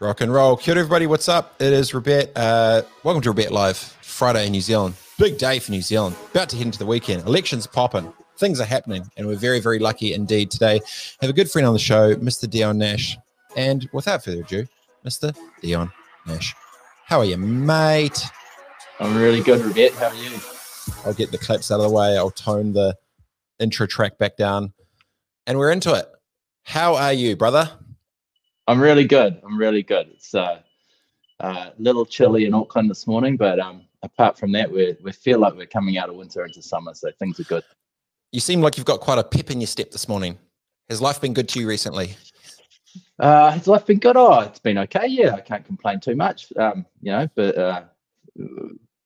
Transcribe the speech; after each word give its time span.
Rock 0.00 0.20
and 0.20 0.32
roll. 0.32 0.56
Kia 0.56 0.74
ora, 0.74 0.80
everybody. 0.80 1.06
What's 1.06 1.28
up? 1.28 1.54
It 1.60 1.72
is 1.72 1.94
Robert. 1.94 2.32
Uh, 2.34 2.82
welcome 3.04 3.22
to 3.22 3.30
Robert 3.30 3.52
Live, 3.52 3.76
Friday 3.76 4.46
in 4.46 4.52
New 4.52 4.60
Zealand. 4.60 4.96
Big 5.18 5.38
day 5.38 5.60
for 5.60 5.70
New 5.70 5.82
Zealand. 5.82 6.16
About 6.32 6.48
to 6.48 6.56
head 6.56 6.66
into 6.66 6.80
the 6.80 6.86
weekend. 6.86 7.24
Elections 7.26 7.68
popping. 7.68 8.12
Things 8.36 8.60
are 8.60 8.64
happening. 8.64 9.08
And 9.16 9.28
we're 9.28 9.36
very, 9.36 9.60
very 9.60 9.78
lucky 9.78 10.12
indeed 10.12 10.50
today. 10.50 10.80
Have 11.20 11.30
a 11.30 11.32
good 11.32 11.48
friend 11.48 11.64
on 11.64 11.74
the 11.74 11.78
show, 11.78 12.16
Mr. 12.16 12.50
Dion 12.50 12.76
Nash. 12.76 13.16
And 13.56 13.88
without 13.92 14.24
further 14.24 14.40
ado, 14.40 14.66
Mr. 15.06 15.34
Dion 15.62 15.92
Nash. 16.26 16.56
How 17.06 17.20
are 17.20 17.24
you, 17.24 17.36
mate? 17.36 18.20
I'm 18.98 19.16
really 19.16 19.42
good, 19.42 19.64
Robert. 19.64 19.92
How 19.92 20.08
are 20.08 20.14
you? 20.16 20.38
I'll 21.06 21.14
get 21.14 21.30
the 21.30 21.38
clips 21.38 21.70
out 21.70 21.78
of 21.78 21.88
the 21.88 21.94
way. 21.94 22.18
I'll 22.18 22.32
tone 22.32 22.72
the 22.72 22.96
intro 23.60 23.86
track 23.86 24.18
back 24.18 24.36
down. 24.36 24.72
And 25.46 25.56
we're 25.56 25.70
into 25.70 25.94
it. 25.94 26.08
How 26.64 26.96
are 26.96 27.12
you, 27.12 27.36
brother? 27.36 27.70
I'm 28.66 28.80
really 28.80 29.06
good. 29.06 29.40
I'm 29.44 29.58
really 29.58 29.82
good. 29.82 30.08
It's 30.14 30.34
uh, 30.34 30.60
a 31.40 31.46
uh, 31.46 31.70
little 31.78 32.06
chilly 32.06 32.46
in 32.46 32.54
Auckland 32.54 32.90
this 32.90 33.06
morning, 33.06 33.36
but 33.36 33.58
um, 33.58 33.82
apart 34.02 34.38
from 34.38 34.52
that, 34.52 34.70
we 34.70 34.96
we 35.02 35.12
feel 35.12 35.38
like 35.38 35.54
we're 35.54 35.66
coming 35.66 35.98
out 35.98 36.08
of 36.08 36.16
winter 36.16 36.44
into 36.44 36.62
summer, 36.62 36.94
so 36.94 37.10
things 37.18 37.38
are 37.40 37.44
good. 37.44 37.64
You 38.32 38.40
seem 38.40 38.60
like 38.60 38.76
you've 38.76 38.86
got 38.86 39.00
quite 39.00 39.18
a 39.18 39.24
pep 39.24 39.50
in 39.50 39.60
your 39.60 39.66
step 39.66 39.90
this 39.90 40.08
morning. 40.08 40.38
Has 40.88 41.00
life 41.00 41.20
been 41.20 41.34
good 41.34 41.48
to 41.50 41.60
you 41.60 41.68
recently? 41.68 42.16
Uh, 43.18 43.50
has 43.50 43.66
life 43.66 43.86
been 43.86 43.98
good? 43.98 44.16
Oh, 44.16 44.40
it's 44.40 44.58
been 44.58 44.78
okay. 44.78 45.06
Yeah, 45.06 45.34
I 45.34 45.40
can't 45.40 45.64
complain 45.64 46.00
too 46.00 46.16
much. 46.16 46.52
Um, 46.56 46.86
you 47.02 47.12
know, 47.12 47.28
but 47.34 47.58
uh, 47.58 47.82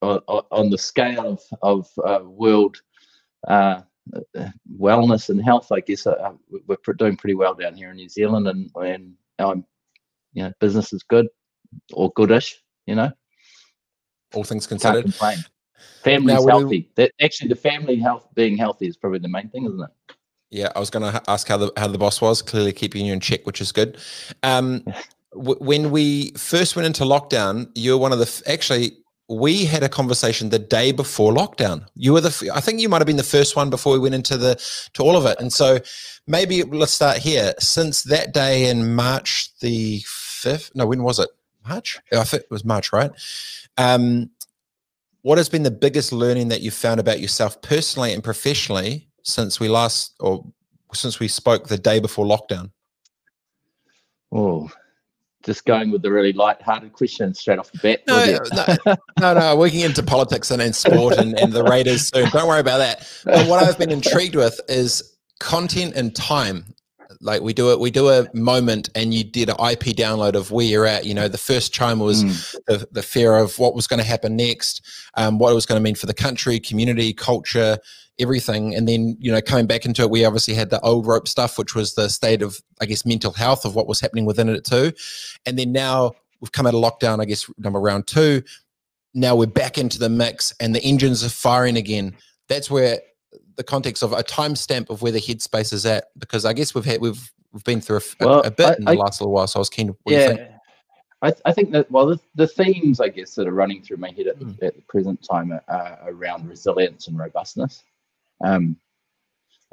on, 0.01 0.21
on 0.51 0.69
the 0.69 0.77
scale 0.77 1.27
of 1.27 1.41
of 1.61 1.89
uh, 2.05 2.23
world 2.23 2.81
uh, 3.47 3.81
wellness 4.79 5.29
and 5.29 5.43
health, 5.43 5.71
I 5.71 5.81
guess 5.81 6.07
uh, 6.07 6.31
we're 6.67 6.93
doing 6.93 7.17
pretty 7.17 7.35
well 7.35 7.53
down 7.53 7.75
here 7.75 7.89
in 7.89 7.97
New 7.97 8.09
Zealand, 8.09 8.47
and 8.47 8.71
and 8.75 9.15
um, 9.39 9.65
you 10.33 10.43
know, 10.43 10.53
business 10.59 10.93
is 10.93 11.03
good 11.03 11.27
or 11.93 12.11
goodish, 12.15 12.61
you 12.85 12.95
know. 12.95 13.11
All 14.33 14.43
things 14.43 14.67
considered. 14.67 15.13
Family's 16.03 16.45
now, 16.45 16.59
healthy. 16.59 16.89
That, 16.95 17.11
actually, 17.21 17.49
the 17.49 17.55
family 17.55 17.97
health 17.97 18.27
being 18.33 18.57
healthy 18.57 18.87
is 18.87 18.95
probably 18.95 19.19
the 19.19 19.27
main 19.27 19.49
thing, 19.49 19.65
isn't 19.65 19.81
it? 19.81 20.15
Yeah, 20.51 20.69
I 20.75 20.79
was 20.79 20.89
going 20.89 21.11
to 21.11 21.21
ask 21.27 21.47
how 21.47 21.57
the 21.57 21.71
how 21.77 21.87
the 21.87 21.97
boss 21.97 22.21
was. 22.21 22.41
Clearly, 22.41 22.73
keeping 22.73 23.05
you 23.05 23.13
in 23.13 23.19
check, 23.19 23.45
which 23.45 23.61
is 23.61 23.71
good. 23.71 23.97
Um, 24.43 24.83
w- 25.33 25.59
when 25.59 25.91
we 25.91 26.31
first 26.31 26.75
went 26.75 26.85
into 26.85 27.03
lockdown, 27.03 27.69
you 27.75 27.91
were 27.91 27.97
one 27.97 28.11
of 28.11 28.19
the 28.19 28.25
f- 28.25 28.41
actually 28.47 28.97
we 29.29 29.65
had 29.65 29.83
a 29.83 29.89
conversation 29.89 30.49
the 30.49 30.59
day 30.59 30.91
before 30.91 31.31
lockdown. 31.31 31.85
You 31.93 32.13
were 32.13 32.21
the, 32.21 32.51
I 32.53 32.61
think 32.61 32.81
you 32.81 32.89
might 32.89 32.97
have 32.97 33.07
been 33.07 33.17
the 33.17 33.23
first 33.23 33.55
one 33.55 33.69
before 33.69 33.93
we 33.93 33.99
went 33.99 34.15
into 34.15 34.37
the, 34.37 34.55
to 34.93 35.03
all 35.03 35.15
of 35.15 35.25
it. 35.27 35.39
And 35.39 35.53
so 35.53 35.79
maybe 36.25 36.63
let's 36.63 36.93
start 36.93 37.17
here. 37.17 37.53
Since 37.59 38.03
that 38.03 38.33
day 38.33 38.67
in 38.69 38.95
March 38.95 39.51
the 39.59 39.99
5th, 40.01 40.71
no, 40.73 40.87
when 40.87 41.03
was 41.03 41.19
it? 41.19 41.29
March? 41.67 41.99
I 42.11 42.23
think 42.23 42.43
it 42.43 42.51
was 42.51 42.65
March, 42.65 42.91
right? 42.91 43.11
Um, 43.77 44.31
what 45.21 45.37
has 45.37 45.47
been 45.47 45.63
the 45.63 45.71
biggest 45.71 46.11
learning 46.11 46.47
that 46.47 46.61
you've 46.61 46.73
found 46.73 46.99
about 46.99 47.19
yourself 47.19 47.61
personally 47.61 48.13
and 48.13 48.23
professionally 48.23 49.09
since 49.21 49.59
we 49.59 49.69
last, 49.69 50.15
or 50.19 50.43
since 50.93 51.19
we 51.19 51.27
spoke 51.27 51.67
the 51.67 51.77
day 51.77 51.99
before 51.99 52.25
lockdown? 52.25 52.71
Oh, 54.31 54.71
just 55.49 55.65
going 55.65 55.89
with 55.89 56.03
the 56.03 56.11
really 56.11 56.31
light-hearted 56.31 56.93
question 56.93 57.33
straight 57.33 57.57
off 57.57 57.71
the 57.71 57.79
bat. 57.79 58.03
No, 58.07 58.37
no, 58.85 58.95
no, 59.19 59.33
no, 59.33 59.55
Working 59.55 59.79
into 59.79 60.03
politics 60.03 60.51
and, 60.51 60.61
and 60.61 60.75
sport 60.75 61.17
and, 61.17 61.39
and 61.39 61.51
the 61.51 61.63
Raiders 61.63 62.07
soon. 62.09 62.29
Don't 62.29 62.47
worry 62.47 62.59
about 62.59 62.77
that. 62.77 63.11
But 63.25 63.47
what 63.47 63.63
I've 63.63 63.79
been 63.79 63.89
intrigued 63.89 64.35
with 64.35 64.61
is 64.69 65.17
content 65.39 65.95
and 65.95 66.15
time. 66.15 66.65
Like 67.21 67.41
we 67.41 67.53
do 67.53 67.71
it, 67.71 67.79
we 67.79 67.91
do 67.91 68.09
a 68.09 68.27
moment, 68.33 68.89
and 68.95 69.13
you 69.13 69.25
did 69.25 69.49
an 69.49 69.55
IP 69.55 69.95
download 69.95 70.35
of 70.35 70.51
where 70.51 70.65
you're 70.65 70.85
at. 70.85 71.05
You 71.05 71.13
know, 71.13 71.27
the 71.27 71.37
first 71.37 71.73
chime 71.73 71.99
was 71.99 72.23
mm. 72.23 72.55
the, 72.67 72.87
the 72.91 73.03
fear 73.03 73.35
of 73.35 73.59
what 73.59 73.75
was 73.75 73.87
going 73.87 73.99
to 73.99 74.05
happen 74.05 74.37
next, 74.37 74.81
um, 75.15 75.37
what 75.37 75.51
it 75.51 75.55
was 75.55 75.65
going 75.65 75.77
to 75.79 75.83
mean 75.83 75.95
for 75.95 76.05
the 76.05 76.13
country, 76.13 76.59
community, 76.61 77.13
culture, 77.13 77.77
everything. 78.19 78.73
And 78.73 78.87
then, 78.87 79.17
you 79.19 79.31
know, 79.31 79.41
coming 79.41 79.67
back 79.67 79.85
into 79.85 80.01
it, 80.01 80.09
we 80.09 80.25
obviously 80.25 80.53
had 80.53 80.69
the 80.69 80.79
old 80.81 81.07
rope 81.07 81.27
stuff, 81.27 81.57
which 81.57 81.75
was 81.75 81.95
the 81.95 82.09
state 82.09 82.41
of, 82.41 82.61
I 82.79 82.85
guess, 82.85 83.05
mental 83.05 83.31
health 83.31 83.65
of 83.65 83.75
what 83.75 83.87
was 83.87 83.99
happening 83.99 84.25
within 84.25 84.49
it 84.49 84.63
too. 84.63 84.93
And 85.45 85.57
then 85.57 85.71
now 85.71 86.13
we've 86.39 86.51
come 86.51 86.67
out 86.67 86.73
of 86.73 86.81
lockdown, 86.81 87.21
I 87.21 87.25
guess, 87.25 87.49
number 87.57 87.79
round 87.79 88.07
two. 88.07 88.43
Now 89.13 89.35
we're 89.35 89.47
back 89.47 89.77
into 89.77 89.99
the 89.99 90.09
mix 90.09 90.53
and 90.59 90.75
the 90.75 90.83
engines 90.83 91.23
are 91.23 91.29
firing 91.29 91.77
again. 91.77 92.15
That's 92.47 92.69
where 92.69 92.99
the 93.59 93.63
context 93.65 94.03
of 94.03 94.13
a 94.13 94.23
timestamp 94.23 94.89
of 94.89 95.01
where 95.01 95.11
the 95.11 95.19
headspace 95.19 95.73
is 95.73 95.85
at, 95.85 96.05
because 96.17 96.45
I 96.45 96.53
guess 96.53 96.73
we've 96.73 96.85
had, 96.85 97.01
we've, 97.01 97.29
we've 97.51 97.63
been 97.65 97.81
through 97.81 97.97
a, 97.97 98.25
well, 98.25 98.39
a, 98.39 98.49
bit 98.49 98.67
I, 98.67 98.75
in 98.75 98.85
the 98.85 98.91
I, 98.91 98.93
last 98.93 99.19
little 99.19 99.33
while. 99.33 99.47
So 99.47 99.59
I 99.59 99.61
was 99.61 99.69
keen 99.69 99.87
to, 99.87 99.97
yeah. 100.05 100.47
I, 101.21 101.33
I, 101.43 101.51
think 101.51 101.71
that 101.71 101.91
well 101.91 102.05
the, 102.05 102.19
the, 102.35 102.47
themes 102.47 103.01
I 103.01 103.09
guess 103.09 103.35
that 103.35 103.49
are 103.49 103.51
running 103.51 103.81
through 103.81 103.97
my 103.97 104.11
head 104.11 104.27
at 104.27 104.39
the, 104.39 104.45
mm. 104.45 104.63
at 104.63 104.77
the 104.77 104.81
present 104.83 105.21
time 105.29 105.51
are, 105.51 105.61
are, 105.67 105.99
around 106.07 106.47
resilience 106.47 107.09
and 107.09 107.19
robustness. 107.19 107.83
Um, 108.41 108.77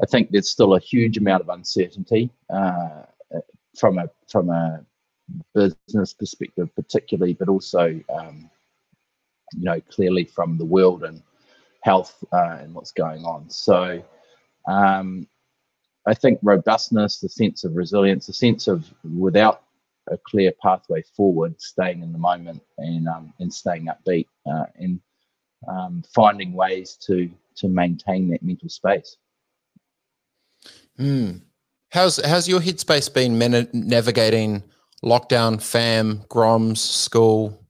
I 0.02 0.06
think 0.06 0.32
there's 0.32 0.50
still 0.50 0.74
a 0.74 0.80
huge 0.80 1.16
amount 1.16 1.42
of 1.42 1.48
uncertainty 1.48 2.30
uh, 2.50 3.02
from 3.78 3.98
a 3.98 4.10
from 4.28 4.50
a 4.50 4.84
business 5.54 6.12
perspective, 6.12 6.74
particularly, 6.74 7.34
but 7.34 7.48
also 7.48 8.00
um, 8.12 8.50
you 9.54 9.64
know 9.64 9.80
clearly 9.82 10.24
from 10.24 10.58
the 10.58 10.64
world 10.64 11.04
and 11.04 11.22
health 11.86 12.24
uh, 12.32 12.58
and 12.60 12.74
what's 12.74 12.90
going 12.90 13.24
on. 13.24 13.48
So 13.48 14.02
um, 14.68 15.28
I 16.04 16.14
think 16.14 16.40
robustness, 16.42 17.20
the 17.20 17.28
sense 17.28 17.62
of 17.64 17.76
resilience, 17.76 18.26
the 18.26 18.32
sense 18.32 18.66
of 18.66 18.92
without 19.04 19.62
a 20.08 20.18
clear 20.18 20.52
pathway 20.62 21.02
forward, 21.16 21.60
staying 21.60 22.02
in 22.02 22.12
the 22.12 22.18
moment 22.18 22.60
and 22.78 23.06
um, 23.08 23.32
and 23.38 23.52
staying 23.52 23.86
upbeat 23.86 24.26
uh, 24.50 24.66
and 24.76 25.00
um, 25.68 26.02
finding 26.12 26.52
ways 26.52 26.98
to 27.06 27.30
to 27.56 27.68
maintain 27.68 28.28
that 28.30 28.42
mental 28.42 28.68
space. 28.68 29.16
Hmm. 30.96 31.30
How's 31.90 32.16
how's 32.24 32.48
your 32.48 32.60
headspace 32.60 33.12
been 33.12 33.38
man- 33.38 33.70
navigating 33.72 34.64
lockdown, 35.04 35.62
fam, 35.62 36.24
groms, 36.28 36.78
school, 36.78 37.65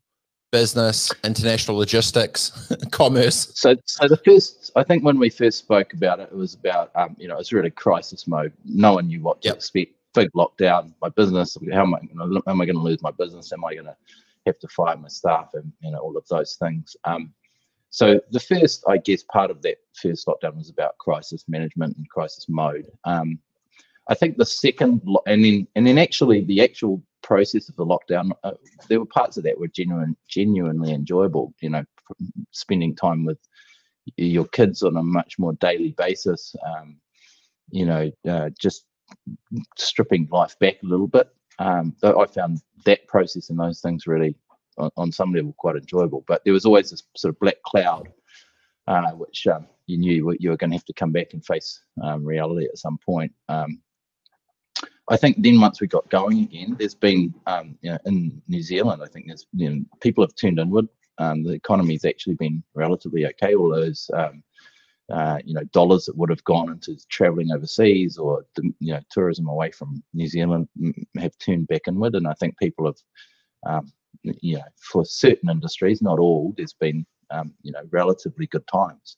business, 0.57 1.13
international 1.23 1.77
logistics, 1.77 2.73
commerce? 2.91 3.51
So, 3.55 3.77
so 3.85 4.09
the 4.09 4.17
first, 4.17 4.73
I 4.75 4.83
think 4.85 5.05
when 5.05 5.19
we 5.19 5.29
first 5.29 5.59
spoke 5.59 5.93
about 5.93 6.19
it, 6.19 6.31
it 6.33 6.37
was 6.37 6.55
about 6.55 6.91
um, 6.95 7.15
you 7.19 7.29
know 7.29 7.35
it 7.35 7.39
was 7.39 7.53
really 7.53 7.71
crisis 7.71 8.27
mode. 8.27 8.55
No 8.65 8.95
one 8.95 9.09
knew 9.09 9.21
what 9.21 9.43
to 9.43 9.49
yep. 9.49 9.57
expect. 9.57 9.93
Big 10.15 10.31
lockdown. 10.33 10.95
My 11.03 11.11
business. 11.11 11.59
How 11.75 11.83
am 11.83 11.95
I 11.95 11.99
going 12.01 12.43
to? 12.43 12.51
Am 12.51 12.61
I 12.63 12.65
going 12.65 12.77
to 12.77 12.83
lose 12.83 13.03
my 13.03 13.11
business? 13.11 13.53
Am 13.53 13.65
I 13.67 13.75
going 13.75 13.85
to 13.85 13.97
have 14.47 14.59
to 14.61 14.69
fire 14.69 14.97
my 14.97 15.09
staff? 15.09 15.51
And 15.53 15.71
you 15.81 15.91
know 15.91 15.99
all 15.99 16.17
of 16.17 16.27
those 16.29 16.55
things. 16.55 16.97
Um, 17.05 17.35
so 17.91 18.19
the 18.31 18.41
first, 18.41 18.83
I 18.89 18.97
guess, 18.97 19.23
part 19.25 19.51
of 19.51 19.61
that 19.63 19.77
first 20.01 20.27
lockdown 20.27 20.57
was 20.57 20.71
about 20.71 20.97
crisis 20.97 21.45
management 21.49 21.99
and 21.99 22.09
crisis 22.09 22.47
mode. 22.49 22.87
Um, 23.05 23.39
I 24.09 24.15
think 24.15 24.39
the 24.39 24.47
second, 24.47 25.03
and 25.27 25.45
then 25.45 25.67
and 25.77 25.87
then 25.87 25.99
actually 25.99 26.45
the 26.45 26.63
actual 26.63 27.03
process 27.27 27.69
of 27.69 27.75
the 27.75 27.85
lockdown, 27.85 28.31
uh, 28.45 28.53
there 28.89 29.01
were 29.01 29.07
parts 29.07 29.37
of 29.37 29.43
that 29.43 29.59
were 29.59 29.67
genuine, 29.67 30.17
genuinely 30.29 30.93
enjoyable. 30.93 31.53
You 31.61 31.71
know, 31.71 31.85
spending 32.53 32.95
time 32.95 33.25
with 33.25 33.39
your 34.17 34.47
kids 34.47 34.85
on 34.85 34.97
a 34.97 35.03
much 35.03 35.37
more 35.37 35.55
daily 35.55 35.91
basis. 35.99 36.55
Um, 36.65 36.99
you 37.71 37.85
know, 37.85 38.13
uh, 38.29 38.51
just 38.61 38.85
stripping 39.77 40.29
life 40.31 40.57
back 40.61 40.77
a 40.85 40.87
little 40.87 41.09
bit. 41.09 41.29
Um, 41.59 41.97
I 42.05 42.27
found 42.27 42.61
that 42.85 43.09
process 43.09 43.51
and 43.51 43.59
those 43.59 43.81
things 43.81 44.07
really 44.07 44.37
on, 44.79 44.91
on 44.97 45.11
some 45.11 45.35
level 45.35 45.53
quite 45.59 45.75
enjoyable. 45.75 46.25
But 46.29 46.45
there 46.45 46.53
was 46.53 46.65
always 46.65 46.91
this 46.91 47.03
sort 47.17 47.35
of 47.35 47.41
black 47.41 47.61
cloud, 47.65 48.09
uh, 48.87 49.11
which 49.13 49.49
um, 49.49 49.67
you 49.87 49.99
knew 49.99 50.37
you 50.39 50.51
were 50.51 50.57
going 50.57 50.71
to 50.71 50.77
have 50.77 50.85
to 50.85 50.93
come 50.93 51.11
back 51.11 51.33
and 51.33 51.45
face 51.45 51.83
um, 52.05 52.25
reality 52.25 52.67
at 52.67 52.79
some 52.79 52.99
point. 53.05 53.33
Um, 53.49 53.81
I 55.09 55.17
think 55.17 55.37
then 55.41 55.61
once 55.61 55.81
we 55.81 55.87
got 55.87 56.09
going 56.11 56.41
again, 56.41 56.77
there's 56.79 56.95
been 56.95 57.35
um, 57.47 57.79
you 57.81 57.93
know, 57.93 57.99
in 58.07 58.43
New 58.49 58.63
Zealand, 58.63 59.03
I 59.03 59.07
think 59.07 59.27
there's 59.29 59.47
you 59.53 59.71
know 59.71 59.85
people 60.01 60.25
have 60.25 60.35
turned 60.35 60.59
inward. 60.59 60.89
Um, 61.19 61.45
the 61.45 61.53
economy's 61.53 62.05
actually 62.05 62.35
been 62.35 62.63
relatively 62.75 63.27
okay. 63.27 63.55
All 63.55 63.71
those 63.71 64.11
um, 64.15 64.43
uh, 65.13 65.39
you 65.45 65.55
know 65.55 65.65
dollars 65.73 66.07
that 66.07 66.17
would 66.17 66.31
have 66.31 66.45
gone 66.45 66.71
into 66.71 66.97
traveling 67.09 67.53
overseas 67.53 68.19
or 68.19 68.45
you 68.81 68.93
know 68.93 69.01
tourism 69.11 69.49
away 69.49 69.71
from 69.71 70.03
New 70.13 70.27
Zealand 70.27 70.69
have 71.19 71.39
turned 71.39 71.69
back 71.69 71.83
inward, 71.87 72.15
and 72.15 72.27
I 72.27 72.35
think 72.35 72.59
people 72.59 72.87
have 72.87 72.97
um, 73.67 73.93
you 74.23 74.57
know, 74.57 74.65
for 74.77 75.05
certain 75.05 75.51
industries, 75.51 76.03
not 76.03 76.19
all, 76.19 76.55
there's 76.57 76.73
been, 76.73 77.07
um, 77.31 77.53
you 77.63 77.73
know, 77.73 77.83
relatively 77.91 78.47
good 78.47 78.67
times. 78.67 79.17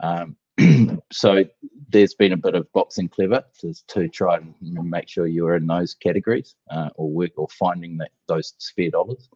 Um, 0.00 0.36
so 1.12 1.44
there's 1.88 2.14
been 2.14 2.32
a 2.32 2.36
bit 2.36 2.54
of 2.54 2.70
boxing 2.72 3.08
clever 3.08 3.42
to, 3.60 3.74
to 3.88 4.08
try 4.08 4.36
and 4.36 4.54
make 4.60 5.08
sure 5.08 5.26
you're 5.26 5.56
in 5.56 5.66
those 5.66 5.94
categories 5.94 6.54
uh, 6.70 6.90
or 6.96 7.10
work 7.10 7.32
or 7.36 7.48
finding 7.48 7.96
that 7.98 8.10
those 8.28 8.54
spare 8.58 8.90
dollars. 8.90 9.28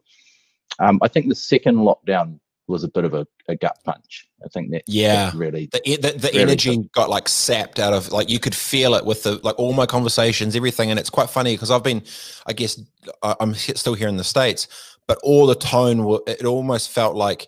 Um, 0.79 0.99
I 1.01 1.07
think 1.07 1.27
the 1.27 1.35
second 1.35 1.77
lockdown 1.77 2.39
was 2.67 2.83
a 2.83 2.87
bit 2.87 3.05
of 3.05 3.13
a, 3.13 3.25
a 3.47 3.55
gut 3.55 3.77
punch. 3.85 4.27
I 4.43 4.49
think 4.49 4.71
that 4.71 4.83
yeah, 4.85 5.31
really 5.33 5.69
the 5.71 5.81
the, 5.85 6.11
the 6.11 6.27
really 6.27 6.41
energy 6.41 6.75
took. 6.75 6.91
got 6.91 7.09
like 7.09 7.29
sapped 7.29 7.79
out 7.79 7.93
of 7.93 8.11
like 8.11 8.29
you 8.29 8.39
could 8.39 8.53
feel 8.53 8.93
it 8.93 9.05
with 9.05 9.23
the 9.23 9.39
like 9.43 9.57
all 9.57 9.73
my 9.73 9.85
conversations, 9.85 10.55
everything, 10.55 10.91
and 10.91 10.99
it's 10.99 11.09
quite 11.09 11.29
funny 11.29 11.55
because 11.55 11.71
I've 11.71 11.83
been, 11.83 12.03
I 12.45 12.53
guess, 12.53 12.79
I'm 13.23 13.55
still 13.55 13.93
here 13.93 14.09
in 14.09 14.17
the 14.17 14.23
states, 14.23 14.67
but 15.07 15.17
all 15.23 15.47
the 15.47 15.55
tone, 15.55 16.19
it 16.27 16.45
almost 16.45 16.91
felt 16.91 17.15
like 17.15 17.47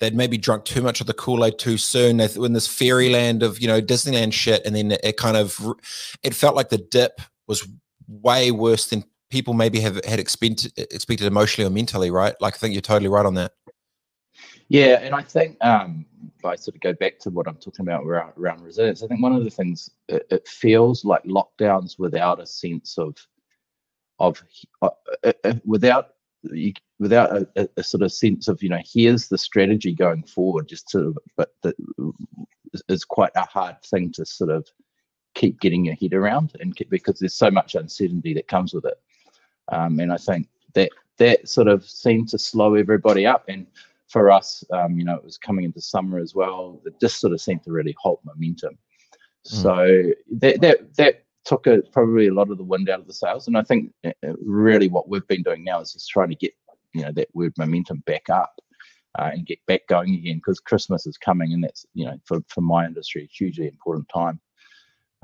they'd 0.00 0.14
maybe 0.14 0.38
drunk 0.38 0.64
too 0.64 0.82
much 0.82 1.00
of 1.00 1.06
the 1.06 1.14
Kool 1.14 1.44
Aid 1.44 1.58
too 1.58 1.78
soon. 1.78 2.18
They 2.18 2.28
in 2.34 2.52
this 2.52 2.66
fairyland 2.66 3.42
of 3.42 3.60
you 3.60 3.66
know 3.66 3.80
Disneyland 3.80 4.32
shit, 4.32 4.64
and 4.64 4.74
then 4.74 4.92
it 5.02 5.16
kind 5.16 5.36
of 5.36 5.60
it 6.22 6.34
felt 6.34 6.56
like 6.56 6.68
the 6.68 6.78
dip 6.78 7.20
was 7.46 7.68
way 8.06 8.50
worse 8.50 8.88
than 8.88 9.04
people 9.30 9.54
maybe 9.54 9.80
have 9.80 10.02
had 10.04 10.18
expected 10.18 10.72
expected 10.76 11.26
emotionally 11.26 11.66
or 11.66 11.72
mentally. 11.72 12.10
Right? 12.10 12.34
Like 12.40 12.54
I 12.54 12.58
think 12.58 12.74
you're 12.74 12.82
totally 12.82 13.08
right 13.08 13.26
on 13.26 13.34
that. 13.34 13.52
Yeah, 14.70 15.00
and 15.00 15.14
I 15.14 15.22
think 15.22 15.56
um, 15.64 16.04
if 16.36 16.44
I 16.44 16.54
sort 16.54 16.74
of 16.74 16.82
go 16.82 16.92
back 16.92 17.18
to 17.20 17.30
what 17.30 17.48
I'm 17.48 17.56
talking 17.56 17.86
about 17.86 18.04
around, 18.04 18.34
around 18.38 18.62
resilience, 18.62 19.02
I 19.02 19.06
think 19.06 19.22
one 19.22 19.34
of 19.34 19.42
the 19.42 19.50
things 19.50 19.88
it, 20.08 20.26
it 20.30 20.46
feels 20.46 21.06
like 21.06 21.22
lockdowns 21.24 21.98
without 21.98 22.40
a 22.40 22.46
sense 22.46 22.98
of 22.98 23.16
of 24.18 24.42
uh, 24.82 24.90
uh, 25.24 25.32
uh 25.44 25.54
without 26.42 26.74
without 26.98 27.32
a, 27.56 27.68
a, 27.76 27.82
sort 27.82 28.02
of 28.02 28.12
sense 28.12 28.48
of 28.48 28.62
you 28.62 28.68
know 28.68 28.80
here's 28.84 29.28
the 29.28 29.38
strategy 29.38 29.92
going 29.92 30.22
forward 30.22 30.68
just 30.68 30.90
sort 30.90 31.06
of 31.06 31.18
but 31.36 31.52
that 31.62 31.74
is 32.88 33.04
quite 33.04 33.32
a 33.36 33.44
hard 33.44 33.76
thing 33.82 34.10
to 34.12 34.24
sort 34.24 34.50
of 34.50 34.66
keep 35.34 35.60
getting 35.60 35.84
your 35.84 35.94
head 35.96 36.14
around 36.14 36.52
and 36.60 36.74
keep, 36.76 36.90
because 36.90 37.18
there's 37.18 37.34
so 37.34 37.50
much 37.50 37.74
uncertainty 37.74 38.34
that 38.34 38.48
comes 38.48 38.72
with 38.72 38.84
it 38.84 39.00
um, 39.72 39.98
and 40.00 40.12
i 40.12 40.16
think 40.16 40.48
that 40.74 40.90
that 41.18 41.48
sort 41.48 41.68
of 41.68 41.84
seemed 41.88 42.28
to 42.28 42.38
slow 42.38 42.74
everybody 42.74 43.26
up 43.26 43.44
and 43.48 43.66
for 44.08 44.30
us, 44.30 44.64
um, 44.72 44.98
you 44.98 45.04
know, 45.04 45.14
it 45.14 45.24
was 45.24 45.36
coming 45.36 45.64
into 45.64 45.80
summer 45.80 46.18
as 46.18 46.34
well. 46.34 46.80
It 46.84 46.98
just 47.00 47.20
sort 47.20 47.34
of 47.34 47.40
seemed 47.40 47.62
to 47.64 47.72
really 47.72 47.94
halt 47.98 48.20
momentum. 48.24 48.78
Mm. 49.46 49.62
So 49.62 50.12
that 50.38 50.60
that 50.62 50.96
that 50.96 51.24
took 51.48 51.66
a, 51.66 51.80
probably 51.92 52.26
a 52.26 52.34
lot 52.34 52.50
of 52.50 52.58
the 52.58 52.64
wind 52.64 52.90
out 52.90 53.00
of 53.00 53.06
the 53.06 53.14
sails. 53.14 53.46
And 53.46 53.56
I 53.56 53.62
think 53.62 53.90
uh, 54.04 54.10
uh, 54.24 54.34
really 54.44 54.88
what 54.88 55.08
we've 55.08 55.26
been 55.26 55.42
doing 55.42 55.64
now 55.64 55.80
is 55.80 55.94
just 55.94 56.10
trying 56.10 56.28
to 56.28 56.34
get 56.34 56.52
you 56.92 57.02
know 57.02 57.12
that 57.12 57.28
word 57.34 57.54
momentum 57.58 58.02
back 58.06 58.28
up 58.28 58.54
uh, 59.18 59.30
and 59.32 59.46
get 59.46 59.58
back 59.66 59.86
going 59.88 60.14
again 60.14 60.36
because 60.36 60.60
Christmas 60.60 61.06
is 61.06 61.16
coming, 61.16 61.54
and 61.54 61.64
that's 61.64 61.86
you 61.94 62.04
know 62.04 62.18
for 62.26 62.40
for 62.48 62.60
my 62.60 62.84
industry 62.84 63.24
a 63.24 63.34
hugely 63.34 63.66
important 63.66 64.08
time. 64.14 64.38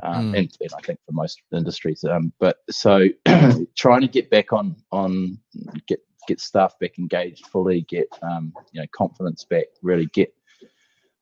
Um, 0.02 0.32
mm. 0.32 0.38
and, 0.38 0.56
and, 0.60 0.70
I 0.76 0.80
think 0.80 0.98
for 1.06 1.12
most 1.12 1.40
industries. 1.52 2.02
Um, 2.02 2.32
but 2.40 2.56
so 2.68 3.06
trying 3.76 4.00
to 4.00 4.08
get 4.08 4.30
back 4.30 4.52
on 4.52 4.76
on 4.90 5.38
get 5.86 6.00
get 6.26 6.40
staff 6.40 6.78
back 6.80 6.98
engaged 6.98 7.46
fully, 7.48 7.82
get 7.82 8.08
um, 8.22 8.54
you 8.72 8.80
know 8.80 8.86
confidence 8.96 9.44
back, 9.44 9.66
really 9.82 10.06
get 10.06 10.34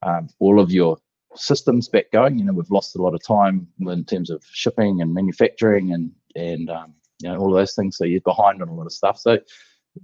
um, 0.02 0.28
all 0.38 0.60
of 0.60 0.70
your 0.70 0.96
systems 1.34 1.88
back 1.88 2.10
going. 2.12 2.38
You 2.38 2.44
know, 2.44 2.52
we've 2.52 2.70
lost 2.70 2.96
a 2.96 3.02
lot 3.02 3.14
of 3.14 3.24
time 3.26 3.66
in 3.80 4.04
terms 4.04 4.30
of 4.30 4.44
shipping 4.50 5.00
and 5.00 5.12
manufacturing 5.12 5.92
and 5.92 6.12
and 6.34 6.70
um, 6.70 6.94
you 7.20 7.28
know 7.28 7.38
all 7.38 7.52
of 7.52 7.58
those 7.58 7.74
things. 7.74 7.96
So 7.96 8.04
you're 8.04 8.20
behind 8.20 8.62
on 8.62 8.68
a 8.68 8.74
lot 8.74 8.86
of 8.86 8.92
stuff. 8.92 9.18
So 9.18 9.38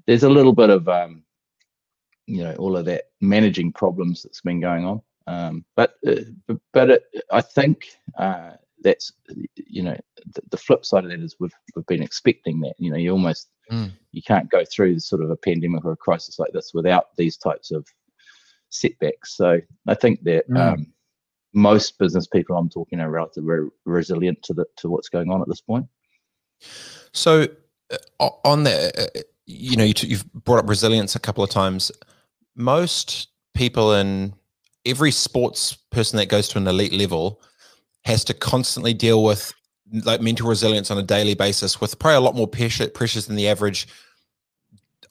there's 0.06 0.22
a 0.22 0.28
little 0.30 0.54
bit 0.54 0.70
of 0.70 0.88
um, 0.88 1.22
you 2.26 2.44
know 2.44 2.54
all 2.56 2.76
of 2.76 2.84
that 2.86 3.04
managing 3.20 3.72
problems 3.72 4.22
that's 4.22 4.40
been 4.40 4.60
going 4.60 4.84
on. 4.84 5.02
Um, 5.26 5.64
but 5.76 5.94
uh, 6.06 6.22
but 6.72 6.90
it, 6.90 7.04
I 7.30 7.40
think 7.40 7.86
uh, 8.18 8.52
that's 8.82 9.12
you 9.56 9.82
know 9.82 9.96
the, 10.34 10.42
the, 10.50 10.56
flip 10.56 10.86
side 10.86 11.04
of 11.04 11.10
that 11.10 11.20
is 11.20 11.36
we've 11.38 11.52
we've 11.74 11.86
been 11.86 12.02
expecting 12.02 12.60
that. 12.60 12.74
You 12.78 12.90
know, 12.90 12.96
you 12.96 13.10
almost 13.10 13.48
Mm. 13.70 13.92
You 14.12 14.22
can't 14.22 14.50
go 14.50 14.64
through 14.64 14.98
sort 15.00 15.22
of 15.22 15.30
a 15.30 15.36
pandemic 15.36 15.84
or 15.84 15.92
a 15.92 15.96
crisis 15.96 16.38
like 16.38 16.52
this 16.52 16.72
without 16.72 17.16
these 17.16 17.36
types 17.36 17.70
of 17.70 17.86
setbacks. 18.70 19.36
So 19.36 19.60
I 19.86 19.94
think 19.94 20.22
that 20.24 20.48
mm. 20.48 20.56
Most 21.58 21.98
business 21.98 22.26
people 22.26 22.56
I'm 22.56 22.70
talking 22.70 23.00
are 23.00 23.10
relatively 23.10 23.68
resilient 23.84 24.42
to 24.44 24.54
the 24.54 24.64
to 24.76 24.88
what's 24.88 25.08
going 25.08 25.30
on 25.30 25.42
at 25.42 25.48
this 25.48 25.60
point. 25.60 25.86
So 27.12 27.46
uh, 28.20 28.30
on 28.44 28.62
that, 28.64 28.98
uh, 28.98 29.20
you 29.46 29.76
know, 29.76 29.84
you 29.84 30.16
have 30.16 30.32
brought 30.32 30.60
up 30.60 30.68
resilience 30.68 31.16
a 31.16 31.20
couple 31.20 31.42
of 31.42 31.50
times. 31.50 31.90
Most 32.54 33.28
people 33.54 33.92
in 33.92 34.34
every 34.86 35.10
sports 35.10 35.76
person 35.90 36.16
that 36.18 36.28
goes 36.28 36.48
to 36.48 36.58
an 36.58 36.66
elite 36.66 36.92
level 36.92 37.42
has 38.04 38.24
to 38.24 38.34
constantly 38.34 38.94
deal 38.94 39.22
with 39.24 39.52
like 40.04 40.20
mental 40.20 40.48
resilience 40.48 40.90
on 40.90 40.98
a 40.98 41.02
daily 41.02 41.34
basis 41.34 41.80
with 41.80 41.98
probably 41.98 42.16
a 42.16 42.20
lot 42.20 42.34
more 42.34 42.46
pressure, 42.46 42.88
pressures 42.88 43.26
than 43.26 43.36
the 43.36 43.48
average 43.48 43.88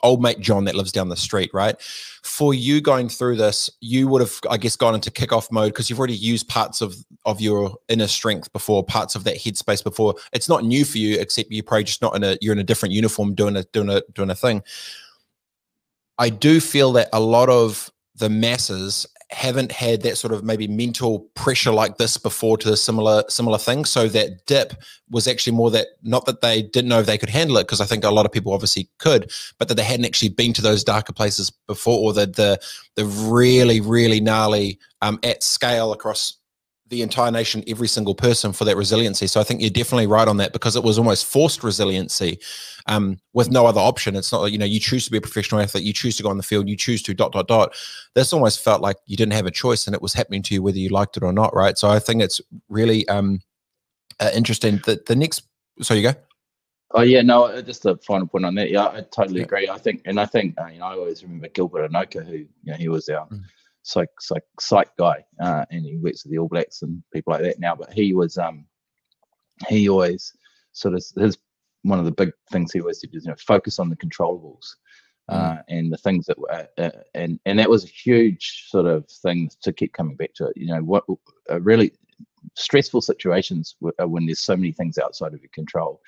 old 0.03 0.21
mate 0.21 0.39
John 0.39 0.65
that 0.65 0.75
lives 0.75 0.91
down 0.91 1.09
the 1.09 1.15
street, 1.15 1.51
right? 1.53 1.79
For 2.23 2.53
you 2.53 2.81
going 2.81 3.09
through 3.09 3.37
this, 3.37 3.69
you 3.81 4.07
would 4.07 4.21
have, 4.21 4.39
I 4.49 4.57
guess, 4.57 4.75
gone 4.75 4.95
into 4.95 5.11
kickoff 5.11 5.51
mode 5.51 5.73
because 5.73 5.89
you've 5.89 5.99
already 5.99 6.15
used 6.15 6.47
parts 6.47 6.81
of 6.81 6.95
of 7.25 7.41
your 7.41 7.75
inner 7.89 8.07
strength 8.07 8.51
before, 8.53 8.83
parts 8.83 9.15
of 9.15 9.23
that 9.25 9.37
headspace 9.37 9.83
before. 9.83 10.15
It's 10.33 10.49
not 10.49 10.63
new 10.63 10.85
for 10.85 10.97
you, 10.97 11.19
except 11.19 11.51
you're 11.51 11.63
probably 11.63 11.85
just 11.85 12.01
not 12.01 12.15
in 12.15 12.23
a 12.23 12.37
you're 12.41 12.53
in 12.53 12.59
a 12.59 12.63
different 12.63 12.93
uniform 12.93 13.35
doing 13.35 13.55
a 13.55 13.63
doing 13.65 13.89
a 13.89 14.01
doing 14.13 14.29
a 14.29 14.35
thing. 14.35 14.63
I 16.17 16.29
do 16.29 16.59
feel 16.59 16.91
that 16.93 17.09
a 17.13 17.19
lot 17.19 17.49
of 17.49 17.91
the 18.15 18.29
masses 18.29 19.05
haven't 19.29 19.73
had 19.73 20.03
that 20.03 20.17
sort 20.17 20.33
of 20.33 20.43
maybe 20.43 20.67
mental 20.67 21.19
pressure 21.35 21.71
like 21.71 21.97
this 21.97 22.17
before 22.17 22.57
to 22.57 22.77
similar 22.77 23.23
similar 23.27 23.57
thing. 23.57 23.83
So 23.83 24.07
that 24.07 24.45
dip 24.45 24.73
was 25.09 25.27
actually 25.27 25.55
more 25.55 25.69
that 25.71 25.87
not 26.01 26.25
that 26.25 26.41
they 26.41 26.61
didn't 26.61 26.87
know 26.87 26.99
if 26.99 27.05
they 27.05 27.17
could 27.17 27.29
handle 27.29 27.57
it 27.57 27.63
because 27.63 27.81
I 27.81 27.85
think 27.85 28.03
a 28.03 28.09
lot 28.09 28.25
of 28.25 28.31
people 28.31 28.53
obviously 28.53 28.89
could, 28.99 29.31
but 29.57 29.67
that 29.67 29.75
they 29.75 29.83
hadn't 29.83 30.05
actually 30.05 30.29
been 30.29 30.53
to 30.53 30.61
those 30.61 30.83
darker 30.83 31.11
places 31.11 31.49
before, 31.49 31.99
or 31.99 32.13
the 32.13 32.25
the 32.27 32.59
the 32.95 33.05
really 33.05 33.81
really 33.81 34.21
gnarly 34.21 34.79
um, 35.01 35.19
at 35.23 35.43
scale 35.43 35.91
across 35.91 36.36
the 36.89 37.01
entire 37.01 37.31
nation, 37.31 37.63
every 37.67 37.87
single 37.87 38.15
person 38.15 38.53
for 38.53 38.63
that 38.65 38.77
resiliency. 38.77 39.27
So 39.27 39.41
I 39.41 39.43
think 39.43 39.61
you're 39.61 39.69
definitely 39.69 40.07
right 40.07 40.27
on 40.27 40.37
that 40.37 40.53
because 40.53 40.75
it 40.75 40.83
was 40.83 40.97
almost 40.97 41.25
forced 41.25 41.63
resiliency 41.63 42.39
um, 42.85 43.19
with 43.33 43.51
no 43.51 43.65
other 43.65 43.81
option. 43.81 44.15
It's 44.15 44.31
not, 44.31 44.51
you 44.51 44.57
know, 44.57 44.65
you 44.65 44.79
choose 44.79 45.05
to 45.05 45.11
be 45.11 45.17
a 45.17 45.21
professional 45.21 45.61
athlete, 45.61 45.83
you 45.83 45.93
choose 45.93 46.15
to 46.17 46.23
go 46.23 46.29
on 46.29 46.37
the 46.37 46.43
field, 46.43 46.69
you 46.69 46.77
choose 46.77 47.01
to 47.03 47.13
dot, 47.13 47.33
dot, 47.33 47.47
dot. 47.47 47.75
This 48.13 48.31
almost 48.31 48.63
felt 48.63 48.81
like 48.81 48.97
you 49.05 49.17
didn't 49.17 49.33
have 49.33 49.45
a 49.45 49.51
choice 49.51 49.85
and 49.85 49.95
it 49.95 50.01
was 50.01 50.13
happening 50.13 50.41
to 50.43 50.53
you 50.53 50.61
whether 50.61 50.77
you 50.77 50.89
liked 50.89 51.17
it 51.17 51.23
or 51.23 51.33
not, 51.33 51.53
right? 51.53 51.77
So 51.77 51.89
I 51.89 51.99
think 51.99 52.21
it's 52.21 52.39
really 52.69 53.07
um, 53.09 53.41
uh, 54.19 54.31
interesting. 54.33 54.81
The, 54.85 55.01
the 55.05 55.15
next, 55.15 55.43
so 55.81 55.93
you 55.93 56.03
go. 56.03 56.13
Oh 56.91 57.01
yeah, 57.01 57.21
no. 57.21 57.45
Uh, 57.45 57.61
just 57.61 57.85
a 57.85 57.97
final 57.97 58.27
point 58.27 58.45
on 58.45 58.55
that. 58.55 58.69
Yeah, 58.69 58.87
I 58.87 59.01
totally 59.11 59.39
yeah. 59.39 59.45
agree. 59.45 59.67
I 59.67 59.77
think, 59.77 60.03
and 60.05 60.19
I 60.19 60.25
think, 60.25 60.55
uh, 60.57 60.67
you 60.67 60.79
know, 60.79 60.85
I 60.85 60.93
always 60.93 61.21
remember 61.21 61.49
Gilbert 61.49 61.91
Enoka, 61.91 62.25
who, 62.25 62.37
you 62.37 62.47
know, 62.63 62.75
he 62.75 62.87
was 62.87 63.09
our 63.09 63.27
mm 63.27 63.43
psych 63.87 64.09
psych 64.19 64.43
psych 64.59 64.89
guy, 64.97 65.23
uh, 65.41 65.65
and 65.71 65.85
he 65.85 65.97
works 65.97 66.23
with 66.23 66.31
the 66.31 66.37
All 66.37 66.49
Blacks 66.49 66.81
and 66.81 67.01
people 67.13 67.33
like 67.33 67.43
that 67.43 67.59
now. 67.59 67.73
But 67.75 67.93
he 67.93 68.13
was 68.13 68.37
um 68.37 68.65
he 69.67 69.89
always 69.89 70.33
sort 70.73 70.93
of 70.93 71.03
his 71.15 71.37
one 71.83 71.99
of 71.99 72.05
the 72.05 72.11
big 72.11 72.31
things 72.51 72.71
he 72.71 72.81
always 72.81 72.99
did 72.99 73.15
is 73.15 73.25
you 73.25 73.31
know 73.31 73.37
focus 73.47 73.79
on 73.79 73.89
the 73.89 73.97
controllables. 73.97 74.65
Uh, 75.29 75.55
mm. 75.55 75.63
and 75.67 75.91
the 75.91 75.97
things 75.97 76.25
that 76.25 76.39
were, 76.39 76.65
uh, 76.77 76.89
and 77.13 77.37
and 77.45 77.59
that 77.59 77.69
was 77.69 77.83
a 77.83 77.87
huge 77.87 78.63
sort 78.69 78.85
of 78.85 79.05
thing 79.09 79.49
to 79.61 79.73
keep 79.73 79.91
coming 79.91 80.15
back 80.15 80.33
to 80.33 80.45
it. 80.45 80.53
You 80.55 80.67
know, 80.67 80.79
what 80.79 81.03
uh, 81.51 81.59
really 81.59 81.91
stressful 82.55 83.01
situations 83.01 83.75
when 83.81 84.25
there's 84.25 84.39
so 84.39 84.55
many 84.55 84.71
things 84.71 84.97
outside 84.97 85.33
of 85.33 85.41
your 85.41 85.49
control. 85.53 85.99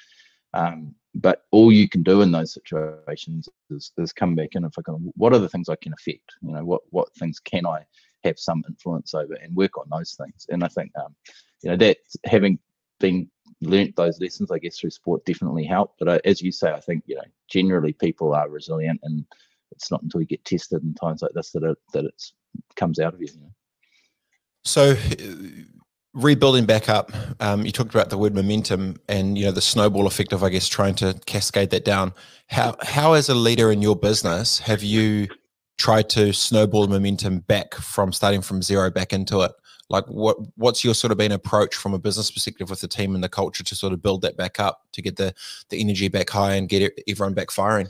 Um, 0.53 0.96
but 1.16 1.46
all 1.51 1.72
you 1.72 1.89
can 1.89 2.04
do 2.04 2.22
in 2.22 2.32
those 2.32 2.54
situations 2.54 3.50
is, 3.72 3.92
is 3.98 4.13
come 4.13 4.36
back 4.36 4.50
and 4.54 4.66
focus 4.74 4.94
on 4.94 5.12
what 5.16 5.34
are 5.34 5.39
the 5.39 5.50
things 5.50 5.70
I 5.70 5.75
can 5.75 5.94
affect? 5.94 6.32
You 6.42 6.54
know, 6.54 6.63
what 6.63 6.82
what 6.89 7.13
things 7.16 7.39
can 7.39 7.66
I 7.66 7.86
have 8.24 8.38
some 8.38 8.63
influence 8.68 9.13
over 9.13 9.34
and 9.34 9.56
work 9.56 9.78
on 9.78 9.88
those 9.89 10.13
things. 10.13 10.46
And 10.50 10.63
I 10.63 10.68
think 10.68 10.92
um, 11.04 11.16
you 11.63 11.72
know 11.72 11.78
that 11.78 11.98
having 12.25 12.60
been 13.00 13.30
learnt 13.62 13.96
those 13.96 14.20
lessons, 14.22 14.51
I 14.51 14.60
guess 14.60 14.80
through 14.80 14.92
sport 14.92 15.25
definitely 15.25 15.66
helped. 15.66 16.00
But 16.00 16.08
uh, 16.08 16.20
as 16.25 16.42
you 16.42 16.51
say, 16.51 16.72
I 16.72 16.80
think 16.80 17.04
you 17.08 17.16
know 17.16 17.24
generally 17.50 17.94
people 17.94 18.34
are 18.34 18.50
resilient, 18.50 19.00
and 19.04 19.25
it's 19.72 19.92
not 19.92 20.04
until 20.04 20.22
you 20.22 20.28
get 20.28 20.46
tested 20.46 20.84
in 20.84 20.94
times 20.94 21.22
like 21.22 21.32
this 21.34 21.51
that 21.51 21.63
it 21.63 21.78
that 21.94 22.06
it 22.06 22.24
comes 22.75 23.00
out 23.00 23.13
of 23.13 23.22
you. 23.22 23.28
you 23.34 23.42
know? 23.42 23.51
So 24.63 24.96
rebuilding 26.24 26.66
back 26.66 26.90
up 26.90 27.12
um, 27.40 27.66
you 27.66 27.72
talked 27.72 27.94
about 27.94 28.10
the 28.10 28.18
word 28.18 28.36
momentum 28.36 28.98
and 29.08 29.38
you 29.38 29.46
know 29.46 29.52
the 29.52 29.62
snowball 29.62 30.08
effect 30.08 30.34
of 30.34 30.44
i 30.44 30.50
guess 30.50 30.68
trying 30.68 30.96
to 30.96 31.20
cascade 31.26 31.70
that 31.72 31.86
down. 31.86 32.14
How 32.48 32.76
how 32.82 33.14
as 33.14 33.30
a 33.30 33.36
leader 33.36 33.72
in 33.72 33.82
your 33.82 33.96
business 33.96 34.60
have 34.60 34.84
you 34.84 35.28
tried 35.78 36.10
to 36.10 36.34
snowball 36.34 36.88
momentum 36.88 37.40
back 37.40 37.76
from 37.76 38.12
starting 38.12 38.42
from 38.42 38.62
zero 38.62 38.90
back 38.90 39.14
into 39.14 39.42
it? 39.42 39.52
Like 39.90 40.06
what 40.06 40.38
what's 40.56 40.84
your 40.84 40.94
sort 40.94 41.12
of 41.12 41.18
been 41.18 41.32
approach 41.32 41.76
from 41.76 41.94
a 41.94 42.00
business 42.00 42.32
perspective 42.32 42.70
with 42.70 42.82
the 42.82 42.88
team 42.88 43.16
and 43.16 43.24
the 43.24 43.30
culture 43.30 43.64
to 43.64 43.76
sort 43.76 43.94
of 43.94 44.02
build 44.02 44.22
that 44.22 44.38
back 44.38 44.60
up 44.60 44.82
to 44.94 45.02
get 45.02 45.16
the 45.16 45.34
the 45.70 45.80
energy 45.80 46.08
back 46.08 46.30
high 46.30 46.54
and 46.54 46.70
get 46.70 46.94
everyone 47.08 47.34
back 47.34 47.52
firing? 47.52 47.90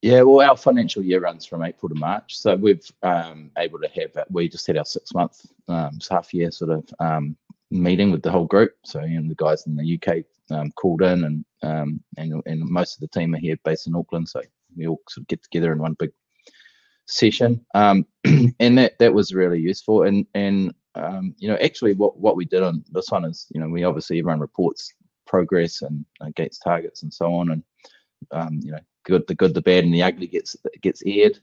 Yeah, 0.00 0.22
well, 0.22 0.48
our 0.48 0.56
financial 0.56 1.02
year 1.02 1.18
runs 1.18 1.44
from 1.44 1.64
April 1.64 1.88
to 1.88 1.94
March, 1.96 2.38
so 2.38 2.54
we've 2.54 2.88
um, 3.02 3.50
able 3.58 3.80
to 3.80 3.88
have 3.88 4.26
we 4.30 4.48
just 4.48 4.64
had 4.64 4.76
our 4.76 4.84
six 4.84 5.12
month 5.12 5.44
um, 5.66 5.98
half 6.08 6.32
year 6.32 6.52
sort 6.52 6.70
of 6.70 6.88
um, 7.00 7.36
meeting 7.70 8.10
with 8.10 8.22
the 8.22 8.30
whole 8.30 8.46
group. 8.46 8.72
So 8.84 9.02
you 9.02 9.20
know, 9.20 9.28
the 9.28 9.34
guys 9.34 9.66
in 9.66 9.76
the 9.76 10.00
UK 10.00 10.24
um, 10.50 10.72
called 10.72 11.02
in, 11.02 11.24
and, 11.24 11.44
um, 11.62 12.00
and 12.16 12.42
and 12.46 12.60
most 12.60 12.96
of 12.96 13.00
the 13.00 13.18
team 13.18 13.34
are 13.34 13.38
here 13.38 13.56
based 13.64 13.86
in 13.86 13.94
Auckland. 13.94 14.28
So 14.28 14.42
we 14.76 14.86
all 14.86 15.00
sort 15.08 15.22
of 15.22 15.28
get 15.28 15.42
together 15.42 15.72
in 15.72 15.78
one 15.78 15.94
big 15.94 16.10
session, 17.06 17.64
um, 17.74 18.06
and 18.24 18.78
that 18.78 18.98
that 18.98 19.12
was 19.12 19.34
really 19.34 19.60
useful. 19.60 20.04
And 20.04 20.26
and 20.34 20.74
um, 20.94 21.34
you 21.38 21.48
know, 21.48 21.56
actually, 21.56 21.94
what 21.94 22.18
what 22.18 22.36
we 22.36 22.44
did 22.44 22.62
on 22.62 22.84
this 22.90 23.10
one 23.10 23.24
is, 23.24 23.46
you 23.50 23.60
know, 23.60 23.68
we 23.68 23.84
obviously 23.84 24.18
everyone 24.18 24.40
reports 24.40 24.92
progress 25.26 25.82
and 25.82 26.04
against 26.20 26.62
targets 26.62 27.02
and 27.02 27.12
so 27.12 27.32
on, 27.34 27.50
and 27.50 27.62
um, 28.32 28.60
you 28.62 28.72
know, 28.72 28.80
good, 29.04 29.26
the 29.26 29.34
good, 29.34 29.54
the 29.54 29.62
bad, 29.62 29.84
and 29.84 29.94
the 29.94 30.02
ugly 30.02 30.26
gets 30.26 30.56
gets 30.82 31.02
aired. 31.06 31.38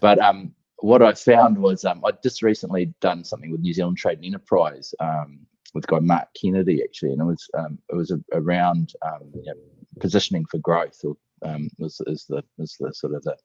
But 0.00 0.18
um, 0.18 0.52
what 0.78 1.02
I 1.02 1.12
found 1.12 1.58
was 1.58 1.84
um, 1.84 2.04
I 2.04 2.12
just 2.22 2.42
recently 2.42 2.92
done 3.00 3.24
something 3.24 3.50
with 3.50 3.60
New 3.60 3.72
Zealand 3.72 3.98
Trade 3.98 4.18
and 4.18 4.26
Enterprise 4.26 4.94
um, 5.00 5.40
with 5.74 5.86
guy 5.86 5.98
Mark 6.00 6.28
Kennedy 6.40 6.82
actually, 6.82 7.12
and 7.12 7.20
it 7.20 7.24
was 7.24 7.48
um, 7.56 7.78
it 7.90 7.96
was 7.96 8.10
a, 8.10 8.20
around 8.32 8.92
um, 9.02 9.30
you 9.34 9.44
know, 9.46 9.54
positioning 10.00 10.44
for 10.46 10.58
growth 10.58 11.00
or 11.04 11.16
um, 11.42 11.68
was 11.78 12.00
is 12.06 12.26
the 12.28 12.42
is 12.58 12.76
the 12.80 12.92
sort 12.92 13.14
of 13.14 13.22
the, 13.22 13.36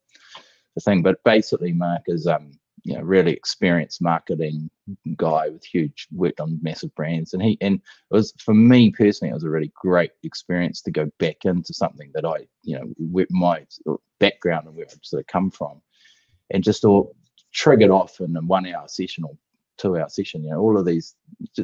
the 0.75 0.81
thing. 0.81 1.01
But 1.01 1.23
basically, 1.23 1.73
Mark 1.73 2.03
is 2.07 2.27
um, 2.27 2.51
you 2.83 2.95
know 2.95 3.01
really 3.01 3.31
experienced 3.31 4.01
marketing 4.01 4.69
guy 5.15 5.49
with 5.49 5.63
huge 5.65 6.07
worked 6.11 6.39
on 6.39 6.59
massive 6.61 6.93
brands, 6.95 7.33
and 7.33 7.41
he 7.41 7.57
and 7.61 7.75
it 7.75 7.81
was 8.13 8.33
for 8.39 8.53
me 8.53 8.91
personally, 8.91 9.31
it 9.31 9.35
was 9.35 9.43
a 9.43 9.49
really 9.49 9.71
great 9.75 10.11
experience 10.23 10.81
to 10.83 10.91
go 10.91 11.09
back 11.19 11.45
into 11.45 11.73
something 11.73 12.11
that 12.13 12.25
I 12.25 12.47
you 12.63 12.77
know 12.77 12.93
with 12.97 13.29
my 13.31 13.65
background 14.19 14.67
and 14.67 14.75
where 14.75 14.85
I 14.85 14.93
sort 15.01 15.21
of 15.21 15.27
come 15.27 15.51
from, 15.51 15.81
and 16.51 16.63
just 16.63 16.85
all 16.85 17.15
triggered 17.53 17.91
off 17.91 18.19
in 18.19 18.35
a 18.35 18.41
one 18.41 18.65
hour 18.65 18.87
session 18.87 19.23
or 19.23 19.37
two 19.77 19.97
hour 19.97 20.09
session. 20.09 20.43
You 20.43 20.51
know, 20.51 20.59
all 20.59 20.77
of 20.77 20.85
these, 20.85 21.15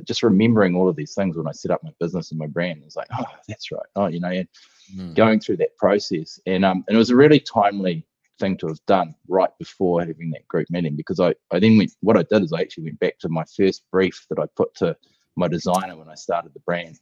just 0.04 0.24
remembering 0.24 0.76
all 0.76 0.90
of 0.90 0.96
these 0.96 1.14
things 1.14 1.38
when 1.38 1.48
I 1.48 1.52
set 1.52 1.72
up 1.72 1.84
my 1.84 1.92
business 2.00 2.32
and 2.32 2.40
my 2.40 2.48
brand. 2.48 2.84
It's 2.86 2.96
like, 2.96 3.08
oh, 3.18 3.26
that's 3.48 3.72
right. 3.72 3.86
Oh, 3.96 4.08
you 4.08 4.20
know, 4.20 4.30
and 4.30 4.48
mm. 4.96 5.16
going 5.16 5.40
through 5.40 5.58
that 5.58 5.78
process, 5.78 6.40
and 6.46 6.66
um, 6.66 6.84
and 6.88 6.96
it 6.96 7.00
was 7.00 7.10
a 7.10 7.16
really 7.16 7.40
timely 7.40 8.06
thing 8.40 8.58
to 8.58 8.68
have 8.68 8.84
done 8.86 9.14
right 9.28 9.50
before 9.60 10.00
having 10.00 10.32
that 10.32 10.48
group 10.48 10.66
meeting 10.70 10.96
because 10.96 11.20
I, 11.20 11.36
I 11.52 11.60
then 11.60 11.78
went 11.78 11.92
what 12.00 12.18
I 12.18 12.24
did 12.24 12.44
is 12.44 12.54
I 12.54 12.62
actually 12.62 12.86
went 12.86 13.00
back 13.00 13.20
to 13.20 13.30
my 13.30 13.44
first 13.56 13.84
brief 13.92 14.26
that 14.30 14.40
I 14.40 14.46
put 14.56 14.74
to 14.76 14.96
my 15.36 15.48
designer 15.48 15.98
when 15.98 16.10
I 16.10 16.16
started 16.16 16.54
the 16.54 16.62
brand. 16.62 17.00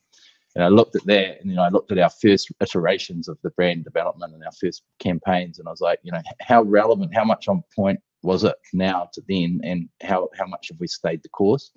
And 0.56 0.64
I 0.64 0.70
looked 0.70 0.96
at 0.96 1.06
that 1.06 1.40
and 1.40 1.52
then 1.52 1.60
I 1.60 1.70
looked 1.70 1.92
at 1.92 2.00
our 2.00 2.10
first 2.10 2.52
iterations 2.60 3.28
of 3.28 3.38
the 3.44 3.52
brand 3.52 3.84
development 3.84 4.34
and 4.34 4.44
our 4.44 4.52
first 4.60 4.82
campaigns 4.98 5.60
and 5.60 5.68
I 5.68 5.72
was 5.72 5.82
like, 5.82 6.00
you 6.02 6.12
know, 6.12 6.22
how 6.42 6.64
relevant, 6.64 7.14
how 7.14 7.26
much 7.26 7.48
on 7.48 7.64
point 7.76 8.00
was 8.24 8.44
it 8.44 8.56
now 8.74 9.10
to 9.14 9.22
then 9.28 9.62
and 9.64 9.90
how, 10.02 10.30
how 10.38 10.46
much 10.46 10.70
have 10.70 10.80
we 10.80 10.88
stayed 10.88 11.22
the 11.24 11.30
course? 11.30 11.72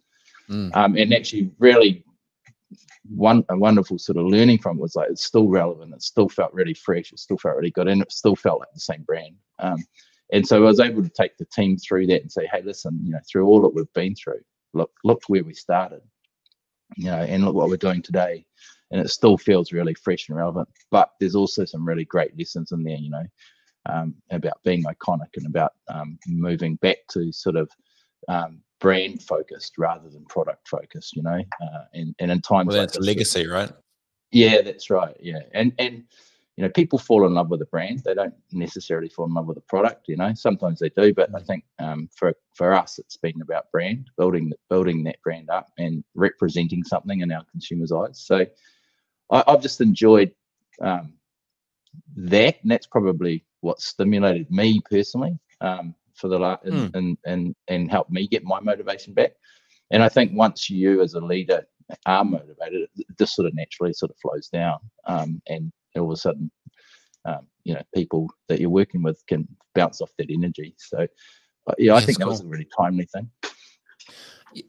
Mm. 0.48 0.74
Um, 0.74 0.96
and 0.96 1.14
actually 1.14 1.50
really 1.58 2.04
one 3.08 3.44
a 3.48 3.56
wonderful 3.56 3.98
sort 3.98 4.18
of 4.18 4.26
learning 4.26 4.58
from 4.58 4.78
it 4.78 4.82
was 4.82 4.94
like 4.94 5.10
it's 5.10 5.24
still 5.24 5.48
relevant. 5.48 5.94
It 5.94 6.02
still 6.02 6.28
felt 6.28 6.52
really 6.52 6.74
fresh. 6.74 7.12
It 7.12 7.18
still 7.18 7.38
felt 7.38 7.56
really 7.56 7.70
good, 7.70 7.88
and 7.88 8.02
it 8.02 8.12
still 8.12 8.36
felt 8.36 8.60
like 8.60 8.68
the 8.74 8.80
same 8.80 9.02
brand. 9.02 9.34
Um, 9.58 9.78
and 10.32 10.46
so 10.46 10.58
I 10.58 10.60
was 10.60 10.80
able 10.80 11.02
to 11.02 11.08
take 11.08 11.36
the 11.36 11.46
team 11.46 11.76
through 11.76 12.06
that 12.08 12.22
and 12.22 12.30
say, 12.30 12.48
hey, 12.52 12.62
listen, 12.62 13.00
you 13.02 13.10
know, 13.12 13.18
through 13.28 13.46
all 13.46 13.60
that 13.62 13.74
we've 13.74 13.92
been 13.94 14.14
through, 14.14 14.40
look, 14.72 14.92
look 15.02 15.22
where 15.26 15.42
we 15.42 15.54
started, 15.54 16.02
you 16.96 17.06
know, 17.06 17.18
and 17.18 17.44
look 17.44 17.54
what 17.54 17.68
we're 17.68 17.76
doing 17.76 18.02
today. 18.02 18.46
And 18.92 19.00
it 19.00 19.10
still 19.10 19.36
feels 19.36 19.72
really 19.72 19.94
fresh 19.94 20.28
and 20.28 20.38
relevant. 20.38 20.68
But 20.90 21.10
there's 21.18 21.34
also 21.34 21.64
some 21.64 21.86
really 21.86 22.04
great 22.04 22.36
lessons 22.38 22.70
in 22.70 22.84
there, 22.84 22.96
you 22.96 23.10
know, 23.10 23.24
um, 23.86 24.14
about 24.30 24.62
being 24.64 24.84
iconic 24.84 25.36
and 25.36 25.46
about 25.46 25.72
um, 25.88 26.18
moving 26.26 26.76
back 26.76 26.98
to 27.10 27.32
sort 27.32 27.56
of 27.56 27.70
um, 28.28 28.60
brand 28.80 29.22
focused 29.22 29.78
rather 29.78 30.08
than 30.08 30.24
product 30.26 30.68
focused, 30.68 31.16
you 31.16 31.22
know, 31.22 31.40
uh, 31.62 31.84
and, 31.94 32.14
and 32.18 32.30
in 32.30 32.40
times 32.40 32.68
well, 32.68 32.78
that's 32.78 32.96
like 32.96 33.06
legacy, 33.06 33.46
right? 33.46 33.70
Yeah, 34.32 34.62
that's 34.62 34.90
right. 34.90 35.16
Yeah. 35.20 35.40
And, 35.52 35.72
and, 35.78 36.04
you 36.56 36.64
know, 36.64 36.70
people 36.70 36.98
fall 36.98 37.26
in 37.26 37.34
love 37.34 37.48
with 37.48 37.62
a 37.62 37.66
brand. 37.66 38.02
They 38.04 38.14
don't 38.14 38.34
necessarily 38.52 39.08
fall 39.08 39.26
in 39.26 39.34
love 39.34 39.46
with 39.46 39.56
a 39.56 39.62
product, 39.62 40.08
you 40.08 40.16
know, 40.16 40.32
sometimes 40.34 40.78
they 40.78 40.90
do, 40.90 41.14
but 41.14 41.34
I 41.34 41.40
mm. 41.40 41.46
think 41.46 41.64
um, 41.78 42.08
for, 42.14 42.34
for 42.54 42.74
us, 42.74 42.98
it's 42.98 43.16
been 43.16 43.40
about 43.40 43.70
brand, 43.70 44.10
building, 44.18 44.52
building 44.68 45.04
that 45.04 45.22
brand 45.22 45.48
up 45.48 45.68
and 45.78 46.04
representing 46.14 46.84
something 46.84 47.20
in 47.20 47.32
our 47.32 47.44
consumers' 47.50 47.92
eyes. 47.92 48.20
So 48.20 48.44
I, 49.30 49.44
have 49.46 49.62
just 49.62 49.80
enjoyed 49.80 50.32
um, 50.82 51.14
that. 52.16 52.56
And 52.62 52.70
that's 52.70 52.86
probably 52.86 53.44
what 53.60 53.80
stimulated 53.80 54.50
me 54.50 54.80
personally. 54.90 55.38
Um, 55.60 55.94
for 56.20 56.28
the 56.28 56.38
last 56.38 56.64
mm. 56.64 56.72
and, 56.72 56.94
and 56.94 57.18
and 57.24 57.54
and 57.68 57.90
help 57.90 58.10
me 58.10 58.28
get 58.28 58.44
my 58.44 58.60
motivation 58.60 59.14
back. 59.14 59.32
And 59.90 60.02
I 60.02 60.08
think 60.08 60.32
once 60.34 60.70
you 60.70 61.00
as 61.00 61.14
a 61.14 61.20
leader 61.20 61.66
are 62.06 62.24
motivated, 62.24 62.88
this 63.18 63.34
sort 63.34 63.48
of 63.48 63.54
naturally 63.54 63.92
sort 63.92 64.10
of 64.10 64.16
flows 64.18 64.48
down, 64.48 64.78
um, 65.06 65.42
and 65.48 65.72
all 65.96 66.04
of 66.04 66.12
a 66.12 66.16
sudden, 66.16 66.50
um, 67.24 67.48
you 67.64 67.74
know, 67.74 67.82
people 67.94 68.30
that 68.48 68.60
you're 68.60 68.70
working 68.70 69.02
with 69.02 69.20
can 69.26 69.48
bounce 69.74 70.00
off 70.00 70.10
that 70.18 70.30
energy. 70.30 70.74
So, 70.78 71.08
yeah, 71.78 71.92
I 71.92 71.96
That's 71.96 72.06
think 72.06 72.18
that 72.18 72.28
was 72.28 72.42
a 72.42 72.46
really 72.46 72.68
timely 72.76 73.06
thing. 73.06 73.30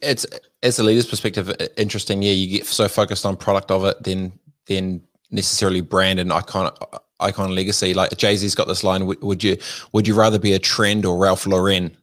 It's 0.01 0.25
as 0.63 0.79
a 0.79 0.83
leader's 0.83 1.07
perspective, 1.07 1.53
interesting. 1.77 2.23
Yeah, 2.23 2.31
you 2.31 2.57
get 2.57 2.65
so 2.65 2.87
focused 2.87 3.25
on 3.25 3.35
product 3.37 3.69
of 3.69 3.85
it, 3.85 4.01
then 4.03 4.31
then 4.67 5.01
necessarily 5.29 5.81
brand 5.81 6.19
and 6.19 6.31
icon 6.31 6.71
icon 7.21 7.53
legacy. 7.53 7.93
Like 7.93 8.15
Jay 8.17 8.35
Z's 8.35 8.55
got 8.55 8.67
this 8.67 8.83
line: 8.83 9.05
"Would 9.05 9.43
you 9.43 9.57
would 9.93 10.07
you 10.07 10.15
rather 10.15 10.39
be 10.39 10.53
a 10.53 10.59
trend 10.59 11.05
or 11.05 11.17
Ralph 11.17 11.45
Lauren?" 11.45 11.95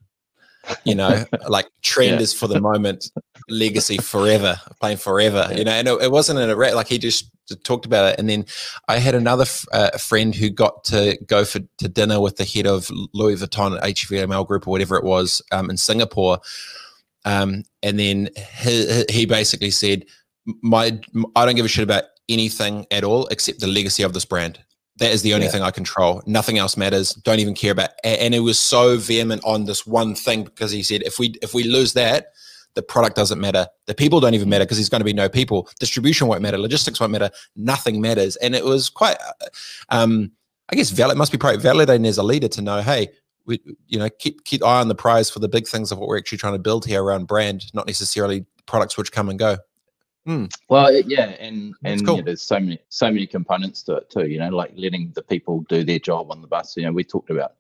You 0.85 0.95
know, 0.95 1.25
like 1.49 1.69
trend 1.83 2.17
yeah. 2.17 2.21
is 2.21 2.35
for 2.35 2.47
the 2.47 2.61
moment, 2.61 3.11
legacy 3.49 3.99
forever, 3.99 4.61
playing 4.81 4.99
forever. 4.99 5.47
Yeah. 5.51 5.57
You 5.57 5.65
know, 5.65 5.73
and 5.73 5.89
it, 5.89 6.03
it 6.03 6.11
wasn't 6.11 6.39
in 6.41 6.51
a 6.51 6.55
like 6.55 6.89
he 6.89 6.99
just 6.99 7.31
talked 7.65 7.87
about 7.87 8.13
it. 8.13 8.19
And 8.19 8.29
then 8.29 8.45
I 8.89 8.99
had 8.99 9.15
another 9.15 9.43
f- 9.43 9.65
uh, 9.73 9.97
friend 9.99 10.35
who 10.35 10.51
got 10.51 10.85
to 10.85 11.19
go 11.27 11.45
for 11.45 11.61
to 11.79 11.89
dinner 11.89 12.21
with 12.21 12.37
the 12.37 12.45
head 12.45 12.67
of 12.67 12.91
Louis 13.15 13.37
Vuitton 13.37 13.81
HVML 13.81 14.47
Group 14.47 14.67
or 14.67 14.71
whatever 14.71 14.97
it 14.97 15.05
was 15.05 15.41
um, 15.53 15.71
in 15.71 15.77
Singapore. 15.77 16.41
Um, 17.25 17.65
and 17.83 17.99
then 17.99 18.29
he, 18.61 19.05
he 19.09 19.27
basically 19.27 19.71
said, 19.71 20.05
"My 20.63 21.01
I 21.35 21.47
don't 21.47 21.57
give 21.57 21.65
a 21.65 21.69
shit 21.69 21.85
about 21.85 22.05
anything 22.29 22.87
at 22.91 23.05
all 23.05 23.27
except 23.29 23.61
the 23.61 23.67
legacy 23.67 24.03
of 24.03 24.13
this 24.13 24.25
brand. 24.25 24.61
That 24.99 25.13
is 25.13 25.23
the 25.23 25.35
only 25.35 25.47
yeah. 25.47 25.53
thing 25.53 25.63
I 25.63 25.71
control. 25.71 26.23
Nothing 26.27 26.59
else 26.59 26.77
matters. 26.77 27.15
Don't 27.15 27.39
even 27.39 27.55
care 27.55 27.73
about. 27.73 27.91
And 28.05 28.35
it 28.35 28.41
was 28.41 28.59
so 28.59 28.99
vehement 28.99 29.43
on 29.45 29.65
this 29.65 29.87
one 29.87 30.15
thing 30.15 30.45
because 30.45 30.71
he 30.71 30.83
said, 30.83 31.03
if 31.03 31.19
we 31.19 31.35
if 31.41 31.55
we 31.55 31.65
lose 31.65 31.93
that, 31.95 32.33
the 32.75 32.83
product 32.83 33.17
doesn't 33.17 33.41
matter. 33.41 33.67
The 33.87 33.95
people 33.95 34.21
don't 34.21 34.35
even 34.35 34.49
matter 34.49 34.65
because 34.65 34.77
there's 34.77 34.89
going 34.89 35.01
to 35.01 35.05
be 35.05 35.13
no 35.13 35.29
people. 35.29 35.69
Distribution 35.81 36.27
won't 36.27 36.43
matter. 36.43 36.59
Logistics 36.59 37.01
won't 37.01 37.13
matter. 37.13 37.31
Nothing 37.57 38.01
matters. 38.01 38.37
And 38.37 38.55
it 38.55 38.65
was 38.65 38.91
quite, 38.91 39.17
uh, 39.21 39.47
um, 39.89 40.33
I 40.71 40.77
guess, 40.77 40.91
valid. 40.91 41.17
Must 41.17 41.33
be 41.33 41.39
quite 41.39 41.61
validating 41.61 42.07
as 42.07 42.19
a 42.19 42.23
leader 42.23 42.49
to 42.49 42.63
know, 42.63 42.83
hey, 42.83 43.09
we, 43.47 43.61
you 43.87 43.99
know, 43.99 44.09
keep 44.19 44.45
keep 44.45 44.63
eye 44.65 44.81
on 44.81 44.89
the 44.89 44.95
prize 44.95 45.31
for 45.31 45.39
the 45.39 45.49
big 45.49 45.67
things 45.67 45.91
of 45.91 45.99
what 45.99 46.09
we're 46.09 46.19
actually 46.19 46.39
trying 46.39 46.53
to 46.53 46.59
build 46.59 46.85
here 46.85 47.03
around 47.03 47.27
brand, 47.27 47.73
not 47.73 47.87
necessarily 47.87 48.47
products 48.67 48.97
which 48.99 49.11
come 49.11 49.29
and 49.29 49.39
go. 49.39 49.59
Mm. 50.29 50.53
Well, 50.69 50.95
yeah, 51.07 51.31
and 51.41 51.75
and 51.85 52.05
cool. 52.05 52.23
there's 52.23 52.43
so 52.43 52.61
many 52.61 52.79
so 52.91 53.11
many 53.11 53.27
components 53.27 53.83
to 53.85 53.97
it 53.97 54.11
too. 54.11 54.27
You 54.27 54.39
know, 54.39 54.51
like 54.51 54.73
letting 54.77 55.11
the 55.15 55.23
people 55.23 55.65
do 55.71 55.83
their 55.83 55.99
job 55.99 56.31
on 56.31 56.43
the 56.43 56.49
bus. 56.49 56.77
You 56.77 56.85
know, 56.85 56.93
we 56.93 57.03
talked 57.03 57.31
about 57.31 57.55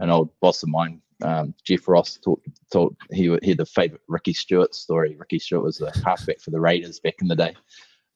an 0.00 0.10
old 0.10 0.30
boss 0.40 0.62
of 0.64 0.70
mine, 0.70 1.00
um, 1.22 1.54
Jeff 1.64 1.86
Ross, 1.86 2.18
talked 2.22 2.48
thought 2.72 2.96
he 3.12 3.36
he 3.42 3.50
had 3.50 3.58
the 3.58 3.66
favorite 3.66 4.00
Ricky 4.08 4.32
Stuart 4.32 4.74
story. 4.74 5.14
Ricky 5.16 5.38
Stuart 5.38 5.62
was 5.62 5.78
the 5.78 5.92
halfback 6.04 6.40
for 6.40 6.50
the 6.50 6.60
Raiders 6.60 6.98
back 6.98 7.16
in 7.20 7.28
the 7.28 7.36
day. 7.36 7.54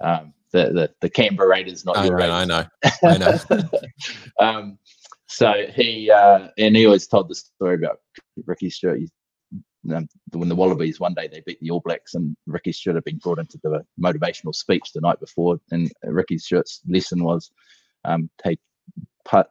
Um, 0.01 0.33
the, 0.51 0.73
the 0.73 0.91
the 1.01 1.11
Canberra 1.11 1.49
Raiders, 1.49 1.85
not 1.85 1.97
I 1.97 2.07
your 2.07 2.19
know, 2.19 2.37
Raiders. 2.37 2.69
I 3.05 3.17
know, 3.17 3.39
I 3.55 3.61
know. 3.61 3.71
um, 4.41 4.79
so 5.27 5.53
he 5.75 6.11
uh, 6.11 6.49
and 6.59 6.75
he 6.75 6.87
always 6.87 7.07
told 7.07 7.29
the 7.29 7.35
story 7.35 7.77
about 7.77 8.01
Ricky 8.45 8.71
Stuart. 8.71 8.99
He 8.99 9.09
um, 9.93 10.09
when 10.33 10.49
the 10.49 10.55
Wallabies 10.55 11.01
one 11.01 11.15
day 11.15 11.29
they 11.29 11.43
beat 11.45 11.61
the 11.61 11.71
All 11.71 11.81
Blacks 11.81 12.15
and 12.15 12.37
Ricky 12.47 12.73
Stuart 12.73 12.95
had 12.95 13.05
been 13.05 13.19
brought 13.19 13.39
into 13.39 13.59
the 13.63 13.85
motivational 14.01 14.55
speech 14.55 14.93
the 14.93 15.01
night 15.01 15.21
before, 15.21 15.61
and 15.71 15.91
Ricky 16.03 16.39
Stuart's 16.39 16.81
lesson 16.89 17.23
was 17.23 17.51
um, 18.05 18.31
take 18.43 18.59
part 19.25 19.49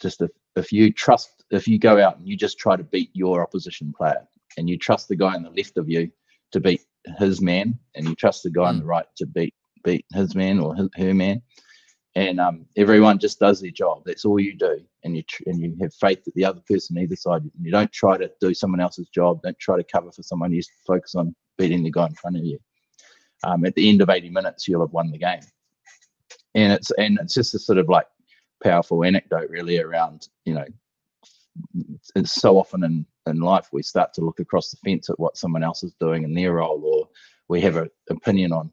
just 0.00 0.20
if, 0.22 0.30
if 0.56 0.72
you 0.72 0.92
trust 0.92 1.44
if 1.50 1.68
you 1.68 1.78
go 1.78 2.02
out 2.02 2.18
and 2.18 2.28
you 2.28 2.36
just 2.36 2.58
try 2.58 2.76
to 2.76 2.84
beat 2.84 3.10
your 3.12 3.42
opposition 3.42 3.92
player 3.96 4.26
and 4.56 4.68
you 4.68 4.78
trust 4.78 5.08
the 5.08 5.16
guy 5.16 5.34
on 5.34 5.42
the 5.42 5.50
left 5.50 5.76
of 5.78 5.88
you 5.88 6.10
to 6.52 6.60
beat 6.60 6.82
his 7.18 7.40
man 7.40 7.78
and 7.94 8.08
you 8.08 8.14
trust 8.14 8.42
the 8.42 8.50
guy 8.50 8.62
mm. 8.62 8.68
on 8.68 8.78
the 8.78 8.84
right 8.84 9.06
to 9.16 9.26
beat 9.26 9.54
beat 9.84 10.06
his 10.12 10.34
man 10.34 10.60
or 10.60 10.74
his, 10.74 10.88
her 10.96 11.12
man 11.12 11.42
and 12.14 12.40
um, 12.40 12.66
everyone 12.76 13.18
just 13.18 13.38
does 13.38 13.60
their 13.60 13.70
job. 13.70 14.02
That's 14.04 14.24
all 14.24 14.38
you 14.38 14.54
do, 14.54 14.80
and 15.04 15.16
you 15.16 15.22
tr- 15.22 15.42
and 15.46 15.60
you 15.60 15.76
have 15.80 15.94
faith 15.94 16.24
that 16.24 16.34
the 16.34 16.44
other 16.44 16.60
person 16.68 16.98
either 16.98 17.16
side. 17.16 17.42
You 17.60 17.70
don't 17.70 17.92
try 17.92 18.16
to 18.16 18.30
do 18.40 18.54
someone 18.54 18.80
else's 18.80 19.08
job. 19.08 19.42
Don't 19.42 19.58
try 19.58 19.76
to 19.76 19.84
cover 19.84 20.12
for 20.12 20.22
someone. 20.22 20.52
You 20.52 20.60
just 20.60 20.72
focus 20.86 21.14
on 21.14 21.34
beating 21.58 21.82
the 21.82 21.90
guy 21.90 22.06
in 22.06 22.14
front 22.14 22.36
of 22.36 22.44
you. 22.44 22.58
Um, 23.44 23.64
at 23.64 23.74
the 23.74 23.88
end 23.88 24.00
of 24.02 24.10
80 24.10 24.30
minutes, 24.30 24.68
you'll 24.68 24.84
have 24.86 24.92
won 24.92 25.10
the 25.10 25.18
game. 25.18 25.40
And 26.54 26.72
it's 26.72 26.90
and 26.92 27.18
it's 27.20 27.34
just 27.34 27.54
a 27.54 27.58
sort 27.58 27.78
of 27.78 27.88
like 27.88 28.06
powerful 28.62 29.04
anecdote, 29.04 29.50
really, 29.50 29.78
around 29.78 30.28
you 30.44 30.54
know. 30.54 30.66
It's 32.14 32.32
so 32.32 32.58
often 32.58 32.84
in 32.84 33.06
in 33.26 33.40
life 33.40 33.68
we 33.72 33.82
start 33.82 34.12
to 34.14 34.20
look 34.20 34.40
across 34.40 34.70
the 34.70 34.78
fence 34.84 35.08
at 35.10 35.18
what 35.18 35.36
someone 35.36 35.62
else 35.62 35.82
is 35.82 35.94
doing 36.00 36.24
in 36.24 36.34
their 36.34 36.54
role, 36.54 36.82
or 36.84 37.08
we 37.48 37.60
have 37.62 37.76
an 37.76 37.90
opinion 38.10 38.52
on 38.52 38.72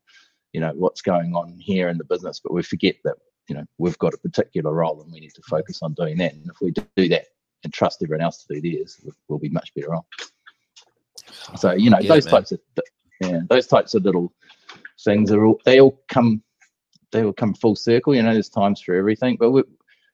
you 0.53 0.59
know 0.59 0.71
what's 0.75 1.01
going 1.01 1.35
on 1.35 1.57
here 1.59 1.89
in 1.89 1.97
the 1.97 2.03
business, 2.03 2.39
but 2.43 2.53
we 2.53 2.63
forget 2.63 2.95
that 3.03 3.15
you 3.49 3.55
know 3.55 3.65
we've 3.77 3.97
got 3.97 4.13
a 4.13 4.17
particular 4.17 4.71
role 4.71 5.01
and 5.01 5.11
we 5.11 5.19
need 5.19 5.33
to 5.33 5.41
focus 5.49 5.79
on 5.81 5.93
doing 5.93 6.17
that 6.17 6.33
and 6.33 6.49
if 6.49 6.55
we 6.61 6.71
do 6.71 7.09
that 7.09 7.25
and 7.63 7.73
trust 7.73 8.01
everyone 8.01 8.23
else 8.23 8.45
to 8.45 8.53
do 8.53 8.61
theirs, 8.61 9.01
we'll 9.27 9.39
be 9.39 9.49
much 9.49 9.73
better 9.75 9.93
off. 9.93 10.05
So 11.57 11.73
you 11.73 11.89
know 11.89 12.01
those 12.01 12.25
types 12.25 12.51
of 12.51 12.59
yeah 13.21 13.41
those 13.49 13.67
types 13.67 13.93
of 13.93 14.05
little 14.05 14.31
things 15.03 15.31
are 15.31 15.45
all 15.45 15.59
they 15.65 15.81
all 15.81 16.01
come 16.07 16.41
they 17.11 17.23
will 17.23 17.33
come 17.33 17.53
full 17.53 17.75
circle. 17.75 18.15
You 18.15 18.23
know, 18.23 18.33
there's 18.33 18.49
times 18.49 18.81
for 18.81 18.95
everything, 18.95 19.37
but 19.39 19.51
we, 19.51 19.63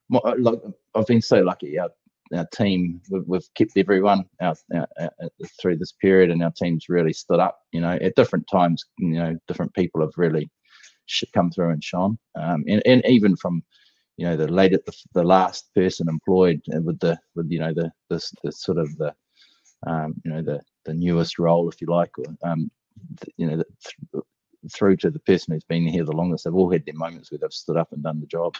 like 0.09 0.59
I've 0.95 1.07
been 1.07 1.21
so 1.21 1.41
lucky. 1.41 1.77
Our, 1.77 1.89
our 2.33 2.47
team, 2.53 3.01
we've, 3.09 3.23
we've 3.27 3.53
kept 3.55 3.73
everyone 3.77 4.25
out, 4.41 4.57
out, 4.73 4.89
out, 4.99 5.11
through 5.61 5.77
this 5.77 5.91
period, 5.91 6.31
and 6.31 6.41
our 6.43 6.51
team's 6.51 6.89
really 6.89 7.13
stood 7.13 7.39
up. 7.39 7.59
You 7.71 7.81
know, 7.81 7.97
at 8.01 8.15
different 8.15 8.47
times, 8.51 8.85
you 8.97 9.19
know, 9.19 9.37
different 9.47 9.73
people 9.73 10.01
have 10.01 10.13
really 10.17 10.49
come 11.33 11.51
through 11.51 11.69
and 11.69 11.83
shone, 11.83 12.17
um, 12.35 12.63
and, 12.67 12.81
and 12.85 13.03
even 13.05 13.35
from 13.35 13.63
you 14.17 14.25
know 14.25 14.35
the 14.35 14.47
later 14.47 14.79
the, 14.85 14.93
the 15.13 15.23
last 15.23 15.73
person 15.75 16.07
employed 16.09 16.61
with 16.67 16.99
the 16.99 17.17
with 17.35 17.49
you 17.49 17.59
know 17.59 17.73
the 17.73 17.91
the, 18.09 18.23
the 18.43 18.51
sort 18.51 18.77
of 18.77 18.95
the 18.97 19.13
um, 19.87 20.15
you 20.23 20.31
know 20.31 20.41
the 20.41 20.61
the 20.85 20.93
newest 20.93 21.37
role 21.39 21.69
if 21.69 21.81
you 21.81 21.87
like 21.87 22.11
or 22.17 22.25
um, 22.43 22.69
you 23.37 23.47
know 23.47 23.57
the, 23.57 24.21
through 24.73 24.97
to 24.97 25.09
the 25.09 25.19
person 25.19 25.53
who's 25.53 25.63
been 25.63 25.87
here 25.87 26.03
the 26.03 26.11
longest, 26.11 26.43
they've 26.43 26.55
all 26.55 26.71
had 26.71 26.85
their 26.85 26.95
moments 26.95 27.31
where 27.31 27.39
they've 27.39 27.51
stood 27.51 27.77
up 27.77 27.91
and 27.91 28.03
done 28.03 28.19
the 28.19 28.25
job. 28.25 28.55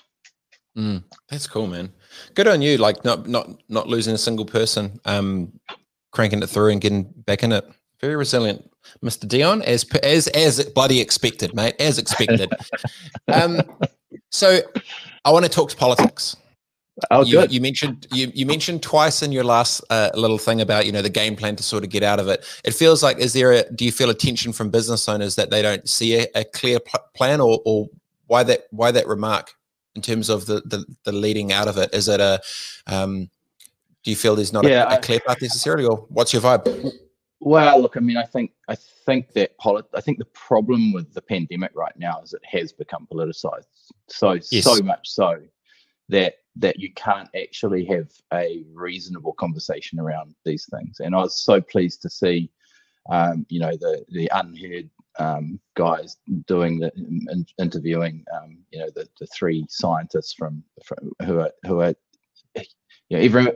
Mm, 0.77 1.03
that's 1.29 1.47
cool, 1.47 1.67
man. 1.67 1.91
Good 2.33 2.47
on 2.47 2.61
you. 2.61 2.77
Like 2.77 3.05
not 3.05 3.27
not 3.27 3.49
not 3.69 3.87
losing 3.87 4.13
a 4.13 4.17
single 4.17 4.45
person, 4.45 4.99
um, 5.05 5.59
cranking 6.11 6.43
it 6.43 6.49
through 6.49 6.71
and 6.71 6.81
getting 6.81 7.03
back 7.03 7.43
in 7.43 7.51
it. 7.51 7.65
Very 8.01 8.15
resilient, 8.15 8.69
Mr. 9.03 9.27
Dion, 9.27 9.61
as 9.63 9.83
as 10.03 10.27
as 10.29 10.63
bloody 10.65 11.01
expected, 11.01 11.53
mate, 11.53 11.75
as 11.79 11.97
expected. 11.97 12.51
um, 13.33 13.61
so 14.31 14.59
I 15.23 15.31
want 15.31 15.45
to 15.45 15.51
talk 15.51 15.69
to 15.69 15.75
politics. 15.75 16.35
Oh, 17.11 17.23
you, 17.23 17.33
good. 17.33 17.51
You 17.51 17.59
mentioned 17.59 18.07
you, 18.11 18.31
you 18.33 18.45
mentioned 18.45 18.81
twice 18.81 19.21
in 19.21 19.31
your 19.31 19.43
last 19.43 19.83
uh, 19.89 20.11
little 20.15 20.37
thing 20.37 20.61
about 20.61 20.85
you 20.85 20.91
know 20.91 21.01
the 21.01 21.09
game 21.09 21.35
plan 21.35 21.55
to 21.57 21.63
sort 21.63 21.83
of 21.83 21.89
get 21.89 22.03
out 22.03 22.19
of 22.19 22.27
it. 22.29 22.45
It 22.63 22.73
feels 22.73 23.03
like 23.03 23.17
is 23.17 23.33
there 23.33 23.51
a 23.51 23.69
do 23.71 23.83
you 23.83 23.91
feel 23.91 24.09
a 24.09 24.13
tension 24.13 24.53
from 24.53 24.69
business 24.69 25.09
owners 25.09 25.35
that 25.35 25.49
they 25.49 25.61
don't 25.61 25.87
see 25.89 26.19
a, 26.19 26.27
a 26.35 26.45
clear 26.45 26.79
pl- 26.79 27.03
plan 27.13 27.41
or 27.41 27.59
or 27.65 27.87
why 28.27 28.43
that 28.43 28.63
why 28.71 28.91
that 28.91 29.07
remark 29.07 29.53
in 29.95 30.01
terms 30.01 30.29
of 30.29 30.45
the 30.45 30.61
the, 30.61 30.85
the 31.03 31.11
leading 31.11 31.51
out 31.51 31.67
of 31.67 31.77
it? 31.77 31.93
Is 31.93 32.07
it 32.07 32.21
a 32.21 32.41
um, 32.87 33.29
do 34.03 34.11
you 34.11 34.15
feel 34.15 34.35
there's 34.35 34.53
not 34.53 34.65
yeah, 34.65 34.93
a, 34.93 34.97
a, 34.97 35.01
clear 35.01 35.19
path 35.19 35.41
necessarily, 35.41 35.85
or 35.85 36.05
what's 36.09 36.31
your 36.31 36.41
vibe? 36.41 36.93
Well, 37.41 37.81
look, 37.81 37.97
I 37.97 37.99
mean, 37.99 38.17
I 38.17 38.25
think 38.25 38.51
I 38.69 38.75
think 38.75 39.33
that 39.33 39.57
polit- 39.57 39.89
I 39.93 40.01
think 40.01 40.17
the 40.17 40.25
problem 40.25 40.93
with 40.93 41.13
the 41.13 41.21
pandemic 41.21 41.71
right 41.75 41.95
now 41.97 42.21
is 42.21 42.33
it 42.33 42.41
has 42.45 42.71
become 42.71 43.07
politicized 43.11 43.65
so 44.07 44.33
yes. 44.33 44.63
so 44.63 44.81
much 44.81 45.09
so 45.09 45.39
that 46.09 46.35
that 46.55 46.79
you 46.79 46.93
can't 46.93 47.29
actually 47.35 47.85
have 47.85 48.09
a 48.33 48.63
reasonable 48.73 49.33
conversation 49.33 49.99
around 49.99 50.35
these 50.45 50.67
things. 50.71 50.99
And 50.99 51.13
I 51.13 51.19
was 51.19 51.43
so 51.43 51.59
pleased 51.59 52.01
to 52.03 52.09
see, 52.09 52.49
um, 53.09 53.45
you 53.49 53.59
know, 53.59 53.75
the 53.75 54.05
the 54.09 54.29
UnHerd 54.33 54.89
um, 55.19 55.59
guys 55.75 56.17
doing 56.47 56.79
the 56.79 56.91
in, 56.95 57.45
interviewing, 57.59 58.23
um, 58.35 58.59
you 58.71 58.79
know, 58.79 58.89
the, 58.95 59.07
the 59.19 59.27
three 59.27 59.65
scientists 59.69 60.33
from, 60.33 60.63
from 60.83 61.11
who 61.25 61.39
are 61.39 61.51
who 61.65 61.81
are, 61.81 61.95
you 62.55 63.17
know, 63.17 63.19
every 63.19 63.47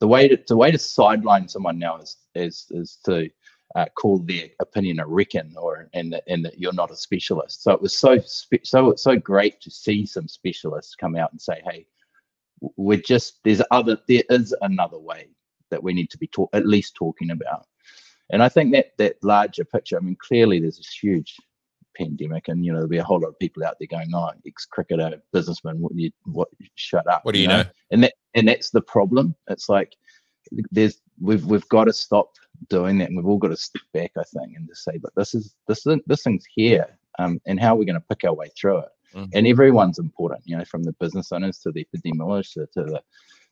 the 0.00 0.08
way 0.08 0.28
to 0.28 0.38
the 0.46 0.56
way 0.56 0.70
to 0.70 0.78
sideline 0.78 1.48
someone 1.48 1.78
now 1.78 1.98
is 1.98 2.16
is 2.34 2.66
is 2.70 2.98
to 3.04 3.28
uh, 3.74 3.84
call 3.96 4.18
their 4.20 4.46
opinion 4.60 4.98
a 4.98 5.06
reckon 5.06 5.54
or 5.56 5.88
and 5.92 6.12
that, 6.12 6.24
and 6.26 6.44
that 6.44 6.58
you're 6.58 6.72
not 6.72 6.90
a 6.90 6.96
specialist. 6.96 7.62
So 7.62 7.72
it 7.72 7.82
was 7.82 7.96
so 7.96 8.18
so 8.62 8.94
so 8.96 9.16
great 9.16 9.60
to 9.60 9.70
see 9.70 10.06
some 10.06 10.28
specialists 10.28 10.94
come 10.94 11.16
out 11.16 11.32
and 11.32 11.40
say, 11.40 11.60
hey 11.64 11.86
we're 12.76 12.98
just 12.98 13.38
there's 13.44 13.62
other 13.70 13.98
there 14.08 14.22
is 14.30 14.54
another 14.62 14.98
way 14.98 15.28
that 15.70 15.82
we 15.82 15.92
need 15.92 16.10
to 16.10 16.18
be 16.18 16.26
talk, 16.28 16.50
at 16.52 16.66
least 16.66 16.94
talking 16.94 17.30
about 17.30 17.66
and 18.30 18.42
i 18.42 18.48
think 18.48 18.72
that 18.72 18.92
that 18.98 19.16
larger 19.22 19.64
picture 19.64 19.96
i 19.96 20.00
mean 20.00 20.16
clearly 20.20 20.60
there's 20.60 20.76
this 20.76 20.90
huge 20.90 21.36
pandemic 21.96 22.48
and 22.48 22.64
you 22.64 22.72
know 22.72 22.78
there'll 22.78 22.88
be 22.88 22.98
a 22.98 23.04
whole 23.04 23.20
lot 23.20 23.28
of 23.28 23.38
people 23.38 23.64
out 23.64 23.74
there 23.78 23.88
going 23.88 24.08
oh 24.14 24.30
ex-cricketer 24.46 25.20
businessman 25.32 25.80
what 25.80 25.92
you 25.94 26.10
what 26.24 26.48
shut 26.76 27.06
up 27.08 27.24
what 27.24 27.34
do 27.34 27.40
you, 27.40 27.44
you 27.44 27.48
know? 27.48 27.62
know 27.62 27.68
and 27.90 28.02
that 28.04 28.14
and 28.34 28.48
that's 28.48 28.70
the 28.70 28.80
problem 28.80 29.34
it's 29.48 29.68
like 29.68 29.96
there's 30.70 31.00
we've 31.20 31.44
we've 31.44 31.68
got 31.68 31.84
to 31.84 31.92
stop 31.92 32.32
doing 32.68 32.98
that 32.98 33.08
and 33.08 33.16
we've 33.16 33.26
all 33.26 33.38
got 33.38 33.48
to 33.48 33.56
step 33.56 33.82
back 33.92 34.10
i 34.18 34.22
think 34.22 34.56
and 34.56 34.68
just 34.68 34.84
say 34.84 34.98
but 34.98 35.12
this 35.16 35.34
is 35.34 35.54
this 35.66 35.86
this 36.06 36.22
thing's 36.22 36.44
here 36.54 36.86
um, 37.20 37.40
and 37.46 37.58
how 37.58 37.74
are 37.74 37.76
we 37.76 37.84
going 37.84 38.00
to 38.00 38.06
pick 38.08 38.24
our 38.24 38.34
way 38.34 38.48
through 38.56 38.78
it 38.78 38.88
Mm-hmm. 39.14 39.30
And 39.34 39.46
everyone's 39.46 39.98
important, 39.98 40.42
you 40.44 40.56
know, 40.56 40.64
from 40.64 40.82
the 40.82 40.92
business 40.92 41.32
owners 41.32 41.58
to 41.60 41.72
the 41.72 41.86
epidemiologists 41.86 42.52
to, 42.54 42.66
to 42.74 42.82
the 42.84 43.02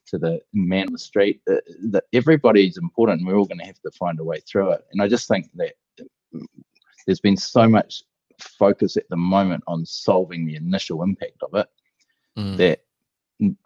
to 0.07 0.17
the 0.17 0.39
man 0.53 0.87
on 0.87 0.93
the 0.93 0.99
street. 0.99 1.41
Uh, 1.49 1.55
that 1.89 2.05
everybody's 2.13 2.77
important. 2.77 3.19
And 3.19 3.27
we're 3.27 3.37
all 3.37 3.45
going 3.45 3.59
to 3.59 3.65
have 3.65 3.81
to 3.81 3.91
find 3.91 4.19
a 4.19 4.23
way 4.23 4.39
through 4.39 4.71
it. 4.71 4.85
And 4.91 5.01
I 5.01 5.07
just 5.07 5.27
think 5.27 5.49
that 5.55 5.73
there's 7.05 7.19
been 7.19 7.37
so 7.37 7.67
much 7.67 8.03
focus 8.39 8.97
at 8.97 9.09
the 9.09 9.17
moment 9.17 9.63
on 9.67 9.85
solving 9.85 10.45
the 10.45 10.55
initial 10.55 11.01
impact 11.01 11.41
of 11.41 11.55
it 11.55 11.67
mm. 12.37 12.55
that 12.57 12.81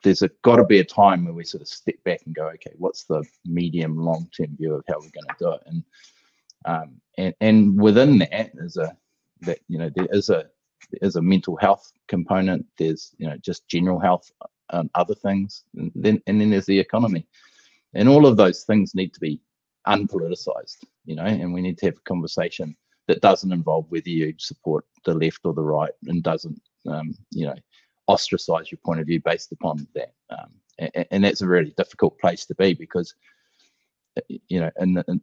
there's 0.03 0.23
got 0.43 0.57
to 0.57 0.65
be 0.65 0.79
a 0.79 0.85
time 0.85 1.25
where 1.25 1.33
we 1.33 1.43
sort 1.43 1.61
of 1.61 1.67
step 1.67 1.95
back 2.03 2.21
and 2.25 2.35
go, 2.35 2.47
okay, 2.47 2.73
what's 2.77 3.05
the 3.05 3.23
medium 3.45 3.97
long 3.97 4.29
term 4.35 4.55
view 4.57 4.75
of 4.75 4.83
how 4.87 4.95
we're 4.95 5.09
going 5.09 5.27
to 5.27 5.35
do 5.39 5.51
it? 5.51 5.61
And 5.65 5.83
um, 6.65 7.01
and 7.17 7.33
and 7.41 7.81
within 7.81 8.19
that 8.19 8.51
is 8.55 8.77
a 8.77 8.95
that 9.41 9.59
you 9.67 9.77
know 9.77 9.89
there 9.95 10.07
is 10.11 10.29
a 10.29 10.45
there's 10.99 11.15
a 11.15 11.21
mental 11.21 11.55
health 11.55 11.91
component. 12.07 12.65
There's 12.77 13.15
you 13.17 13.27
know 13.27 13.37
just 13.37 13.67
general 13.67 13.99
health 13.99 14.31
and 14.71 14.89
other 14.95 15.15
things, 15.15 15.63
and 15.75 15.91
then 15.95 16.21
and 16.27 16.39
then 16.39 16.49
there's 16.49 16.65
the 16.65 16.79
economy, 16.79 17.27
and 17.93 18.09
all 18.09 18.25
of 18.25 18.37
those 18.37 18.63
things 18.63 18.95
need 18.95 19.13
to 19.13 19.19
be 19.19 19.41
unpoliticized. 19.87 20.83
You 21.05 21.15
know, 21.15 21.23
and 21.23 21.53
we 21.53 21.61
need 21.61 21.77
to 21.79 21.85
have 21.87 21.97
a 21.97 22.09
conversation 22.09 22.75
that 23.07 23.21
doesn't 23.21 23.51
involve 23.51 23.85
whether 23.89 24.09
you 24.09 24.33
support 24.37 24.85
the 25.05 25.13
left 25.13 25.39
or 25.43 25.53
the 25.53 25.63
right, 25.63 25.93
and 26.07 26.23
doesn't 26.23 26.61
um, 26.87 27.15
you 27.31 27.45
know 27.47 27.55
ostracize 28.07 28.71
your 28.71 28.79
point 28.85 28.99
of 28.99 29.07
view 29.07 29.21
based 29.23 29.51
upon 29.51 29.87
that. 29.95 30.13
Um, 30.29 30.49
and, 30.79 31.05
and, 31.11 31.23
that's 31.23 31.41
a 31.41 31.47
really 31.47 31.73
difficult 31.77 32.17
place 32.19 32.45
to 32.45 32.55
be 32.55 32.73
because 32.73 33.13
you 34.47 34.59
know, 34.59 34.71
and, 34.77 35.03
and 35.07 35.21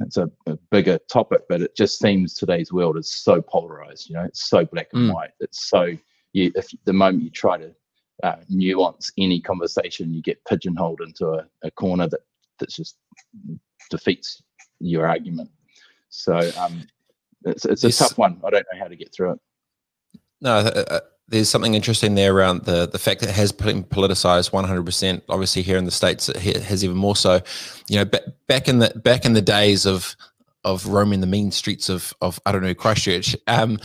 it's 0.00 0.16
a, 0.16 0.30
a, 0.46 0.56
bigger 0.70 0.98
topic, 1.10 1.42
but 1.48 1.62
it 1.62 1.76
just 1.76 1.98
seems 1.98 2.34
today's 2.34 2.72
world 2.72 2.98
is 2.98 3.12
so 3.12 3.40
polarized. 3.40 4.08
You 4.08 4.16
know, 4.16 4.24
it's 4.24 4.48
so 4.48 4.64
black 4.64 4.88
and 4.92 5.10
mm. 5.10 5.14
white. 5.14 5.30
It's 5.40 5.68
so 5.68 5.96
you 6.32 6.52
if 6.54 6.68
the 6.84 6.92
moment 6.92 7.24
you 7.24 7.30
try 7.30 7.56
to 7.56 7.74
uh, 8.22 8.36
nuance 8.48 9.10
any 9.18 9.40
conversation, 9.40 10.12
you 10.12 10.22
get 10.22 10.44
pigeonholed 10.44 11.00
into 11.00 11.28
a, 11.28 11.46
a 11.62 11.70
corner 11.70 12.08
that 12.08 12.20
that 12.58 12.70
just 12.70 12.98
defeats 13.90 14.42
your 14.80 15.06
argument. 15.06 15.50
So 16.10 16.38
um, 16.58 16.86
it's 17.44 17.64
it's 17.64 17.84
a 17.84 17.92
tough 17.92 18.18
one. 18.18 18.40
I 18.44 18.50
don't 18.50 18.66
know 18.72 18.78
how 18.78 18.88
to 18.88 18.96
get 18.96 19.14
through 19.14 19.32
it. 19.32 19.40
No, 20.40 21.00
there's 21.28 21.48
something 21.48 21.74
interesting 21.74 22.14
there 22.14 22.34
around 22.34 22.64
the 22.64 22.86
the 22.86 22.98
fact 22.98 23.20
that 23.20 23.28
it 23.28 23.34
has 23.34 23.52
been 23.52 23.84
politicized 23.84 24.50
100%. 24.50 25.22
Obviously, 25.28 25.62
here 25.62 25.76
in 25.76 25.84
the 25.84 25.90
states, 25.90 26.28
it 26.28 26.62
has 26.62 26.84
even 26.84 26.96
more 26.96 27.16
so. 27.16 27.40
You 27.88 27.98
know, 27.98 28.10
back 28.46 28.68
in 28.68 28.78
the 28.78 28.90
back 29.04 29.24
in 29.24 29.34
the 29.34 29.42
days 29.42 29.86
of 29.86 30.16
of 30.64 30.86
roaming 30.86 31.20
the 31.20 31.26
mean 31.26 31.50
streets 31.50 31.88
of 31.88 32.12
of 32.20 32.40
I 32.46 32.52
don't 32.52 32.62
know 32.62 32.74
Christchurch. 32.74 33.36
Um, 33.46 33.78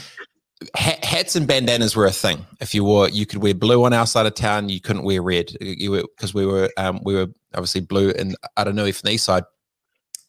hats 0.75 1.35
and 1.35 1.47
bandanas 1.47 1.95
were 1.95 2.05
a 2.05 2.11
thing. 2.11 2.45
If 2.61 2.73
you 2.73 2.83
wore, 2.83 3.09
you 3.09 3.25
could 3.25 3.41
wear 3.41 3.53
blue 3.53 3.83
on 3.83 3.93
our 3.93 4.07
side 4.07 4.25
of 4.25 4.35
town. 4.35 4.69
You 4.69 4.79
couldn't 4.79 5.03
wear 5.03 5.21
red. 5.21 5.55
Because 5.59 6.33
we 6.33 6.45
were 6.45 6.69
um, 6.77 7.01
we 7.03 7.15
were 7.15 7.27
obviously 7.53 7.81
blue 7.81 8.11
and 8.17 8.35
I 8.57 8.63
don't 8.63 8.75
know 8.75 8.85
if 8.85 9.01
the 9.01 9.11
east 9.11 9.25
side 9.25 9.43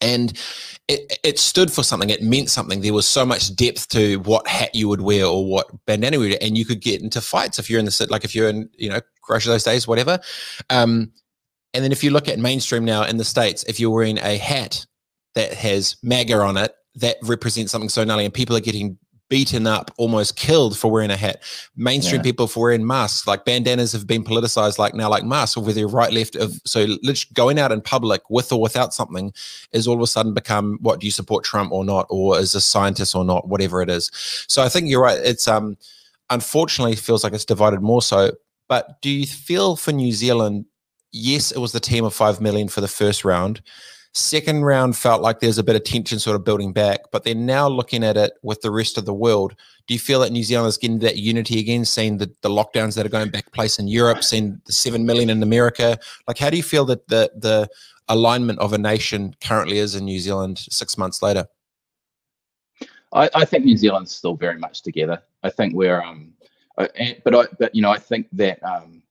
and 0.00 0.32
it, 0.88 1.18
it 1.22 1.38
stood 1.38 1.72
for 1.72 1.82
something. 1.82 2.10
It 2.10 2.22
meant 2.22 2.50
something. 2.50 2.80
There 2.80 2.92
was 2.92 3.08
so 3.08 3.24
much 3.24 3.54
depth 3.54 3.88
to 3.90 4.18
what 4.20 4.46
hat 4.46 4.74
you 4.74 4.88
would 4.88 5.00
wear 5.00 5.24
or 5.24 5.46
what 5.46 5.66
bandana 5.86 6.16
you 6.16 6.20
would 6.20 6.42
and 6.42 6.58
you 6.58 6.64
could 6.64 6.80
get 6.80 7.00
into 7.00 7.20
fights 7.20 7.58
if 7.58 7.70
you're 7.70 7.78
in 7.78 7.86
the 7.86 8.06
like 8.10 8.24
if 8.24 8.34
you're 8.34 8.48
in 8.48 8.68
you 8.76 8.90
know 8.90 9.00
crush 9.22 9.46
those 9.46 9.64
days 9.64 9.88
whatever. 9.88 10.18
Um, 10.70 11.12
and 11.72 11.82
then 11.82 11.92
if 11.92 12.04
you 12.04 12.10
look 12.10 12.28
at 12.28 12.38
mainstream 12.38 12.84
now 12.84 13.02
in 13.04 13.16
the 13.16 13.24
states 13.24 13.64
if 13.64 13.80
you're 13.80 13.90
wearing 13.90 14.18
a 14.18 14.36
hat 14.36 14.86
that 15.34 15.54
has 15.54 15.96
maga 16.02 16.36
on 16.36 16.56
it 16.56 16.74
that 16.96 17.16
represents 17.22 17.72
something 17.72 17.88
so 17.88 18.04
gnarly 18.04 18.24
and 18.24 18.34
people 18.34 18.56
are 18.56 18.60
getting 18.60 18.98
beaten 19.28 19.66
up, 19.66 19.90
almost 19.96 20.36
killed 20.36 20.78
for 20.78 20.90
wearing 20.90 21.10
a 21.10 21.16
hat. 21.16 21.42
Mainstream 21.76 22.20
yeah. 22.20 22.24
people 22.24 22.46
for 22.46 22.64
wearing 22.64 22.86
masks, 22.86 23.26
like 23.26 23.44
bandanas 23.44 23.92
have 23.92 24.06
been 24.06 24.24
politicized 24.24 24.78
like 24.78 24.94
now, 24.94 25.08
like 25.08 25.24
masks, 25.24 25.56
or 25.56 25.64
whether 25.64 25.80
you're 25.80 25.88
right, 25.88 26.12
left 26.12 26.36
of 26.36 26.60
so 26.64 26.84
literally 27.02 27.32
going 27.34 27.58
out 27.58 27.72
in 27.72 27.80
public 27.80 28.28
with 28.30 28.52
or 28.52 28.60
without 28.60 28.94
something 28.94 29.32
is 29.72 29.86
all 29.86 29.94
of 29.94 30.00
a 30.00 30.06
sudden 30.06 30.34
become 30.34 30.78
what 30.80 31.00
do 31.00 31.06
you 31.06 31.10
support 31.10 31.44
Trump 31.44 31.72
or 31.72 31.84
not, 31.84 32.06
or 32.10 32.38
as 32.38 32.54
a 32.54 32.60
scientist 32.60 33.14
or 33.14 33.24
not, 33.24 33.48
whatever 33.48 33.82
it 33.82 33.90
is. 33.90 34.10
So 34.48 34.62
I 34.62 34.68
think 34.68 34.88
you're 34.88 35.02
right. 35.02 35.18
It's 35.18 35.48
um 35.48 35.76
unfortunately 36.30 36.96
feels 36.96 37.24
like 37.24 37.32
it's 37.32 37.44
divided 37.44 37.80
more 37.80 38.02
so. 38.02 38.32
But 38.68 39.00
do 39.02 39.10
you 39.10 39.26
feel 39.26 39.76
for 39.76 39.92
New 39.92 40.12
Zealand? 40.12 40.66
Yes, 41.12 41.52
it 41.52 41.58
was 41.58 41.72
the 41.72 41.80
team 41.80 42.04
of 42.04 42.14
five 42.14 42.40
million 42.40 42.68
for 42.68 42.80
the 42.80 42.88
first 42.88 43.24
round 43.24 43.62
Second 44.16 44.64
round 44.64 44.96
felt 44.96 45.22
like 45.22 45.40
there's 45.40 45.58
a 45.58 45.64
bit 45.64 45.74
of 45.74 45.82
tension 45.82 46.20
sort 46.20 46.36
of 46.36 46.44
building 46.44 46.72
back, 46.72 47.10
but 47.10 47.24
they're 47.24 47.34
now 47.34 47.66
looking 47.66 48.04
at 48.04 48.16
it 48.16 48.32
with 48.42 48.60
the 48.60 48.70
rest 48.70 48.96
of 48.96 49.06
the 49.06 49.12
world. 49.12 49.56
Do 49.88 49.94
you 49.94 49.98
feel 49.98 50.20
that 50.20 50.30
New 50.30 50.44
Zealand 50.44 50.68
is 50.68 50.78
getting 50.78 51.00
that 51.00 51.16
unity 51.16 51.58
again, 51.58 51.84
seeing 51.84 52.18
the, 52.18 52.32
the 52.42 52.48
lockdowns 52.48 52.94
that 52.94 53.04
are 53.04 53.08
going 53.08 53.30
back 53.30 53.50
place 53.50 53.80
in 53.80 53.88
Europe, 53.88 54.22
seeing 54.22 54.60
the 54.66 54.72
seven 54.72 55.04
million 55.04 55.30
in 55.30 55.42
America? 55.42 55.98
Like, 56.28 56.38
how 56.38 56.48
do 56.48 56.56
you 56.56 56.62
feel 56.62 56.84
that 56.84 57.08
the 57.08 57.32
the 57.34 57.68
alignment 58.08 58.60
of 58.60 58.72
a 58.72 58.78
nation 58.78 59.34
currently 59.42 59.78
is 59.78 59.96
in 59.96 60.04
New 60.04 60.20
Zealand 60.20 60.58
six 60.58 60.96
months 60.96 61.20
later? 61.20 61.46
I, 63.12 63.28
I 63.34 63.44
think 63.44 63.64
New 63.64 63.76
Zealand's 63.76 64.14
still 64.14 64.36
very 64.36 64.58
much 64.58 64.82
together. 64.82 65.20
I 65.42 65.50
think 65.50 65.74
we're 65.74 66.00
um, 66.00 66.34
I, 66.78 67.18
but 67.24 67.34
I 67.34 67.46
but 67.58 67.74
you 67.74 67.82
know 67.82 67.90
I 67.90 67.98
think 67.98 68.28
that 68.30 68.62
um, 68.62 69.02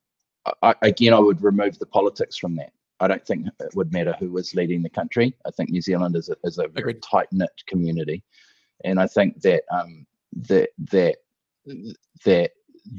I, 0.61 0.75
again 0.81 1.13
I 1.13 1.19
would 1.19 1.43
remove 1.43 1.77
the 1.77 1.85
politics 1.87 2.37
from 2.37 2.55
that. 2.55 2.71
I 3.03 3.07
don't 3.07 3.25
think 3.25 3.47
it 3.59 3.75
would 3.75 3.91
matter 3.91 4.15
who 4.19 4.31
was 4.31 4.55
leading 4.55 4.81
the 4.81 4.89
country. 4.89 5.35
I 5.45 5.51
think 5.51 5.69
New 5.69 5.81
Zealand 5.81 6.15
is 6.15 6.29
a, 6.29 6.35
is 6.43 6.57
a 6.57 6.67
very 6.67 6.95
tight 6.95 7.27
knit 7.31 7.51
community, 7.67 8.23
and 8.85 8.99
I 8.99 9.07
think 9.07 9.41
that 9.41 9.63
um, 9.71 10.05
that 10.49 10.69
that 10.91 11.17
that 12.25 12.51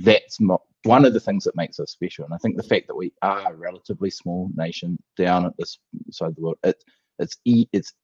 that's 0.02 0.38
one 0.84 1.04
of 1.04 1.14
the 1.14 1.20
things 1.20 1.44
that 1.44 1.56
makes 1.56 1.80
us 1.80 1.90
special. 1.90 2.24
And 2.24 2.34
I 2.34 2.38
think 2.38 2.56
the 2.56 2.62
fact 2.62 2.86
that 2.88 2.94
we 2.94 3.12
are 3.22 3.52
a 3.52 3.56
relatively 3.56 4.10
small 4.10 4.50
nation 4.54 4.98
down 5.16 5.46
at 5.46 5.56
this 5.56 5.78
side 6.10 6.28
of 6.28 6.36
the 6.36 6.42
world, 6.42 6.58
it, 6.62 6.84
it's 7.18 7.36
e- 7.44 7.68
it's 7.72 7.94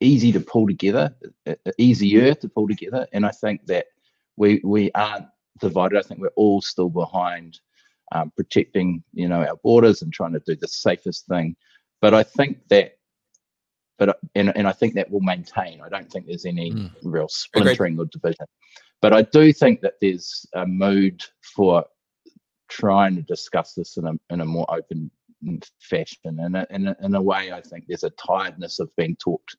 easy 0.00 0.32
to 0.32 0.40
pull 0.40 0.66
together, 0.66 1.16
easier 1.78 2.34
to 2.34 2.48
pull 2.48 2.68
together. 2.68 3.06
And 3.12 3.24
I 3.24 3.30
think 3.30 3.66
that 3.66 3.86
we 4.36 4.60
we 4.62 4.90
aren't 4.92 5.26
divided. 5.60 5.98
I 5.98 6.02
think 6.02 6.20
we're 6.20 6.28
all 6.36 6.60
still 6.60 6.90
behind 6.90 7.60
um, 8.12 8.32
protecting, 8.36 9.02
you 9.12 9.28
know, 9.28 9.42
our 9.42 9.56
borders 9.62 10.02
and 10.02 10.12
trying 10.12 10.32
to 10.32 10.42
do 10.46 10.56
the 10.56 10.68
safest 10.68 11.26
thing. 11.26 11.56
But 12.00 12.14
I 12.14 12.22
think 12.22 12.58
that, 12.68 12.98
but 13.98 14.18
and, 14.34 14.54
and 14.56 14.68
I 14.68 14.72
think 14.72 14.94
that 14.94 15.10
will 15.10 15.20
maintain. 15.20 15.80
I 15.80 15.88
don't 15.88 16.10
think 16.10 16.26
there's 16.26 16.44
any 16.44 16.72
mm. 16.72 16.90
real 17.02 17.28
splintering 17.28 17.94
Agreed. 17.94 18.08
or 18.08 18.20
division. 18.20 18.46
But 19.02 19.12
I 19.12 19.22
do 19.22 19.52
think 19.52 19.80
that 19.80 19.94
there's 20.00 20.46
a 20.54 20.66
mood 20.66 21.22
for 21.54 21.84
trying 22.68 23.16
to 23.16 23.22
discuss 23.22 23.74
this 23.74 23.96
in 23.96 24.06
a 24.06 24.12
in 24.30 24.40
a 24.40 24.44
more 24.44 24.66
open 24.68 25.10
fashion. 25.80 26.38
And 26.40 26.66
in 26.70 26.88
a, 26.88 26.96
in 27.02 27.14
a 27.14 27.22
way, 27.22 27.52
I 27.52 27.60
think 27.60 27.84
there's 27.86 28.04
a 28.04 28.10
tiredness 28.10 28.78
of 28.78 28.94
being 28.96 29.16
talked 29.16 29.56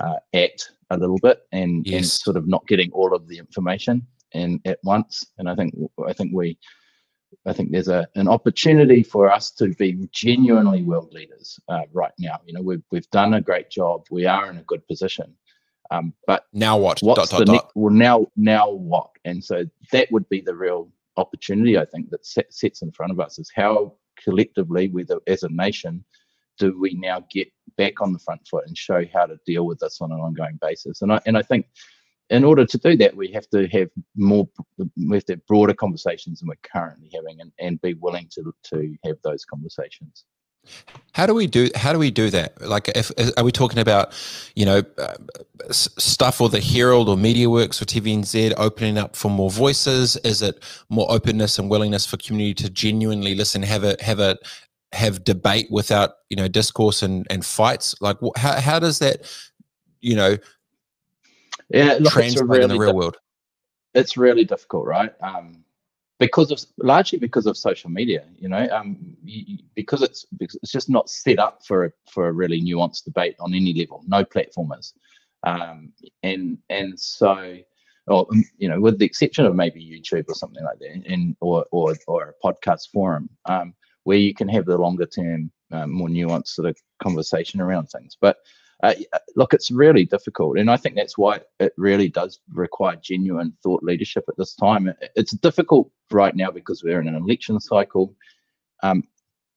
uh, 0.00 0.16
at 0.34 0.60
a 0.90 0.98
little 0.98 1.18
bit 1.22 1.42
and, 1.52 1.86
yes. 1.86 1.96
and 1.96 2.06
sort 2.06 2.36
of 2.36 2.46
not 2.46 2.66
getting 2.66 2.90
all 2.92 3.14
of 3.14 3.28
the 3.28 3.38
information 3.38 4.06
and 4.34 4.60
at 4.64 4.78
once. 4.84 5.24
And 5.38 5.48
I 5.48 5.54
think 5.54 5.74
I 6.06 6.12
think 6.12 6.32
we 6.34 6.58
I 7.46 7.52
think 7.52 7.70
there's 7.70 7.88
a 7.88 8.06
an 8.14 8.28
opportunity 8.28 9.02
for 9.02 9.30
us 9.30 9.50
to 9.52 9.68
be 9.74 10.08
genuinely 10.12 10.82
world 10.82 11.12
leaders 11.12 11.58
uh, 11.68 11.82
right 11.92 12.12
now. 12.18 12.38
You 12.44 12.54
know, 12.54 12.62
we've 12.62 12.82
we've 12.90 13.10
done 13.10 13.34
a 13.34 13.40
great 13.40 13.70
job. 13.70 14.06
We 14.10 14.26
are 14.26 14.50
in 14.50 14.58
a 14.58 14.62
good 14.62 14.86
position. 14.86 15.34
Um, 15.90 16.12
but 16.26 16.44
now 16.52 16.76
what? 16.76 17.00
What's 17.00 17.30
dot, 17.30 17.38
the 17.38 17.44
dot, 17.44 17.54
next? 17.54 17.72
Well, 17.74 17.92
now 17.92 18.26
now 18.36 18.70
what? 18.70 19.10
And 19.24 19.42
so 19.42 19.64
that 19.92 20.10
would 20.10 20.28
be 20.28 20.40
the 20.40 20.54
real 20.54 20.90
opportunity 21.16 21.78
I 21.78 21.84
think 21.84 22.10
that 22.10 22.26
set, 22.26 22.52
sits 22.52 22.82
in 22.82 22.92
front 22.92 23.12
of 23.12 23.20
us 23.20 23.38
is 23.38 23.50
how 23.54 23.94
collectively, 24.22 24.88
whether 24.88 25.18
as 25.26 25.42
a 25.42 25.48
nation, 25.48 26.04
do 26.58 26.78
we 26.78 26.94
now 26.94 27.24
get 27.30 27.48
back 27.76 28.00
on 28.00 28.12
the 28.12 28.18
front 28.18 28.46
foot 28.48 28.66
and 28.66 28.76
show 28.76 29.04
how 29.12 29.26
to 29.26 29.38
deal 29.46 29.66
with 29.66 29.78
this 29.78 30.00
on 30.00 30.12
an 30.12 30.18
ongoing 30.18 30.58
basis? 30.60 31.02
And 31.02 31.12
I 31.12 31.20
and 31.26 31.36
I 31.36 31.42
think 31.42 31.66
in 32.30 32.44
order 32.44 32.66
to 32.66 32.78
do 32.78 32.96
that, 32.96 33.16
we 33.16 33.30
have 33.32 33.48
to 33.50 33.68
have 33.68 33.88
more, 34.16 34.48
we 34.96 35.16
have 35.16 35.24
to 35.26 35.34
have 35.34 35.46
broader 35.46 35.74
conversations 35.74 36.40
than 36.40 36.48
we're 36.48 36.56
currently 36.62 37.10
having, 37.14 37.40
and, 37.40 37.52
and 37.58 37.80
be 37.80 37.94
willing 37.94 38.28
to 38.32 38.54
to 38.64 38.96
have 39.04 39.16
those 39.22 39.44
conversations. 39.44 40.24
How 41.12 41.26
do 41.26 41.34
we 41.34 41.46
do? 41.46 41.70
How 41.74 41.92
do 41.92 41.98
we 41.98 42.10
do 42.10 42.28
that? 42.30 42.60
Like, 42.60 42.88
if 42.88 43.10
are 43.36 43.44
we 43.44 43.52
talking 43.52 43.78
about, 43.78 44.12
you 44.54 44.66
know, 44.66 44.82
uh, 44.98 45.14
stuff 45.70 46.40
or 46.40 46.48
the 46.48 46.60
Herald 46.60 47.08
or 47.08 47.16
MediaWorks 47.16 47.80
or 47.80 47.84
TVNZ 47.84 48.52
opening 48.56 48.98
up 48.98 49.16
for 49.16 49.30
more 49.30 49.50
voices? 49.50 50.16
Is 50.18 50.42
it 50.42 50.62
more 50.88 51.06
openness 51.10 51.58
and 51.58 51.70
willingness 51.70 52.04
for 52.04 52.16
community 52.18 52.54
to 52.54 52.70
genuinely 52.70 53.34
listen, 53.34 53.62
have 53.62 53.84
a 53.84 53.96
have 54.00 54.18
a 54.18 54.36
have 54.92 55.24
debate 55.24 55.68
without 55.70 56.14
you 56.28 56.36
know 56.36 56.48
discourse 56.48 57.02
and 57.02 57.26
and 57.30 57.46
fights? 57.46 57.94
Like, 58.00 58.18
how 58.36 58.60
how 58.60 58.78
does 58.78 58.98
that, 58.98 59.30
you 60.00 60.16
know, 60.16 60.36
yeah, 61.70 61.96
look, 62.00 62.12
translate 62.12 62.48
really 62.48 62.64
in 62.64 62.70
the 62.70 62.78
real 62.78 62.92
di- 62.92 62.96
world? 62.96 63.16
It's 63.94 64.16
really 64.16 64.44
difficult, 64.44 64.86
right? 64.86 65.12
Um, 65.22 65.64
because 66.18 66.50
of 66.50 66.60
largely 66.78 67.18
because 67.18 67.46
of 67.46 67.56
social 67.56 67.90
media, 67.90 68.24
you 68.38 68.48
know, 68.48 68.66
um, 68.70 68.96
you, 69.22 69.58
because 69.74 70.02
it's 70.02 70.24
because 70.38 70.58
it's 70.62 70.72
just 70.72 70.88
not 70.88 71.10
set 71.10 71.38
up 71.38 71.64
for 71.64 71.86
a, 71.86 71.92
for 72.10 72.28
a 72.28 72.32
really 72.32 72.60
nuanced 72.60 73.04
debate 73.04 73.36
on 73.38 73.54
any 73.54 73.74
level. 73.74 74.02
No 74.06 74.24
platformers, 74.24 74.92
um, 75.42 75.92
and 76.22 76.58
and 76.70 76.98
so, 76.98 77.58
or 78.06 78.26
um, 78.32 78.44
you 78.56 78.68
know, 78.68 78.80
with 78.80 78.98
the 78.98 79.04
exception 79.04 79.44
of 79.44 79.54
maybe 79.54 79.84
YouTube 79.84 80.24
or 80.28 80.34
something 80.34 80.64
like 80.64 80.78
that, 80.78 81.02
and 81.06 81.36
or 81.40 81.66
or 81.70 81.94
or 82.06 82.34
a 82.34 82.46
podcast 82.46 82.90
forum, 82.92 83.28
um, 83.46 83.74
where 84.04 84.18
you 84.18 84.32
can 84.32 84.48
have 84.48 84.64
the 84.64 84.78
longer 84.78 85.06
term, 85.06 85.50
um, 85.72 85.90
more 85.90 86.08
nuanced 86.08 86.48
sort 86.48 86.68
of 86.68 86.76
conversation 87.02 87.60
around 87.60 87.86
things, 87.86 88.16
but 88.18 88.38
uh, 88.82 88.94
uh, 89.12 89.18
look, 89.36 89.54
it's 89.54 89.70
really 89.70 90.04
difficult, 90.04 90.58
and 90.58 90.70
I 90.70 90.76
think 90.76 90.96
that's 90.96 91.16
why 91.16 91.40
it 91.60 91.72
really 91.76 92.08
does 92.08 92.40
require 92.52 92.96
genuine 92.96 93.56
thought 93.62 93.82
leadership 93.82 94.24
at 94.28 94.36
this 94.36 94.54
time. 94.54 94.92
It's 95.14 95.32
difficult 95.32 95.90
right 96.10 96.34
now 96.36 96.50
because 96.50 96.82
we're 96.82 97.00
in 97.00 97.08
an 97.08 97.14
election 97.14 97.58
cycle. 97.58 98.14
Um, 98.82 99.04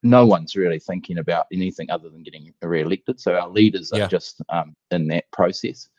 no 0.02 0.26
one's 0.26 0.56
really 0.56 0.80
thinking 0.80 1.18
about 1.18 1.48
anything 1.52 1.92
other 1.92 2.10
than 2.10 2.24
getting 2.24 2.54
re-elected. 2.62 3.20
So 3.20 3.36
our 3.36 3.50
leaders 3.50 3.92
yeah. 3.94 4.06
are 4.06 4.08
just 4.08 4.42
um, 4.48 4.74
in 4.92 5.08
that 5.08 5.30
process, 5.32 5.90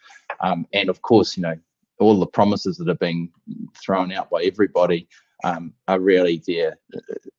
um, 0.40 0.66
and 0.72 0.88
of 0.88 1.02
course, 1.02 1.36
you 1.36 1.42
know, 1.42 1.56
all 1.98 2.18
the 2.18 2.26
promises 2.26 2.78
that 2.78 2.88
are 2.88 2.94
being 2.94 3.30
thrown 3.76 4.12
out 4.12 4.30
by 4.30 4.42
everybody 4.42 5.06
um, 5.44 5.72
are 5.88 6.00
really 6.00 6.42
there, 6.46 6.78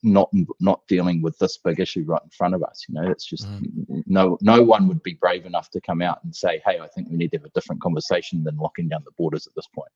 not 0.03 0.29
not 0.59 0.81
dealing 0.87 1.21
with 1.21 1.37
this 1.39 1.57
big 1.57 1.79
issue 1.79 2.03
right 2.05 2.21
in 2.23 2.29
front 2.29 2.55
of 2.55 2.63
us. 2.63 2.85
You 2.87 2.95
know, 2.95 3.09
it's 3.09 3.25
just 3.25 3.47
mm. 3.47 4.03
no 4.07 4.37
no 4.41 4.61
one 4.61 4.87
would 4.87 5.03
be 5.03 5.13
brave 5.13 5.45
enough 5.45 5.69
to 5.71 5.81
come 5.81 6.01
out 6.01 6.23
and 6.23 6.35
say, 6.35 6.61
"Hey, 6.65 6.79
I 6.79 6.87
think 6.87 7.09
we 7.09 7.17
need 7.17 7.31
to 7.31 7.37
have 7.37 7.45
a 7.45 7.49
different 7.49 7.81
conversation 7.81 8.43
than 8.43 8.57
locking 8.57 8.87
down 8.87 9.03
the 9.05 9.11
borders 9.17 9.47
at 9.47 9.53
this 9.55 9.67
point," 9.73 9.91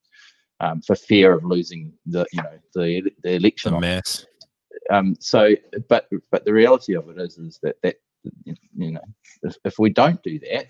um, 0.60 0.82
for 0.82 0.94
fear 0.94 1.32
of 1.32 1.44
losing 1.44 1.92
the 2.06 2.26
you 2.32 2.42
know 2.42 2.58
the 2.74 3.10
the 3.22 3.32
election. 3.34 3.74
A 3.74 3.80
mess. 3.80 4.26
Um, 4.90 5.16
so, 5.20 5.54
but 5.88 6.08
but 6.30 6.44
the 6.44 6.52
reality 6.52 6.94
of 6.94 7.08
it 7.08 7.18
is 7.18 7.38
is 7.38 7.58
that 7.62 7.76
that 7.82 7.96
you 8.44 8.92
know 8.92 9.00
if, 9.42 9.56
if 9.64 9.78
we 9.78 9.90
don't 9.90 10.22
do 10.22 10.38
that, 10.40 10.66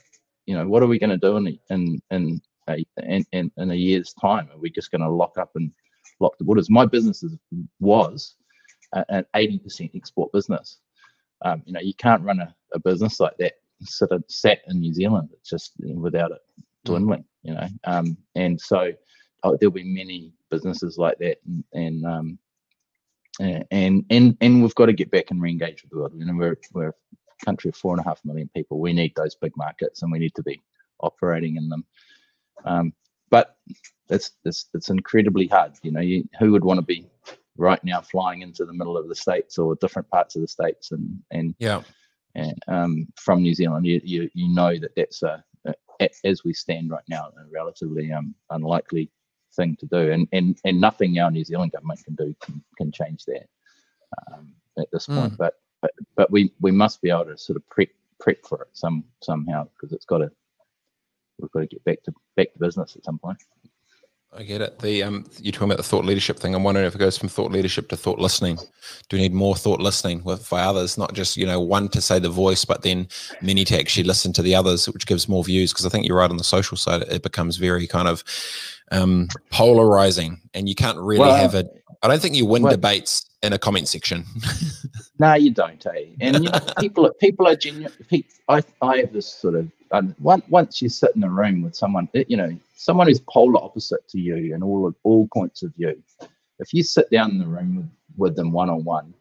you 0.46 0.56
know, 0.56 0.66
what 0.66 0.82
are 0.82 0.86
we 0.86 0.98
going 0.98 1.10
to 1.10 1.18
do 1.18 1.36
in 1.36 1.58
in 1.70 2.00
in 2.10 2.40
a, 2.68 2.84
in, 3.02 3.24
in, 3.32 3.50
in 3.56 3.70
a 3.70 3.74
year's 3.74 4.12
time? 4.14 4.48
Are 4.52 4.58
we 4.58 4.70
just 4.70 4.90
going 4.90 5.02
to 5.02 5.10
lock 5.10 5.38
up 5.38 5.50
and 5.54 5.70
lock 6.20 6.36
the 6.38 6.44
borders. 6.44 6.70
My 6.70 6.86
business 6.86 7.22
is, 7.22 7.36
was 7.80 8.36
an 8.92 9.24
80% 9.34 9.90
export 9.94 10.32
business. 10.32 10.78
Um, 11.44 11.62
you 11.66 11.72
know, 11.72 11.80
you 11.80 11.94
can't 11.94 12.22
run 12.22 12.40
a, 12.40 12.54
a 12.72 12.78
business 12.78 13.20
like 13.20 13.36
that 13.38 13.54
sort 13.82 14.12
of 14.12 14.24
sat 14.28 14.60
in 14.68 14.80
New 14.80 14.94
Zealand. 14.94 15.28
It's 15.32 15.50
just 15.50 15.72
without 15.78 16.30
it 16.30 16.40
dwindling, 16.84 17.24
you 17.42 17.54
know. 17.54 17.68
Um, 17.84 18.16
and 18.34 18.60
so 18.60 18.92
oh, 19.42 19.56
there'll 19.56 19.72
be 19.72 19.84
many 19.84 20.32
businesses 20.50 20.98
like 20.98 21.18
that, 21.18 21.38
and 21.46 21.64
and, 21.72 22.06
um, 22.06 22.38
and 23.70 24.04
and 24.10 24.36
and 24.40 24.62
we've 24.62 24.74
got 24.74 24.86
to 24.86 24.92
get 24.92 25.10
back 25.10 25.30
and 25.30 25.42
re-engage 25.42 25.82
with 25.82 25.90
the 25.90 25.98
world. 25.98 26.12
You 26.16 26.24
know, 26.24 26.34
we're 26.34 26.58
we're 26.72 26.88
a 26.88 27.44
country 27.44 27.68
of 27.68 27.76
four 27.76 27.92
and 27.92 28.00
a 28.00 28.08
half 28.08 28.24
million 28.24 28.48
people. 28.54 28.80
We 28.80 28.92
need 28.92 29.12
those 29.14 29.34
big 29.34 29.52
markets, 29.56 30.02
and 30.02 30.10
we 30.10 30.18
need 30.18 30.34
to 30.36 30.42
be 30.42 30.60
operating 31.00 31.56
in 31.56 31.68
them. 31.68 31.84
Um, 32.64 32.92
but 33.30 33.56
it's 34.08 34.32
it's 34.44 34.66
it's 34.74 34.90
incredibly 34.90 35.46
hard. 35.46 35.72
You 35.82 35.92
know, 35.92 36.00
you, 36.00 36.28
who 36.38 36.52
would 36.52 36.64
want 36.64 36.78
to 36.78 36.86
be 36.86 37.06
right 37.56 37.82
now 37.84 38.00
flying 38.00 38.42
into 38.42 38.64
the 38.64 38.72
middle 38.72 38.96
of 38.96 39.08
the 39.08 39.14
states 39.14 39.58
or 39.58 39.74
different 39.76 40.08
parts 40.10 40.36
of 40.36 40.42
the 40.42 40.48
states 40.48 40.92
and 40.92 41.18
and 41.30 41.54
yeah, 41.58 41.82
and, 42.36 42.58
um, 42.68 43.08
from 43.16 43.42
New 43.42 43.54
Zealand, 43.54 43.86
you, 43.86 44.00
you 44.04 44.30
you 44.34 44.54
know 44.54 44.78
that 44.78 44.94
that's 44.94 45.22
a, 45.22 45.42
a 45.66 45.74
as 46.24 46.44
we 46.44 46.52
stand 46.52 46.90
right 46.90 47.04
now 47.08 47.28
a 47.28 47.50
relatively 47.50 48.12
um, 48.12 48.34
unlikely 48.50 49.10
thing 49.54 49.76
to 49.80 49.86
do, 49.86 50.12
and 50.12 50.28
and 50.32 50.58
and 50.64 50.80
nothing 50.80 51.18
our 51.18 51.30
New 51.30 51.44
Zealand 51.44 51.72
government 51.72 52.04
can 52.04 52.14
do 52.14 52.34
can, 52.40 52.62
can 52.76 52.92
change 52.92 53.24
that 53.24 53.48
um, 54.32 54.52
at 54.78 54.88
this 54.92 55.06
point. 55.06 55.32
Mm. 55.32 55.38
But, 55.38 55.54
but 55.80 55.92
but 56.14 56.30
we 56.30 56.52
we 56.60 56.70
must 56.70 57.00
be 57.00 57.10
able 57.10 57.24
to 57.24 57.38
sort 57.38 57.56
of 57.56 57.66
prep 57.70 57.88
prep 58.20 58.44
for 58.46 58.62
it 58.62 58.68
some 58.72 59.04
somehow 59.22 59.68
because 59.74 59.92
it's 59.92 60.06
got 60.06 60.18
to 60.18 60.30
we've 61.38 61.50
got 61.50 61.60
to 61.60 61.66
get 61.66 61.84
back 61.84 62.02
to 62.04 62.12
back 62.36 62.52
to 62.52 62.58
business 62.58 62.96
at 62.96 63.04
some 63.04 63.18
point. 63.18 63.38
I 64.36 64.42
get 64.42 64.60
it. 64.60 64.78
The 64.80 65.02
um, 65.02 65.24
you're 65.40 65.52
talking 65.52 65.68
about 65.68 65.78
the 65.78 65.82
thought 65.82 66.04
leadership 66.04 66.38
thing. 66.38 66.54
I'm 66.54 66.62
wondering 66.62 66.86
if 66.86 66.94
it 66.94 66.98
goes 66.98 67.16
from 67.16 67.28
thought 67.28 67.52
leadership 67.52 67.88
to 67.88 67.96
thought 67.96 68.18
listening. 68.18 68.58
Do 69.08 69.16
we 69.16 69.22
need 69.22 69.32
more 69.32 69.56
thought 69.56 69.80
listening 69.80 70.22
with 70.24 70.48
by 70.50 70.62
others, 70.62 70.98
not 70.98 71.14
just 71.14 71.38
you 71.38 71.46
know 71.46 71.60
one 71.60 71.88
to 71.90 72.02
say 72.02 72.18
the 72.18 72.28
voice, 72.28 72.64
but 72.64 72.82
then 72.82 73.08
many 73.40 73.64
to 73.64 73.78
actually 73.78 74.04
listen 74.04 74.34
to 74.34 74.42
the 74.42 74.54
others, 74.54 74.86
which 74.90 75.06
gives 75.06 75.28
more 75.28 75.42
views? 75.42 75.72
Because 75.72 75.86
I 75.86 75.88
think 75.88 76.06
you're 76.06 76.18
right 76.18 76.30
on 76.30 76.36
the 76.36 76.44
social 76.44 76.76
side. 76.76 77.02
It 77.02 77.22
becomes 77.22 77.56
very 77.56 77.86
kind 77.86 78.08
of 78.08 78.24
um, 78.92 79.28
polarizing, 79.50 80.40
and 80.54 80.68
you 80.68 80.74
can't 80.74 80.98
really 80.98 81.20
well, 81.20 81.36
have 81.36 81.54
it. 81.54 81.66
I 82.02 82.08
don't 82.08 82.20
think 82.20 82.34
you 82.34 82.46
win 82.46 82.62
well, 82.62 82.72
debates 82.72 83.28
in 83.42 83.52
a 83.52 83.58
comment 83.58 83.88
section. 83.88 84.24
no, 85.18 85.34
you 85.34 85.50
don't, 85.50 85.84
eh? 85.86 86.06
And 86.20 86.44
you 86.44 86.50
know, 86.50 86.60
people, 86.78 87.10
people 87.20 87.46
are 87.48 87.56
genuine. 87.56 87.92
I, 88.48 88.62
I 88.82 88.98
have 88.98 89.12
this 89.12 89.26
sort 89.26 89.54
of 89.54 89.70
um, 89.92 90.14
once 90.18 90.82
you 90.82 90.88
sit 90.88 91.14
in 91.14 91.22
a 91.24 91.30
room 91.30 91.62
with 91.62 91.74
someone, 91.74 92.08
you 92.12 92.36
know, 92.36 92.56
someone 92.74 93.06
who's 93.06 93.20
polar 93.20 93.62
opposite 93.62 94.06
to 94.08 94.20
you 94.20 94.54
and 94.54 94.62
all 94.62 94.92
all 95.02 95.28
points 95.32 95.62
of 95.62 95.74
view. 95.74 96.00
If 96.58 96.72
you 96.72 96.82
sit 96.82 97.10
down 97.10 97.32
in 97.32 97.38
the 97.38 97.46
room 97.46 97.76
with, 97.76 97.90
with 98.16 98.36
them 98.36 98.50
one 98.50 98.70
on 98.70 98.84
one, 98.84 99.14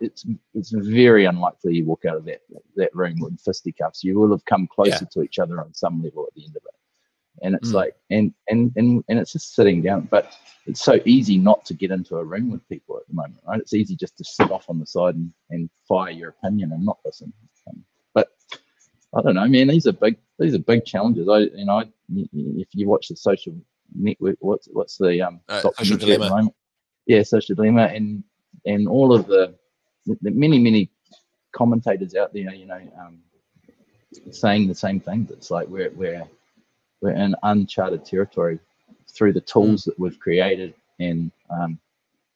it's 0.00 0.26
it's 0.54 0.70
very 0.70 1.24
unlikely 1.24 1.76
you 1.76 1.84
walk 1.84 2.04
out 2.04 2.16
of 2.16 2.24
that 2.26 2.40
that 2.76 2.94
room 2.94 3.16
with 3.20 3.40
fisticuffs. 3.40 4.04
You 4.04 4.18
will 4.18 4.30
have 4.30 4.44
come 4.44 4.66
closer 4.66 4.90
yeah. 4.90 5.08
to 5.12 5.22
each 5.22 5.38
other 5.38 5.60
on 5.60 5.72
some 5.74 6.02
level 6.02 6.26
at 6.26 6.34
the 6.34 6.44
end 6.44 6.56
of 6.56 6.62
it. 6.64 6.74
And 7.42 7.54
it's 7.54 7.70
mm. 7.70 7.74
like 7.74 7.96
and, 8.10 8.32
and 8.48 8.72
and 8.76 9.04
and 9.08 9.18
it's 9.18 9.32
just 9.32 9.54
sitting 9.54 9.82
down. 9.82 10.02
But 10.10 10.34
it's 10.66 10.80
so 10.80 11.00
easy 11.04 11.38
not 11.38 11.64
to 11.66 11.74
get 11.74 11.90
into 11.90 12.16
a 12.16 12.24
room 12.24 12.50
with 12.50 12.66
people 12.68 12.96
at 12.96 13.06
the 13.08 13.14
moment, 13.14 13.40
right? 13.46 13.60
It's 13.60 13.74
easy 13.74 13.96
just 13.96 14.16
to 14.18 14.24
sit 14.24 14.50
off 14.50 14.70
on 14.70 14.78
the 14.78 14.86
side 14.86 15.16
and, 15.16 15.32
and 15.50 15.68
fire 15.88 16.10
your 16.10 16.30
opinion 16.30 16.72
and 16.72 16.84
not 16.84 16.98
listen. 17.04 17.32
Um, 17.68 17.84
but 18.14 18.28
I 19.14 19.22
don't 19.22 19.34
know, 19.34 19.48
man. 19.48 19.68
These 19.68 19.86
are 19.86 19.92
big. 19.92 20.16
These 20.38 20.54
are 20.54 20.60
big 20.60 20.84
challenges. 20.84 21.28
I, 21.28 21.38
you 21.38 21.64
know, 21.64 21.80
I, 21.80 21.84
if 22.14 22.68
you 22.72 22.88
watch 22.88 23.08
the 23.08 23.16
social 23.16 23.54
network, 23.94 24.36
what's 24.40 24.68
what's 24.72 24.96
the 24.96 25.20
um 25.20 25.40
uh, 25.48 25.60
social 25.60 25.96
dilemma? 25.96 26.48
Yeah, 27.06 27.22
social 27.22 27.54
dilemma, 27.54 27.86
and 27.86 28.22
and 28.64 28.86
all 28.86 29.12
of 29.12 29.26
the 29.26 29.54
the 30.06 30.30
many 30.30 30.58
many 30.58 30.90
commentators 31.52 32.14
out 32.14 32.32
there, 32.32 32.54
you 32.54 32.66
know, 32.66 32.80
um, 32.98 33.18
saying 34.30 34.68
the 34.68 34.74
same 34.74 35.00
thing. 35.00 35.28
It's 35.30 35.50
like 35.50 35.68
we're 35.68 35.90
we're 35.90 36.24
we're 37.02 37.10
in 37.10 37.34
uncharted 37.42 38.04
territory 38.04 38.58
through 39.08 39.32
the 39.34 39.40
tools 39.40 39.82
mm. 39.82 39.84
that 39.86 39.98
we've 39.98 40.18
created 40.18 40.72
and 40.98 41.30
um, 41.50 41.78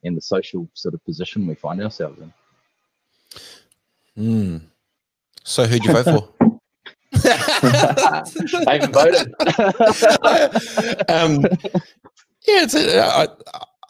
and 0.05 0.17
the 0.17 0.21
social 0.21 0.69
sort 0.75 0.95
of 0.95 1.05
position 1.05 1.47
we 1.47 1.55
find 1.55 1.83
ourselves 1.83 2.21
in. 2.21 2.33
Mm. 4.19 4.61
So 5.45 5.65
who'd 5.65 5.85
you 5.85 5.93
vote 5.93 6.05
for? 6.05 6.29
I 8.67 8.79
haven't 8.79 8.93
voted. 8.93 9.35
um, 11.09 11.45
yeah, 12.47 12.63
it's 12.63 12.75
a, 12.75 13.01
I, 13.01 13.29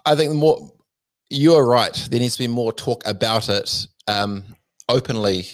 I 0.04 0.14
think 0.14 0.30
the 0.30 0.36
more 0.36 0.72
you're 1.28 1.66
right. 1.66 1.94
There 2.10 2.20
needs 2.20 2.36
to 2.36 2.42
be 2.42 2.48
more 2.48 2.72
talk 2.72 3.06
about 3.06 3.48
it 3.48 3.86
um, 4.06 4.44
openly 4.88 5.46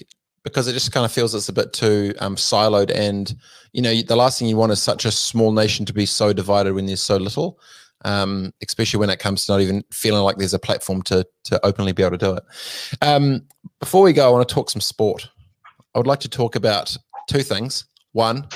because 0.45 0.67
it 0.67 0.73
just 0.73 0.93
kind 0.93 1.05
of 1.05 1.13
feels 1.13 1.35
it's 1.35 1.49
a 1.49 1.53
bit 1.53 1.73
too 1.73 2.15
um, 2.19 2.37
siloed. 2.37 2.91
And 2.95 3.35
you 3.73 3.83
know, 3.83 4.03
the 4.03 4.17
last 4.17 4.39
thing 4.39 4.49
you 4.49 4.57
want 4.57 4.73
is 4.73 4.83
such 4.83 5.05
a 5.05 5.11
small 5.11 5.53
nation 5.53 5.87
to 5.87 5.93
be 5.93 6.07
so 6.07 6.33
divided 6.33 6.75
when 6.75 6.87
there's 6.87 7.03
so 7.03 7.17
little, 7.17 7.59
um, 8.05 8.53
especially 8.63 9.01
when 9.01 9.11
it 9.11 9.19
comes 9.19 9.47
to 9.47 9.53
not 9.53 9.61
even 9.61 9.85
feeling 9.93 10.23
like 10.23 10.37
there's 10.37 10.55
a 10.55 10.59
platform 10.59 11.03
to 11.03 11.27
to 11.45 11.65
openly 11.65 11.93
be 11.93 12.03
able 12.03 12.19
to 12.19 12.27
do 12.27 12.35
it. 12.35 12.45
Um, 13.01 13.47
before 13.81 14.03
we 14.03 14.13
go, 14.13 14.29
I 14.29 14.33
want 14.33 14.49
to 14.49 14.55
talk 14.55 14.71
some 14.71 14.81
sport. 14.81 15.29
I 15.95 15.99
would 15.99 16.07
like 16.07 16.21
to 16.21 16.29
talk 16.29 16.57
about 16.57 16.97
two 17.29 17.43
things. 17.43 17.85
One, 18.13 18.47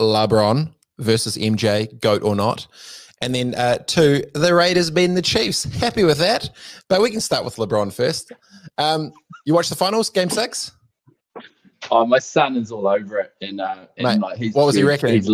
LeBron 0.00 0.72
versus 0.98 1.36
MJ, 1.36 2.00
goat 2.00 2.22
or 2.22 2.36
not. 2.36 2.66
And 3.22 3.34
then 3.34 3.54
uh, 3.54 3.78
two, 3.86 4.24
the 4.34 4.54
Raiders 4.54 4.90
being 4.90 5.14
the 5.14 5.22
Chiefs. 5.22 5.64
Happy 5.64 6.04
with 6.04 6.18
that. 6.18 6.50
But 6.88 7.02
we 7.02 7.10
can 7.10 7.20
start 7.20 7.44
with 7.44 7.56
LeBron 7.56 7.92
first. 7.92 8.32
Um, 8.78 9.12
you 9.44 9.52
watched 9.52 9.70
the 9.70 9.76
finals, 9.76 10.08
game 10.08 10.30
six? 10.30 10.72
Oh, 11.90 12.06
my 12.06 12.18
son 12.18 12.56
is 12.56 12.70
all 12.70 12.86
over 12.86 13.18
it. 13.18 13.32
And, 13.40 13.60
uh, 13.60 13.86
and 13.96 14.06
Mate, 14.06 14.20
like 14.20 14.38
he's, 14.38 14.54
what 14.54 14.66
was 14.66 14.74
he 14.74 14.82
reckoning? 14.82 15.14
He's, 15.14 15.30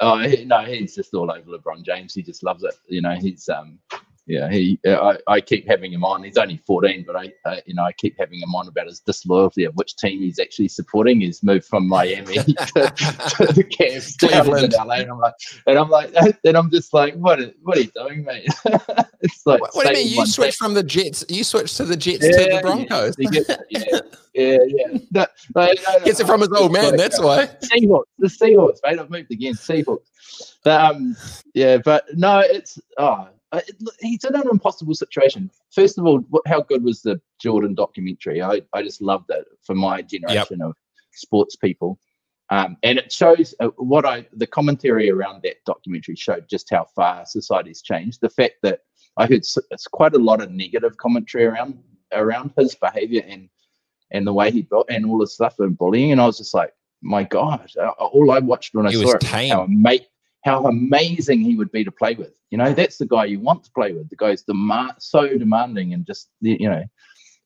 oh, 0.00 0.18
he, 0.18 0.44
no, 0.44 0.60
he's 0.60 0.94
just 0.94 1.14
all 1.14 1.30
over 1.30 1.50
LeBron 1.50 1.84
James. 1.84 2.14
He 2.14 2.22
just 2.22 2.42
loves 2.42 2.62
it. 2.62 2.74
You 2.88 3.00
know, 3.00 3.14
he's 3.14 3.48
um, 3.48 3.78
yeah, 4.26 4.48
he. 4.48 4.78
I, 4.86 5.18
I 5.26 5.40
keep 5.40 5.66
having 5.66 5.92
him 5.92 6.04
on. 6.04 6.22
He's 6.22 6.38
only 6.38 6.56
14, 6.58 7.04
but 7.04 7.16
I, 7.16 7.32
uh, 7.44 7.56
you 7.66 7.74
know, 7.74 7.82
I 7.82 7.92
keep 7.92 8.16
having 8.18 8.38
him 8.38 8.54
on 8.54 8.68
about 8.68 8.86
his 8.86 9.00
disloyalty 9.00 9.64
of 9.64 9.74
which 9.74 9.96
team 9.96 10.20
he's 10.20 10.38
actually 10.38 10.68
supporting. 10.68 11.20
He's 11.20 11.42
moved 11.42 11.64
from 11.64 11.88
Miami 11.88 12.34
to, 12.36 12.44
to 12.44 13.52
the 13.52 13.64
Cavs, 13.64 14.16
Cleveland, 14.18 14.74
LA, 14.78 14.94
and 14.94 15.10
I'm 15.10 15.18
like, 15.18 15.34
and 15.66 15.78
I'm 15.78 15.90
like, 15.90 16.14
and 16.44 16.56
I'm 16.56 16.70
just 16.70 16.94
like, 16.94 17.14
what, 17.14 17.40
what 17.62 17.76
are 17.76 17.80
you 17.80 17.90
doing, 17.96 18.24
mate? 18.24 18.46
it's 19.22 19.44
like, 19.44 19.60
what, 19.60 19.74
what 19.74 19.88
do 19.88 19.98
you 19.98 20.04
mean? 20.04 20.14
You 20.14 20.26
switched 20.26 20.58
from 20.58 20.74
the 20.74 20.84
Jets? 20.84 21.24
You 21.28 21.42
switched 21.42 21.76
to 21.78 21.84
the 21.84 21.96
Jets 21.96 22.24
yeah, 22.24 22.30
to 22.30 22.56
the 22.56 22.60
Broncos? 22.62 23.16
Yeah, 23.18 23.56
yeah, 23.70 23.98
yeah. 24.34 24.58
yeah. 24.66 24.98
No, 25.10 25.26
no, 25.56 25.66
no, 25.66 26.04
Gets 26.04 26.20
it 26.20 26.26
from 26.28 26.42
his 26.42 26.52
old 26.52 26.72
man. 26.72 26.96
That's 26.96 27.20
why. 27.20 27.46
Seahawks, 27.46 28.04
the 28.18 28.28
Seahawks, 28.28 28.78
mate. 28.84 29.00
I've 29.00 29.10
moved 29.10 29.32
again. 29.32 29.54
Seahawks. 29.54 29.98
But, 30.62 30.80
um, 30.80 31.16
yeah, 31.54 31.78
but 31.78 32.04
no, 32.14 32.38
it's 32.38 32.78
oh 32.98 33.28
uh, 33.52 33.60
he's 34.00 34.24
in 34.24 34.34
an 34.34 34.48
impossible 34.50 34.94
situation. 34.94 35.50
First 35.70 35.98
of 35.98 36.06
all, 36.06 36.20
what, 36.30 36.42
how 36.46 36.62
good 36.62 36.82
was 36.82 37.02
the 37.02 37.20
Jordan 37.40 37.74
documentary? 37.74 38.42
I, 38.42 38.62
I 38.72 38.82
just 38.82 39.02
loved 39.02 39.30
it 39.30 39.44
for 39.62 39.74
my 39.74 40.02
generation 40.02 40.58
yep. 40.58 40.68
of 40.68 40.74
sports 41.12 41.56
people. 41.56 41.98
Um, 42.50 42.76
and 42.82 42.98
it 42.98 43.12
shows 43.12 43.54
uh, 43.60 43.68
what 43.76 44.04
I 44.04 44.26
the 44.34 44.46
commentary 44.46 45.10
around 45.10 45.42
that 45.42 45.64
documentary 45.64 46.16
showed 46.16 46.48
just 46.50 46.68
how 46.70 46.86
far 46.94 47.24
society's 47.24 47.82
changed. 47.82 48.20
The 48.20 48.28
fact 48.28 48.56
that 48.62 48.80
I 49.16 49.26
heard 49.26 49.44
it's 49.70 49.86
quite 49.86 50.14
a 50.14 50.18
lot 50.18 50.42
of 50.42 50.50
negative 50.50 50.96
commentary 50.96 51.44
around 51.44 51.78
around 52.12 52.52
his 52.58 52.74
behavior 52.74 53.22
and 53.26 53.48
and 54.10 54.26
the 54.26 54.32
way 54.32 54.50
he 54.50 54.62
built 54.62 54.86
and 54.90 55.06
all 55.06 55.18
this 55.18 55.34
stuff 55.34 55.58
and 55.58 55.78
bullying. 55.78 56.12
And 56.12 56.20
I 56.20 56.26
was 56.26 56.38
just 56.38 56.52
like, 56.52 56.72
my 57.00 57.24
God, 57.24 57.70
uh, 57.80 57.88
all 57.88 58.30
I 58.30 58.38
watched 58.40 58.74
when 58.74 58.86
I 58.86 58.90
he 58.90 59.02
saw 59.02 59.12
it, 59.12 59.20
tame. 59.20 59.50
how 59.50 59.66
mate 59.68 60.08
how 60.44 60.66
amazing 60.66 61.40
he 61.40 61.54
would 61.54 61.70
be 61.72 61.84
to 61.84 61.92
play 61.92 62.14
with. 62.14 62.32
You 62.50 62.58
know, 62.58 62.72
that's 62.72 62.98
the 62.98 63.06
guy 63.06 63.26
you 63.26 63.40
want 63.40 63.64
to 63.64 63.70
play 63.72 63.92
with. 63.92 64.08
The 64.10 64.16
guy's 64.16 64.42
demand 64.42 64.92
so 64.98 65.38
demanding 65.38 65.94
and 65.94 66.06
just 66.06 66.30
you 66.40 66.68
know, 66.68 66.84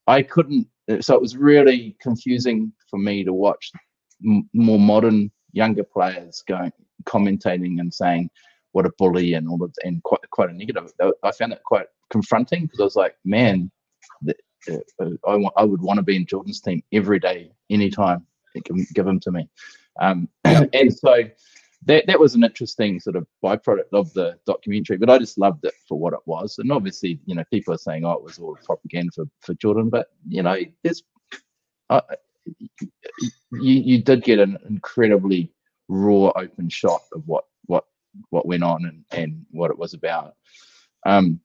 I 0.07 0.23
couldn't. 0.23 0.67
So 1.01 1.15
it 1.15 1.21
was 1.21 1.37
really 1.37 1.97
confusing 2.01 2.73
for 2.91 2.99
me 2.99 3.25
to 3.25 3.33
watch 3.33 3.71
m- 4.25 4.49
more 4.55 4.79
modern 4.79 5.31
younger 5.53 5.85
players 5.85 6.43
going 6.47 6.73
commentating 7.05 7.81
and 7.81 7.93
saying 7.93 8.31
what 8.73 8.87
a 8.87 8.91
bully 8.99 9.35
and 9.35 9.49
all 9.49 9.63
of 9.63 9.75
and 9.85 10.03
quite 10.03 10.29
quite 10.31 10.51
a 10.51 10.53
negative. 10.53 10.91
I 11.23 11.33
found 11.33 11.53
it 11.53 11.63
quite 11.65 11.87
confronting 12.11 12.63
because 12.63 12.81
I 12.81 12.85
was 12.85 12.97
like, 12.97 13.17
man, 13.25 13.71
the, 14.23 14.35
uh, 14.71 15.11
I 15.27 15.37
want 15.37 15.55
I 15.57 15.65
would 15.65 15.83
want 15.83 15.99
to 15.99 16.03
be 16.03 16.17
in 16.17 16.27
Jordan's 16.27 16.61
team 16.61 16.83
every 16.93 17.19
day, 17.19 17.53
anytime. 17.71 18.27
Give, 18.65 18.77
give 18.95 19.07
him 19.07 19.21
to 19.21 19.31
me. 19.31 19.49
Um, 20.01 20.29
and 20.45 20.93
so 20.93 21.25
that 21.85 22.07
that 22.07 22.19
was 22.19 22.35
an 22.35 22.45
interesting 22.45 22.99
sort 23.01 23.17
of 23.17 23.27
byproduct 23.45 23.93
of 23.93 24.12
the 24.15 24.39
documentary. 24.47 24.97
But 24.97 25.11
I 25.11 25.19
just 25.19 25.39
loved 25.39 25.65
it 25.65 25.75
for 25.89 25.99
what 25.99 26.12
it 26.12 26.21
was. 26.27 26.59
And 26.59 26.73
obviously, 26.73 27.21
you 27.27 27.35
know, 27.35 27.45
people 27.53 27.75
are 27.75 27.79
saying, 27.79 28.05
"Oh, 28.05 28.12
it 28.12 28.23
was 28.23 28.39
all 28.39 28.57
propaganda 28.65 29.12
for 29.15 29.25
for 29.41 29.55
Jordan," 29.55 29.91
but 29.91 30.09
you 30.29 30.43
know, 30.43 30.57
there's 30.83 31.03
uh, 31.91 32.01
you 33.53 33.75
you 33.81 34.03
did 34.03 34.25
get 34.25 34.39
an 34.39 34.59
incredibly 34.69 35.53
raw, 35.89 36.33
open 36.37 36.69
shot 36.69 37.03
of 37.12 37.23
what 37.27 37.45
what 37.67 37.85
what 38.31 38.47
went 38.47 38.62
on 38.62 38.85
and 38.87 39.05
and 39.12 39.45
what 39.51 39.71
it 39.71 39.79
was 39.79 39.95
about. 39.95 40.35
Um, 41.05 41.41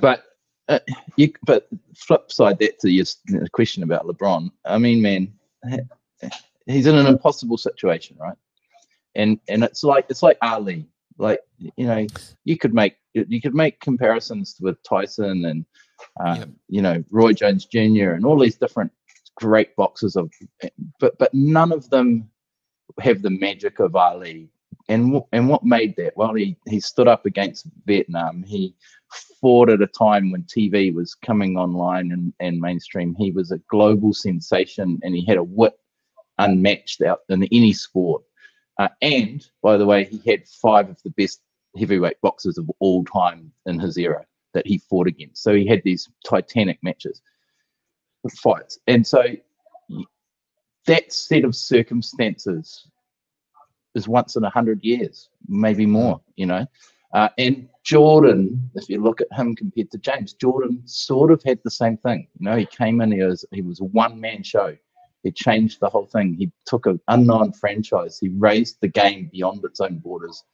but 0.00 0.24
uh, 0.68 0.80
you 1.16 1.32
but 1.44 1.68
flip 1.96 2.30
side 2.32 2.58
that 2.58 2.78
to 2.80 2.90
your 2.90 3.04
question 3.52 3.82
about 3.82 4.06
LeBron. 4.06 4.50
I 4.64 4.78
mean, 4.78 5.02
man, 5.02 5.32
he's 6.66 6.86
in 6.86 6.96
an 6.96 7.06
impossible 7.06 7.58
situation, 7.58 8.16
right? 8.18 8.36
And 9.14 9.38
and 9.48 9.64
it's 9.64 9.84
like 9.84 10.06
it's 10.08 10.22
like 10.22 10.38
Ali. 10.42 10.86
Like 11.18 11.40
you 11.58 11.86
know, 11.86 12.06
you 12.44 12.58
could 12.58 12.74
make 12.74 12.96
you 13.12 13.40
could 13.40 13.54
make 13.54 13.80
comparisons 13.80 14.56
with 14.60 14.82
Tyson 14.82 15.44
and 15.44 15.64
uh, 16.24 16.36
yep. 16.40 16.48
you 16.68 16.82
know 16.82 17.04
Roy 17.10 17.32
Jones 17.32 17.66
Jr. 17.66 18.10
and 18.10 18.24
all 18.24 18.38
these 18.38 18.56
different 18.56 18.92
great 19.36 19.74
boxes 19.76 20.16
of, 20.16 20.30
but 21.00 21.16
but 21.18 21.32
none 21.32 21.72
of 21.72 21.88
them 21.90 22.28
have 23.00 23.22
the 23.22 23.30
magic 23.30 23.78
of 23.78 23.96
Ali. 23.96 24.48
And 24.88 25.22
and 25.32 25.48
what 25.48 25.64
made 25.64 25.96
that? 25.96 26.16
Well, 26.16 26.34
he 26.34 26.56
he 26.68 26.80
stood 26.80 27.08
up 27.08 27.24
against 27.24 27.66
Vietnam. 27.86 28.42
He 28.42 28.74
fought 29.40 29.70
at 29.70 29.80
a 29.80 29.86
time 29.86 30.30
when 30.30 30.42
TV 30.42 30.92
was 30.92 31.14
coming 31.14 31.56
online 31.56 32.12
and, 32.12 32.32
and 32.40 32.60
mainstream. 32.60 33.14
He 33.14 33.30
was 33.30 33.50
a 33.50 33.60
global 33.70 34.12
sensation, 34.12 34.98
and 35.02 35.14
he 35.14 35.24
had 35.24 35.38
a 35.38 35.42
wit 35.42 35.74
unmatched 36.38 37.00
out 37.02 37.20
in 37.28 37.44
any 37.44 37.72
sport. 37.72 38.22
Uh, 38.78 38.88
and 39.02 39.46
by 39.62 39.76
the 39.76 39.86
way, 39.86 40.04
he 40.04 40.20
had 40.30 40.46
five 40.48 40.88
of 40.88 41.00
the 41.02 41.10
best 41.10 41.40
heavyweight 41.78 42.20
boxers 42.20 42.58
of 42.58 42.70
all 42.80 43.04
time 43.04 43.52
in 43.66 43.78
his 43.78 43.96
era 43.96 44.24
that 44.52 44.66
he 44.66 44.78
fought 44.78 45.06
against. 45.06 45.42
So 45.42 45.54
he 45.54 45.66
had 45.66 45.82
these 45.84 46.08
titanic 46.24 46.78
matches, 46.82 47.20
fights. 48.42 48.78
And 48.86 49.06
so 49.06 49.24
that 50.86 51.12
set 51.12 51.44
of 51.44 51.54
circumstances 51.54 52.88
is 53.94 54.08
once 54.08 54.36
in 54.36 54.44
a 54.44 54.50
hundred 54.50 54.82
years, 54.84 55.28
maybe 55.48 55.86
more, 55.86 56.20
you 56.36 56.46
know. 56.46 56.66
Uh, 57.12 57.28
and 57.38 57.68
Jordan, 57.84 58.70
if 58.74 58.88
you 58.88 59.00
look 59.00 59.20
at 59.20 59.32
him 59.32 59.54
compared 59.54 59.90
to 59.92 59.98
James, 59.98 60.32
Jordan 60.32 60.82
sort 60.84 61.30
of 61.30 61.42
had 61.44 61.60
the 61.62 61.70
same 61.70 61.96
thing. 61.98 62.26
You 62.38 62.44
know, 62.44 62.56
he 62.56 62.66
came 62.66 63.00
in, 63.00 63.12
he 63.12 63.22
was, 63.22 63.44
he 63.52 63.62
was 63.62 63.80
a 63.80 63.84
one 63.84 64.20
man 64.20 64.42
show. 64.42 64.76
He 65.24 65.32
changed 65.32 65.80
the 65.80 65.88
whole 65.88 66.06
thing. 66.06 66.34
He 66.34 66.52
took 66.66 66.86
an 66.86 67.00
unknown 67.08 67.52
franchise. 67.52 68.18
He 68.20 68.28
raised 68.28 68.76
the 68.80 68.88
game 68.88 69.30
beyond 69.32 69.64
its 69.64 69.80
own 69.80 69.98
borders. 69.98 70.44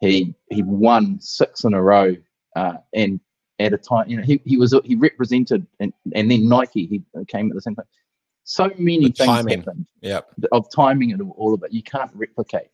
he 0.00 0.34
he 0.50 0.62
won 0.62 1.20
six 1.20 1.64
in 1.64 1.74
a 1.74 1.82
row, 1.82 2.16
uh, 2.56 2.78
and 2.94 3.20
at 3.60 3.72
a 3.72 3.78
time, 3.78 4.08
you 4.08 4.16
know, 4.16 4.22
he, 4.22 4.40
he 4.44 4.56
was 4.56 4.74
he 4.84 4.94
represented, 4.96 5.66
and, 5.80 5.92
and 6.14 6.30
then 6.30 6.48
Nike 6.48 6.86
he 6.86 7.02
came 7.26 7.50
at 7.50 7.54
the 7.54 7.60
same 7.60 7.76
time. 7.76 7.86
So 8.44 8.70
many 8.78 9.08
the 9.08 9.12
things 9.12 9.26
timing. 9.26 9.58
happened. 9.58 9.86
Yep. 10.00 10.34
Of 10.52 10.70
timing 10.74 11.12
and 11.12 11.20
all 11.36 11.52
of 11.52 11.62
it, 11.62 11.70
you 11.70 11.82
can't 11.82 12.10
replicate. 12.14 12.68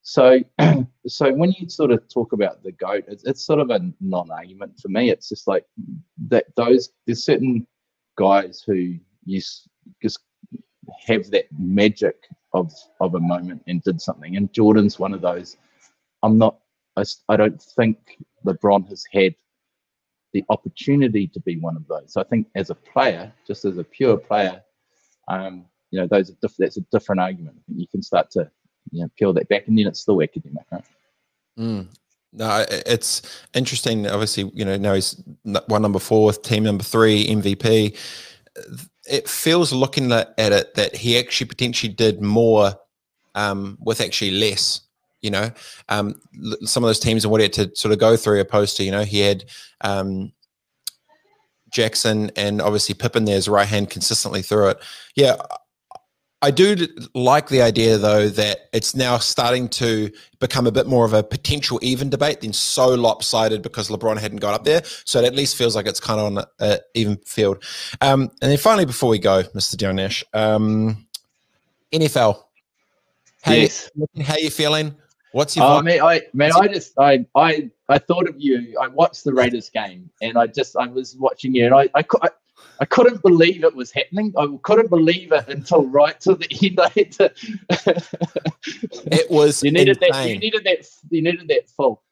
So, 0.00 0.40
so 1.06 1.30
when 1.34 1.52
you 1.52 1.68
sort 1.68 1.90
of 1.90 2.08
talk 2.08 2.32
about 2.32 2.62
the 2.62 2.72
goat, 2.72 3.04
it's, 3.06 3.24
it's 3.24 3.44
sort 3.44 3.60
of 3.60 3.68
a 3.68 3.80
non-argument 4.00 4.78
for 4.80 4.88
me. 4.88 5.10
It's 5.10 5.28
just 5.28 5.46
like 5.46 5.66
that. 6.28 6.46
Those 6.56 6.90
there's 7.06 7.22
certain 7.22 7.66
guys 8.16 8.62
who 8.66 8.94
you 9.26 9.42
just 10.02 10.20
have 11.06 11.30
that 11.30 11.46
magic 11.58 12.16
of 12.52 12.72
of 13.00 13.14
a 13.14 13.20
moment 13.20 13.62
and 13.66 13.82
did 13.82 14.00
something. 14.00 14.36
And 14.36 14.52
Jordan's 14.52 14.98
won 14.98 15.14
of 15.14 15.20
those. 15.20 15.56
I'm 16.22 16.38
not. 16.38 16.58
I, 16.96 17.04
I 17.28 17.36
don't 17.36 17.60
think 17.60 18.18
LeBron 18.44 18.88
has 18.88 19.04
had 19.12 19.34
the 20.32 20.44
opportunity 20.48 21.26
to 21.28 21.40
be 21.40 21.56
one 21.58 21.76
of 21.76 21.86
those. 21.88 22.12
So 22.12 22.20
I 22.20 22.24
think 22.24 22.48
as 22.54 22.70
a 22.70 22.74
player, 22.74 23.32
just 23.46 23.64
as 23.64 23.78
a 23.78 23.84
pure 23.84 24.16
player, 24.16 24.62
um, 25.28 25.64
you 25.90 26.00
know, 26.00 26.06
those 26.06 26.30
are 26.30 26.36
diff- 26.40 26.56
that's 26.58 26.76
a 26.76 26.84
different 26.92 27.20
argument. 27.20 27.56
You 27.68 27.86
can 27.88 28.02
start 28.02 28.30
to 28.32 28.50
you 28.90 29.02
know 29.02 29.10
peel 29.18 29.32
that 29.34 29.48
back, 29.48 29.66
and 29.66 29.78
then 29.78 29.86
it's 29.86 30.00
still 30.00 30.22
academic, 30.22 30.64
right? 30.70 30.84
Mm. 31.58 31.88
No, 32.32 32.64
it's 32.68 33.22
interesting. 33.54 34.06
Obviously, 34.06 34.50
you 34.54 34.64
know, 34.64 34.76
now 34.76 34.94
he's 34.94 35.20
one 35.66 35.82
number 35.82 35.98
four, 35.98 36.32
team 36.32 36.62
number 36.62 36.84
three, 36.84 37.26
MVP. 37.26 37.96
It 39.10 39.28
feels 39.28 39.72
looking 39.72 40.12
at 40.12 40.34
it 40.38 40.74
that 40.74 40.94
he 40.94 41.18
actually 41.18 41.48
potentially 41.48 41.92
did 41.92 42.22
more 42.22 42.74
um, 43.34 43.78
with 43.80 44.00
actually 44.00 44.32
less. 44.32 44.82
You 45.20 45.30
know, 45.30 45.50
um, 45.90 46.14
some 46.64 46.82
of 46.82 46.88
those 46.88 46.98
teams 46.98 47.24
and 47.24 47.30
what 47.30 47.40
he 47.40 47.44
had 47.44 47.52
to 47.54 47.70
sort 47.76 47.92
of 47.92 47.98
go 47.98 48.16
through, 48.16 48.40
opposed 48.40 48.78
to 48.78 48.84
you 48.84 48.90
know 48.90 49.02
he 49.02 49.20
had 49.20 49.44
um, 49.82 50.32
Jackson 51.70 52.30
and 52.36 52.62
obviously 52.62 52.94
Pippen 52.94 53.26
there 53.26 53.36
as 53.36 53.48
right 53.48 53.68
hand 53.68 53.90
consistently 53.90 54.40
through 54.40 54.70
it. 54.70 54.78
Yeah, 55.14 55.36
I 56.42 56.50
do 56.50 56.88
like 57.14 57.48
the 57.48 57.60
idea, 57.60 57.98
though, 57.98 58.28
that 58.30 58.70
it's 58.72 58.94
now 58.94 59.18
starting 59.18 59.68
to 59.70 60.10
become 60.38 60.66
a 60.66 60.72
bit 60.72 60.86
more 60.86 61.04
of 61.04 61.12
a 61.12 61.22
potential 61.22 61.78
even 61.82 62.08
debate 62.08 62.40
than 62.40 62.54
so 62.54 62.94
lopsided 62.94 63.60
because 63.60 63.90
LeBron 63.90 64.18
hadn't 64.18 64.38
got 64.38 64.54
up 64.54 64.64
there. 64.64 64.82
So 65.04 65.18
it 65.18 65.26
at 65.26 65.34
least 65.34 65.56
feels 65.56 65.76
like 65.76 65.86
it's 65.86 66.00
kind 66.00 66.18
of 66.18 66.38
on 66.38 66.44
an 66.60 66.78
even 66.94 67.18
field. 67.26 67.62
Um, 68.00 68.30
and 68.40 68.50
then 68.50 68.56
finally, 68.56 68.86
before 68.86 69.10
we 69.10 69.18
go, 69.18 69.42
Mr. 69.54 69.94
Nash, 69.94 70.24
um, 70.32 71.06
NFL. 71.92 72.42
How 73.42 73.52
yes. 73.52 73.90
You, 73.94 74.24
how 74.24 74.36
you 74.36 74.50
feeling? 74.50 74.94
What's 75.32 75.56
your? 75.56 75.82
Man, 75.82 76.02
I 76.02 76.22
man, 76.32 76.52
I 76.54 76.66
just 76.66 76.98
I 76.98 77.24
I 77.34 77.70
I 77.88 77.98
thought 77.98 78.28
of 78.28 78.34
you. 78.38 78.76
I 78.80 78.88
watched 78.88 79.24
the 79.24 79.32
Raiders 79.32 79.70
game, 79.70 80.10
and 80.20 80.36
I 80.36 80.46
just 80.46 80.76
I 80.76 80.86
was 80.86 81.16
watching 81.16 81.54
you, 81.54 81.66
and 81.66 81.74
I 81.74 81.88
I, 81.94 82.04
I 82.22 82.28
I 82.80 82.86
couldn't 82.86 83.20
believe 83.20 83.62
it 83.62 83.76
was 83.76 83.92
happening. 83.92 84.32
I 84.38 84.48
couldn't 84.62 84.88
believe 84.88 85.32
it 85.32 85.48
until 85.48 85.86
right 85.86 86.18
to 86.22 86.34
the 86.34 86.48
end. 86.62 86.80
I 86.80 86.88
had 86.96 87.12
to. 87.12 87.32
it 89.12 89.30
was 89.30 89.62
you 89.62 89.70
needed 89.70 90.02
insane. 90.02 90.10
that. 90.12 90.28
You 90.28 90.38
needed 90.38 90.64
that. 90.64 90.88
You 91.10 91.22
needed 91.22 91.48
that 91.48 91.68
full. 91.68 92.02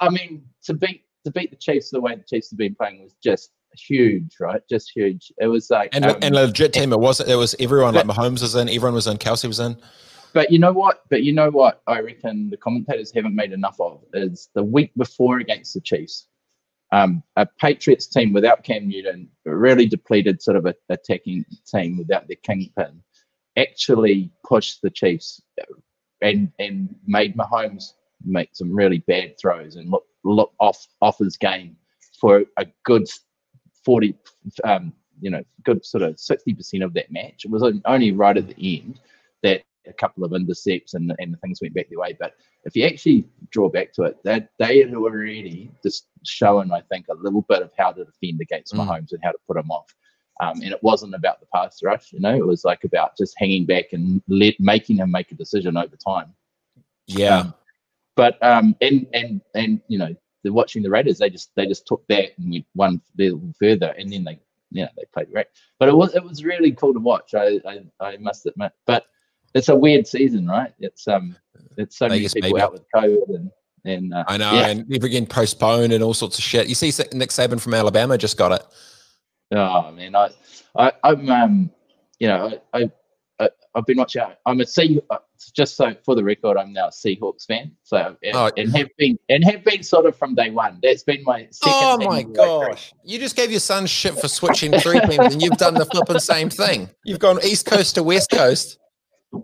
I 0.00 0.10
mean, 0.10 0.44
to 0.64 0.74
beat 0.74 1.04
to 1.24 1.30
beat 1.30 1.50
the 1.50 1.56
Chiefs 1.56 1.90
the 1.90 2.00
way 2.00 2.14
the 2.14 2.24
Chiefs 2.24 2.50
have 2.50 2.58
been 2.58 2.74
playing 2.74 3.02
was 3.02 3.14
just 3.24 3.52
huge, 3.74 4.36
right? 4.38 4.60
Just 4.68 4.92
huge. 4.94 5.32
It 5.38 5.46
was 5.46 5.70
like 5.70 5.94
and, 5.94 6.04
um, 6.04 6.18
and 6.20 6.34
a 6.34 6.42
legit 6.42 6.74
team. 6.74 6.92
It 6.92 7.00
was. 7.00 7.20
It 7.20 7.36
was 7.36 7.56
everyone. 7.58 7.94
But, 7.94 8.06
like 8.06 8.16
Mahomes 8.16 8.42
was 8.42 8.54
in. 8.54 8.68
Everyone 8.68 8.94
was 8.94 9.06
in. 9.06 9.16
Kelce 9.16 9.46
was 9.46 9.60
in. 9.60 9.78
But 10.34 10.50
you 10.50 10.58
know 10.58 10.72
what? 10.72 11.04
But 11.08 11.22
you 11.22 11.32
know 11.32 11.50
what? 11.50 11.80
I 11.86 12.00
reckon 12.00 12.50
the 12.50 12.58
commentators 12.58 13.12
haven't 13.12 13.34
made 13.34 13.52
enough 13.52 13.80
of 13.80 14.02
is 14.12 14.50
the 14.54 14.62
week 14.62 14.92
before 14.96 15.38
against 15.38 15.72
the 15.72 15.80
Chiefs 15.80 16.26
um, 16.92 17.22
a 17.36 17.46
Patriots 17.58 18.06
team 18.06 18.32
without 18.32 18.64
Cam 18.64 18.86
Newton, 18.88 19.28
a 19.46 19.56
really 19.56 19.86
depleted 19.86 20.42
sort 20.42 20.58
of 20.58 20.66
a, 20.66 20.74
attacking 20.90 21.44
team 21.66 21.96
without 21.96 22.28
their 22.28 22.36
kingpin, 22.42 23.02
actually 23.56 24.30
pushed 24.46 24.80
the 24.82 24.90
Chiefs 24.90 25.42
and 26.20 26.52
and 26.58 26.94
made 27.06 27.36
Mahomes 27.36 27.94
make 28.24 28.50
some 28.52 28.72
really 28.72 28.98
bad 28.98 29.34
throws 29.40 29.76
and 29.76 29.90
look 29.90 30.04
look 30.22 30.52
off 30.60 30.86
off 31.00 31.18
his 31.18 31.36
game 31.36 31.76
for 32.20 32.44
a 32.58 32.66
good 32.84 33.06
forty, 33.84 34.14
um, 34.62 34.92
you 35.20 35.30
know, 35.30 35.42
good 35.64 35.84
sort 35.84 36.02
of 36.02 36.20
sixty 36.20 36.54
percent 36.54 36.82
of 36.82 36.92
that 36.94 37.10
match. 37.10 37.44
It 37.44 37.50
was 37.50 37.64
only 37.86 38.12
right 38.12 38.36
at 38.36 38.48
the 38.48 38.80
end 38.80 39.00
a 39.86 39.92
couple 39.92 40.24
of 40.24 40.32
intercepts 40.32 40.94
and, 40.94 41.14
and 41.18 41.34
the 41.34 41.38
things 41.38 41.60
went 41.60 41.74
back 41.74 41.88
their 41.88 41.98
way. 41.98 42.16
But 42.18 42.34
if 42.64 42.76
you 42.76 42.84
actually 42.84 43.26
draw 43.50 43.68
back 43.68 43.92
to 43.94 44.04
it, 44.04 44.16
that 44.24 44.50
they 44.58 44.78
had 44.78 44.94
already 44.94 45.70
just 45.82 46.08
shown, 46.24 46.72
I 46.72 46.82
think, 46.82 47.06
a 47.08 47.14
little 47.14 47.42
bit 47.48 47.62
of 47.62 47.70
how 47.78 47.92
to 47.92 48.04
defend 48.04 48.40
against 48.40 48.74
mm. 48.74 48.80
Mahomes 48.80 49.12
and 49.12 49.20
how 49.22 49.32
to 49.32 49.38
put 49.46 49.56
him 49.56 49.70
off. 49.70 49.94
Um, 50.40 50.60
and 50.62 50.72
it 50.72 50.82
wasn't 50.82 51.14
about 51.14 51.40
the 51.40 51.46
pass 51.54 51.80
rush, 51.82 52.12
you 52.12 52.20
know, 52.20 52.34
it 52.34 52.46
was 52.46 52.64
like 52.64 52.84
about 52.84 53.16
just 53.16 53.34
hanging 53.36 53.66
back 53.66 53.92
and 53.92 54.22
let 54.28 54.54
making 54.58 54.96
him 54.96 55.10
make 55.10 55.30
a 55.30 55.36
decision 55.36 55.76
over 55.76 55.96
time. 55.96 56.34
Yeah. 57.06 57.38
Um, 57.38 57.54
but 58.16 58.42
um, 58.42 58.76
and 58.80 59.06
and 59.14 59.40
and 59.54 59.80
you 59.88 59.98
know, 59.98 60.14
they're 60.42 60.52
watching 60.52 60.82
the 60.82 60.90
Raiders, 60.90 61.18
they 61.18 61.30
just 61.30 61.50
they 61.54 61.66
just 61.66 61.86
took 61.86 62.04
that 62.08 62.30
and 62.38 62.50
went 62.50 62.66
one 62.74 63.00
little 63.16 63.52
further, 63.58 63.94
and 63.98 64.12
then 64.12 64.24
they 64.24 64.40
you 64.70 64.82
know 64.82 64.88
they 64.96 65.04
played 65.14 65.32
great. 65.32 65.46
But 65.78 65.88
it 65.88 65.96
was 65.96 66.14
it 66.14 66.24
was 66.24 66.44
really 66.44 66.72
cool 66.72 66.92
to 66.92 67.00
watch. 67.00 67.34
I 67.34 67.60
I, 67.66 67.80
I 68.00 68.16
must 68.18 68.46
admit, 68.46 68.72
but 68.86 69.06
it's 69.54 69.68
a 69.68 69.76
weird 69.76 70.06
season, 70.06 70.46
right? 70.46 70.72
It's 70.78 71.06
um, 71.08 71.36
it's 71.76 71.98
so 71.98 72.08
Vegas, 72.08 72.34
many 72.34 72.48
people 72.48 72.62
out 72.62 72.72
with 72.72 72.84
COVID 72.94 73.34
and 73.34 73.50
and 73.84 74.14
uh, 74.14 74.24
I 74.28 74.36
know, 74.36 74.52
yeah. 74.52 74.68
and 74.68 74.88
never 74.88 75.06
again 75.06 75.26
postponed 75.26 75.92
and 75.92 76.04
all 76.04 76.14
sorts 76.14 76.38
of 76.38 76.44
shit. 76.44 76.68
You 76.68 76.74
see, 76.74 76.92
Nick 77.12 77.30
Saban 77.30 77.60
from 77.60 77.74
Alabama 77.74 78.16
just 78.16 78.36
got 78.36 78.52
it. 78.52 78.64
Oh 79.54 79.90
man, 79.90 80.14
I, 80.14 80.30
I 80.76 80.92
I'm 81.02 81.28
um, 81.28 81.70
you 82.20 82.28
know, 82.28 82.60
I, 82.72 82.90
I 83.40 83.48
I've 83.74 83.86
been 83.86 83.98
watching. 83.98 84.22
I'm 84.46 84.60
a 84.60 84.66
Sea. 84.66 85.00
Uh, 85.10 85.18
just 85.54 85.76
so 85.76 85.94
for 86.04 86.14
the 86.14 86.22
record, 86.22 86.56
I'm 86.56 86.72
now 86.72 86.88
a 86.88 86.90
Seahawks 86.90 87.46
fan. 87.46 87.72
So 87.82 88.16
and, 88.22 88.36
oh. 88.36 88.50
and, 88.56 88.74
have 88.76 88.88
been 88.96 89.18
and 89.28 89.42
have 89.44 89.64
been 89.64 89.82
sort 89.82 90.06
of 90.06 90.16
from 90.16 90.34
day 90.34 90.50
one. 90.50 90.78
That's 90.82 91.02
been 91.02 91.24
my 91.24 91.48
second. 91.50 91.74
Oh 91.74 91.98
my 92.06 92.22
gosh! 92.22 92.92
You 93.04 93.18
just 93.18 93.34
gave 93.34 93.50
your 93.50 93.60
son 93.60 93.86
shit 93.86 94.16
for 94.18 94.28
switching 94.28 94.72
three 94.78 95.00
teams, 95.00 95.34
and 95.34 95.42
you've 95.42 95.56
done 95.56 95.74
the 95.74 95.86
flipping 95.86 96.20
same 96.20 96.50
thing. 96.50 96.90
You've 97.04 97.18
gone 97.18 97.40
East 97.42 97.66
Coast 97.66 97.96
to 97.96 98.02
West 98.02 98.30
Coast. 98.30 98.78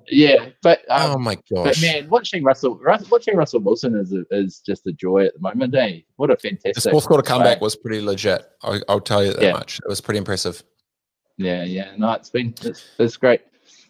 Yeah, 0.08 0.50
but 0.62 0.80
um, 0.90 1.12
oh 1.12 1.18
my 1.18 1.36
gosh! 1.50 1.64
But 1.64 1.80
man, 1.80 2.08
watching 2.10 2.44
Russell, 2.44 2.78
watching 3.10 3.36
Russell 3.36 3.60
Wilson 3.60 3.96
is 3.96 4.12
a, 4.12 4.24
is 4.30 4.60
just 4.60 4.86
a 4.86 4.92
joy 4.92 5.24
at 5.24 5.34
the 5.34 5.40
moment. 5.40 5.74
Hey, 5.74 6.04
what 6.16 6.30
a 6.30 6.36
fantastic! 6.36 6.82
The 6.82 6.90
fourth 6.90 7.06
quarter 7.06 7.22
comeback 7.22 7.60
was 7.60 7.74
pretty 7.74 8.02
legit. 8.02 8.46
I, 8.62 8.80
will 8.86 9.00
tell 9.00 9.24
you 9.24 9.32
that 9.32 9.42
yeah. 9.42 9.52
much. 9.52 9.78
It 9.78 9.88
was 9.88 10.00
pretty 10.02 10.18
impressive. 10.18 10.62
Yeah, 11.38 11.64
yeah. 11.64 11.92
No, 11.96 12.12
it's 12.12 12.28
been 12.28 12.54
it's, 12.62 12.86
it's 12.98 13.16
great. 13.16 13.42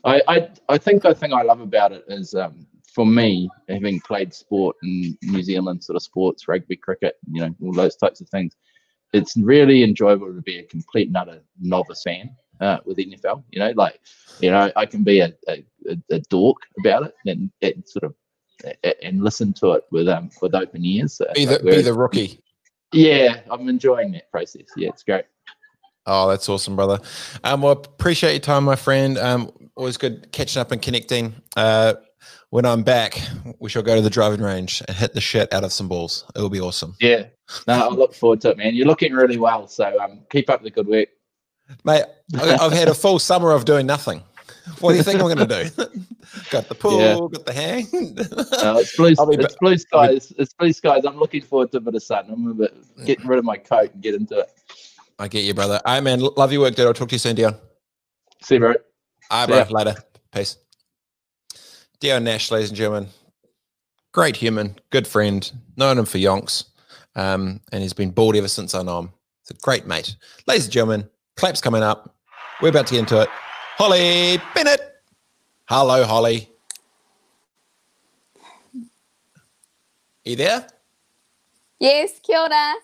I, 0.05 0.23
I 0.29 0.49
I 0.69 0.79
think 0.79 1.03
the 1.03 1.15
thing 1.15 1.33
I 1.33 1.43
love 1.43 1.61
about 1.61 1.91
it 1.91 2.05
is 2.07 2.33
um, 2.35 2.67
for 2.95 3.05
me 3.05 3.49
having 3.69 4.01
played 4.01 4.33
sport 4.33 4.77
in 4.83 5.19
New 5.23 5.43
Zealand, 5.43 5.83
sort 5.83 5.97
of 5.97 6.03
sports, 6.03 6.47
rugby, 6.47 6.77
cricket, 6.77 7.17
you 7.31 7.41
know, 7.41 7.55
all 7.63 7.73
those 7.73 7.97
types 7.97 8.21
of 8.21 8.29
things. 8.29 8.55
It's 9.13 9.37
really 9.37 9.83
enjoyable 9.83 10.33
to 10.35 10.43
be 10.43 10.59
a 10.59 10.65
complete 10.65 11.09
and 11.09 11.17
utter 11.17 11.41
novice 11.59 12.03
fan 12.03 12.31
uh, 12.61 12.79
with 12.85 12.99
NFL. 12.99 13.44
You 13.51 13.61
know, 13.61 13.73
like 13.77 14.01
you 14.40 14.51
know, 14.51 14.71
I 14.77 14.87
can 14.87 15.03
be 15.03 15.21
a, 15.21 15.33
a, 15.49 15.64
a 16.11 16.21
dork 16.31 16.59
about 16.79 17.05
it 17.05 17.14
and, 17.27 17.51
and 17.62 17.83
sort 17.87 18.05
of 18.05 18.14
and 19.03 19.23
listen 19.23 19.53
to 19.55 19.73
it 19.73 19.85
with 19.90 20.09
um 20.09 20.31
with 20.42 20.55
open 20.55 20.85
ears. 20.85 21.21
Be 21.35 21.44
the, 21.44 21.61
be 21.61 21.83
the 21.83 21.94
rookie. 21.94 22.42
Yeah, 22.92 23.40
I'm 23.51 23.68
enjoying 23.68 24.12
that 24.12 24.31
process. 24.31 24.66
Yeah, 24.77 24.88
it's 24.88 25.03
great. 25.03 25.25
Oh, 26.07 26.29
that's 26.29 26.49
awesome, 26.49 26.75
brother. 26.75 27.01
Um, 27.44 27.61
well, 27.61 27.73
appreciate 27.73 28.33
your 28.33 28.40
time, 28.40 28.64
my 28.64 28.77
friend. 28.77 29.18
Um, 29.18 29.53
always 29.77 29.99
good 29.99 30.33
catching 30.33 30.61
up 30.61 30.73
and 30.73 30.81
connecting. 30.81 31.35
Uh, 31.55 31.94
when 32.49 32.64
I'm 32.64 32.83
back, 32.83 33.21
we 33.59 33.68
shall 33.68 33.83
go 33.83 33.94
to 33.94 34.01
the 34.01 34.09
driving 34.09 34.40
range 34.40 34.83
and 34.88 34.97
hit 34.97 35.12
the 35.12 35.21
shit 35.21 35.53
out 35.53 35.64
of 35.64 35.73
some 35.73 35.87
balls. 35.87 36.25
It 36.35 36.40
will 36.40 36.49
be 36.49 36.61
awesome. 36.61 36.97
Yeah. 36.99 37.27
No, 37.66 37.75
I 37.75 37.88
look 37.88 38.14
forward 38.14 38.40
to 38.42 38.51
it, 38.51 38.57
man. 38.57 38.75
You're 38.75 38.87
looking 38.87 39.12
really 39.12 39.37
well. 39.37 39.68
So 39.68 40.01
um, 40.01 40.21
keep 40.31 40.49
up 40.49 40.62
the 40.62 40.71
good 40.71 40.87
work. 40.87 41.09
Mate, 41.85 42.04
I've 42.38 42.72
had 42.72 42.88
a 42.88 42.94
full 42.94 43.18
summer 43.18 43.52
of 43.52 43.64
doing 43.64 43.87
nothing. 43.87 44.22
What 44.81 44.92
do 44.92 44.96
you 44.98 45.02
think 45.02 45.20
I'm 45.20 45.35
going 45.35 45.48
to 45.48 45.64
do? 45.64 46.00
got 46.50 46.68
the 46.68 46.74
pool, 46.74 47.00
yeah. 47.00 47.14
got 47.14 47.46
the 47.46 47.52
hang. 47.52 47.87
no, 47.92 48.78
it's 48.78 48.96
blue, 48.96 49.09
it's 49.09 49.57
blue 49.57 49.78
skies. 49.78 50.33
It's 50.38 50.52
blue 50.52 50.72
skies. 50.72 51.04
I'm 51.04 51.18
looking 51.18 51.42
forward 51.42 51.72
to 51.72 51.78
a 51.78 51.81
bit 51.81 51.94
of 51.94 52.02
sun. 52.02 52.26
I'm 52.31 52.46
a 52.46 52.54
bit 52.54 52.74
getting 53.04 53.26
rid 53.26 53.38
of 53.38 53.44
my 53.44 53.57
coat 53.57 53.92
and 53.92 54.02
get 54.02 54.14
into 54.14 54.38
it. 54.38 54.50
I 55.18 55.28
get 55.28 55.44
you, 55.44 55.54
brother. 55.54 55.81
I 55.85 56.00
man, 56.00 56.20
love 56.20 56.52
your 56.52 56.62
work, 56.62 56.74
dude. 56.74 56.87
I'll 56.87 56.94
talk 56.94 57.09
to 57.09 57.14
you 57.14 57.18
soon, 57.18 57.35
Dion. 57.35 57.57
See 58.42 58.54
you, 58.54 58.61
bro. 58.61 58.74
All 59.31 59.46
right, 59.46 59.48
bro. 59.48 59.59
Ya. 59.59 59.66
Later. 59.70 59.94
Peace. 60.33 60.59
Dion 62.00 62.24
Nash, 62.24 62.50
ladies 62.50 62.68
and 62.68 62.76
gentlemen. 62.76 63.09
Great 64.12 64.37
human, 64.37 64.79
good 64.90 65.06
friend. 65.06 65.50
Known 65.77 65.98
him 65.98 66.04
for 66.04 66.19
yonks. 66.19 66.64
Um, 67.16 67.60
and 67.73 67.83
he's 67.83 67.92
been 67.92 68.10
bald 68.10 68.37
ever 68.37 68.48
since 68.48 68.75
I 68.75 68.83
know 68.83 69.00
him. 69.00 69.12
It's 69.42 69.50
a 69.50 69.54
great 69.54 69.87
mate. 69.87 70.16
Ladies 70.46 70.64
and 70.64 70.73
gentlemen, 70.73 71.08
claps 71.39 71.61
coming 71.61 71.83
up. 71.83 72.15
We're 72.61 72.69
about 72.69 72.89
to 72.89 72.95
get 72.95 73.01
into 73.01 73.21
it. 73.23 73.29
Holly 73.77 74.43
Bennett. 74.55 74.81
Hello, 75.67 76.05
Holly. 76.05 76.51
Are 78.75 78.81
you 80.25 80.37
there? 80.37 80.67
Yes, 81.79 82.19
kia 82.23 82.39
ora. 82.39 82.75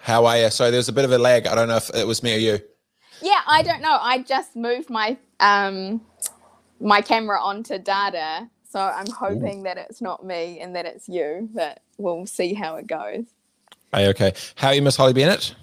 How 0.00 0.26
are 0.26 0.38
you? 0.38 0.50
So 0.50 0.70
there's 0.70 0.88
a 0.88 0.92
bit 0.92 1.06
of 1.06 1.12
a 1.12 1.18
lag. 1.18 1.46
I 1.46 1.54
don't 1.54 1.68
know 1.68 1.76
if 1.76 1.90
it 1.94 2.06
was 2.06 2.22
me 2.22 2.34
or 2.34 2.38
you. 2.38 2.58
Yeah, 3.22 3.40
I 3.46 3.62
don't 3.62 3.80
know. 3.80 3.98
I 4.00 4.22
just 4.22 4.54
moved 4.54 4.90
my 4.90 5.16
um 5.40 6.02
my 6.80 7.00
camera 7.00 7.40
onto 7.40 7.78
data, 7.78 8.48
so 8.70 8.80
I'm 8.80 9.10
hoping 9.10 9.60
Ooh. 9.60 9.64
that 9.64 9.78
it's 9.78 10.00
not 10.02 10.24
me 10.24 10.60
and 10.60 10.76
that 10.76 10.84
it's 10.84 11.08
you. 11.08 11.48
But 11.54 11.80
we'll 11.96 12.26
see 12.26 12.52
how 12.52 12.76
it 12.76 12.86
goes. 12.86 13.24
Hey, 13.92 14.08
okay. 14.08 14.34
How 14.56 14.68
are 14.68 14.74
you, 14.74 14.82
Miss 14.82 14.96
Holly 14.96 15.14
Bennett? 15.14 15.54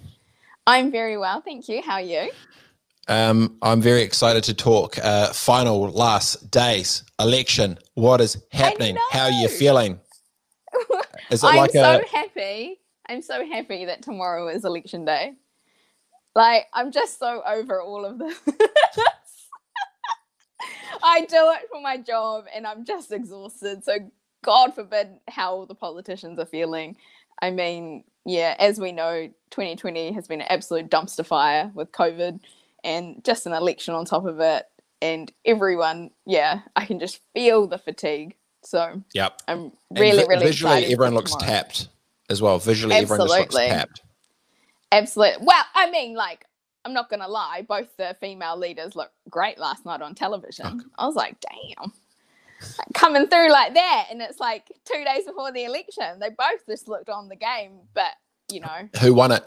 I'm 0.67 0.91
very 0.91 1.17
well, 1.17 1.41
thank 1.41 1.69
you. 1.69 1.81
How 1.81 1.95
are 1.95 2.01
you? 2.01 2.31
Um, 3.07 3.57
I'm 3.61 3.81
very 3.81 4.01
excited 4.01 4.43
to 4.45 4.53
talk. 4.53 4.97
Uh, 4.97 5.27
final 5.27 5.89
last 5.91 6.49
days 6.49 7.03
election. 7.19 7.77
What 7.93 8.19
is 8.19 8.41
happening? 8.51 8.97
How 9.11 9.25
are 9.25 9.31
you 9.31 9.47
feeling? 9.47 9.99
Is 11.29 11.43
it 11.43 11.47
I'm 11.47 11.55
like 11.55 11.71
so 11.71 12.01
a... 12.01 12.07
happy. 12.07 12.79
I'm 13.07 13.21
so 13.21 13.45
happy 13.45 13.85
that 13.85 14.01
tomorrow 14.01 14.47
is 14.47 14.65
election 14.65 15.05
day. 15.05 15.33
Like 16.35 16.65
I'm 16.73 16.91
just 16.91 17.19
so 17.19 17.41
over 17.47 17.81
all 17.81 18.05
of 18.05 18.19
this. 18.19 18.37
I 21.03 21.21
do 21.21 21.51
it 21.51 21.67
for 21.71 21.81
my 21.81 21.97
job 21.97 22.45
and 22.53 22.67
I'm 22.67 22.85
just 22.85 23.11
exhausted. 23.11 23.83
So 23.83 23.97
God 24.43 24.75
forbid 24.75 25.19
how 25.27 25.65
the 25.65 25.75
politicians 25.75 26.39
are 26.39 26.45
feeling. 26.45 26.97
I 27.41 27.51
mean, 27.51 28.03
yeah, 28.25 28.55
as 28.59 28.79
we 28.79 28.91
know, 28.91 29.27
2020 29.51 30.11
has 30.13 30.27
been 30.27 30.41
an 30.41 30.47
absolute 30.49 30.89
dumpster 30.89 31.25
fire 31.25 31.71
with 31.73 31.91
COVID 31.91 32.39
and 32.83 33.23
just 33.23 33.45
an 33.45 33.53
election 33.53 33.93
on 33.93 34.05
top 34.05 34.25
of 34.25 34.39
it. 34.39 34.65
And 35.01 35.31
everyone, 35.45 36.11
yeah, 36.25 36.61
I 36.75 36.85
can 36.85 36.99
just 36.99 37.21
feel 37.33 37.67
the 37.67 37.77
fatigue. 37.77 38.35
So 38.63 39.03
yep. 39.13 39.41
I'm 39.47 39.71
really, 39.91 40.23
vi- 40.23 40.27
really 40.27 40.45
visually 40.45 40.85
everyone 40.85 41.13
looks 41.13 41.31
tomorrow. 41.31 41.51
tapped 41.51 41.89
as 42.29 42.41
well. 42.41 42.57
Visually 42.57 42.95
Absolutely. 42.95 43.25
everyone 43.25 43.47
just 43.47 43.53
looks 43.53 43.69
tapped. 43.73 44.01
Absolutely. 44.91 45.45
Well, 45.45 45.63
I 45.75 45.91
mean, 45.91 46.15
like, 46.15 46.45
I'm 46.83 46.93
not 46.93 47.09
gonna 47.09 47.27
lie, 47.27 47.65
both 47.67 47.95
the 47.97 48.15
female 48.19 48.57
leaders 48.57 48.95
looked 48.95 49.15
great 49.29 49.59
last 49.59 49.85
night 49.85 50.01
on 50.01 50.15
television. 50.15 50.65
Okay. 50.65 50.85
I 50.97 51.05
was 51.05 51.15
like, 51.15 51.35
damn. 51.41 51.91
Coming 52.93 53.27
through 53.27 53.51
like 53.51 53.73
that, 53.73 54.07
and 54.11 54.21
it's 54.21 54.39
like 54.39 54.71
two 54.85 55.03
days 55.03 55.25
before 55.25 55.51
the 55.51 55.65
election. 55.65 56.19
They 56.19 56.29
both 56.29 56.65
just 56.67 56.87
looked 56.87 57.09
on 57.09 57.27
the 57.27 57.35
game, 57.35 57.79
but 57.93 58.11
you 58.51 58.61
know. 58.61 58.89
Who 59.01 59.13
won 59.13 59.31
it? 59.31 59.43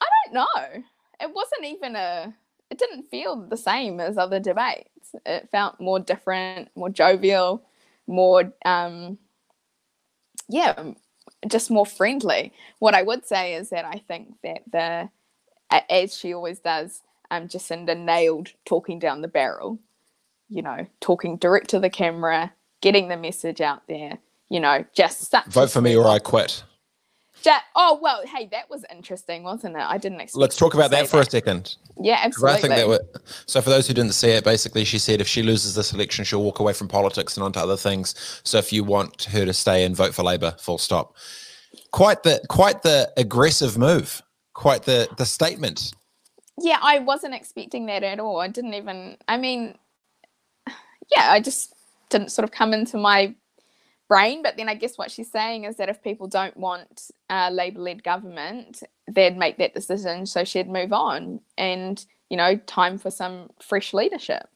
I 0.00 0.06
don't 0.24 0.34
know. 0.34 0.82
It 1.20 1.34
wasn't 1.34 1.64
even 1.64 1.96
a 1.96 2.34
it 2.70 2.78
didn't 2.78 3.10
feel 3.10 3.36
the 3.36 3.56
same 3.56 3.98
as 4.00 4.18
other 4.18 4.38
debates. 4.40 5.14
It 5.24 5.48
felt 5.50 5.80
more 5.80 5.98
different, 5.98 6.68
more 6.76 6.90
jovial, 6.90 7.62
more 8.06 8.52
um, 8.64 9.18
yeah, 10.48 10.92
just 11.46 11.70
more 11.70 11.86
friendly. 11.86 12.52
What 12.78 12.94
I 12.94 13.02
would 13.02 13.26
say 13.26 13.54
is 13.54 13.70
that 13.70 13.84
I 13.84 14.02
think 14.06 14.34
that 14.42 14.62
the 14.70 15.10
as 15.90 16.16
she 16.16 16.32
always 16.32 16.60
does, 16.60 17.02
um, 17.30 17.48
Jacinda 17.48 17.96
nailed 17.96 18.48
talking 18.64 18.98
down 18.98 19.20
the 19.22 19.28
barrel. 19.28 19.78
You 20.48 20.62
know, 20.62 20.86
talking 21.00 21.36
direct 21.36 21.70
to 21.70 21.80
the 21.80 21.90
camera, 21.90 22.52
getting 22.80 23.08
the 23.08 23.16
message 23.16 23.60
out 23.60 23.82
there. 23.88 24.18
You 24.48 24.60
know, 24.60 24.84
just 24.94 25.34
vote 25.48 25.70
for 25.70 25.80
me 25.80 25.94
or 25.96 26.06
I 26.06 26.18
quit. 26.18 26.64
Ja- 27.44 27.60
oh 27.76 27.98
well, 28.02 28.22
hey, 28.26 28.48
that 28.50 28.68
was 28.68 28.84
interesting, 28.90 29.42
wasn't 29.42 29.76
it? 29.76 29.82
I 29.82 29.98
didn't 29.98 30.20
expect. 30.20 30.40
Let's 30.40 30.56
talk 30.56 30.74
about 30.74 30.90
that 30.90 31.08
for 31.08 31.18
that. 31.18 31.28
a 31.28 31.30
second. 31.30 31.76
Yeah, 32.00 32.20
absolutely. 32.22 32.58
I 32.58 32.60
think 32.60 32.74
that 32.74 32.88
were, 32.88 33.00
so 33.46 33.60
for 33.60 33.70
those 33.70 33.86
who 33.86 33.94
didn't 33.94 34.12
see 34.12 34.30
it, 34.30 34.44
basically, 34.44 34.84
she 34.84 34.98
said 34.98 35.20
if 35.20 35.28
she 35.28 35.42
loses 35.42 35.74
this 35.74 35.92
election, 35.92 36.24
she'll 36.24 36.42
walk 36.42 36.58
away 36.58 36.72
from 36.72 36.88
politics 36.88 37.36
and 37.36 37.44
onto 37.44 37.60
other 37.60 37.76
things. 37.76 38.40
So 38.44 38.58
if 38.58 38.72
you 38.72 38.84
want 38.84 39.24
her 39.24 39.44
to 39.44 39.52
stay 39.52 39.84
and 39.84 39.94
vote 39.96 40.14
for 40.14 40.22
Labour, 40.22 40.56
full 40.58 40.78
stop. 40.78 41.14
Quite 41.92 42.22
the 42.22 42.40
quite 42.48 42.82
the 42.82 43.12
aggressive 43.16 43.78
move. 43.78 44.22
Quite 44.54 44.84
the 44.84 45.08
the 45.16 45.26
statement. 45.26 45.92
Yeah, 46.60 46.78
I 46.82 46.98
wasn't 46.98 47.34
expecting 47.34 47.86
that 47.86 48.02
at 48.02 48.18
all. 48.18 48.40
I 48.40 48.48
didn't 48.48 48.74
even. 48.74 49.16
I 49.28 49.36
mean, 49.36 49.78
yeah, 51.14 51.30
I 51.30 51.40
just 51.40 51.74
didn't 52.10 52.32
sort 52.32 52.44
of 52.44 52.50
come 52.50 52.72
into 52.72 52.96
my 52.96 53.34
brain. 54.08 54.42
But 54.42 54.56
then 54.56 54.68
I 54.68 54.74
guess 54.74 54.96
what 54.98 55.10
she's 55.10 55.30
saying 55.30 55.64
is 55.64 55.76
that 55.76 55.88
if 55.88 56.02
people 56.02 56.26
don't 56.26 56.56
want 56.56 57.10
a 57.30 57.50
Labour 57.50 57.80
led 57.80 58.02
government, 58.02 58.82
they'd 59.06 59.36
make 59.36 59.58
that 59.58 59.74
decision. 59.74 60.26
So 60.26 60.44
she'd 60.44 60.68
move 60.68 60.92
on 60.92 61.40
and, 61.56 62.04
you 62.30 62.36
know, 62.36 62.56
time 62.56 62.98
for 62.98 63.10
some 63.10 63.50
fresh 63.60 63.92
leadership. 63.92 64.48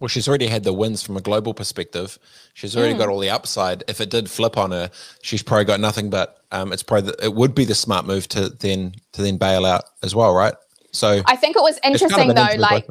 Well, 0.00 0.08
she's 0.08 0.28
already 0.28 0.46
had 0.46 0.62
the 0.62 0.72
wins 0.72 1.02
from 1.02 1.16
a 1.16 1.20
global 1.20 1.52
perspective. 1.52 2.20
She's 2.54 2.76
already 2.76 2.94
mm. 2.94 2.98
got 2.98 3.08
all 3.08 3.18
the 3.18 3.30
upside. 3.30 3.82
If 3.88 4.00
it 4.00 4.10
did 4.10 4.30
flip 4.30 4.56
on 4.56 4.70
her, 4.70 4.90
she's 5.22 5.42
probably 5.42 5.64
got 5.64 5.80
nothing. 5.80 6.08
But 6.08 6.38
um, 6.52 6.72
it's 6.72 6.84
probably 6.84 7.10
the, 7.10 7.24
it 7.24 7.34
would 7.34 7.52
be 7.52 7.64
the 7.64 7.74
smart 7.74 8.06
move 8.06 8.28
to 8.28 8.48
then 8.48 8.94
to 9.12 9.22
then 9.22 9.38
bail 9.38 9.66
out 9.66 9.84
as 10.04 10.14
well, 10.14 10.32
right? 10.34 10.54
So 10.92 11.22
I 11.26 11.34
think 11.34 11.56
it 11.56 11.62
was 11.62 11.80
interesting 11.82 12.10
kind 12.10 12.30
of 12.30 12.36
though. 12.36 12.60
Like 12.60 12.86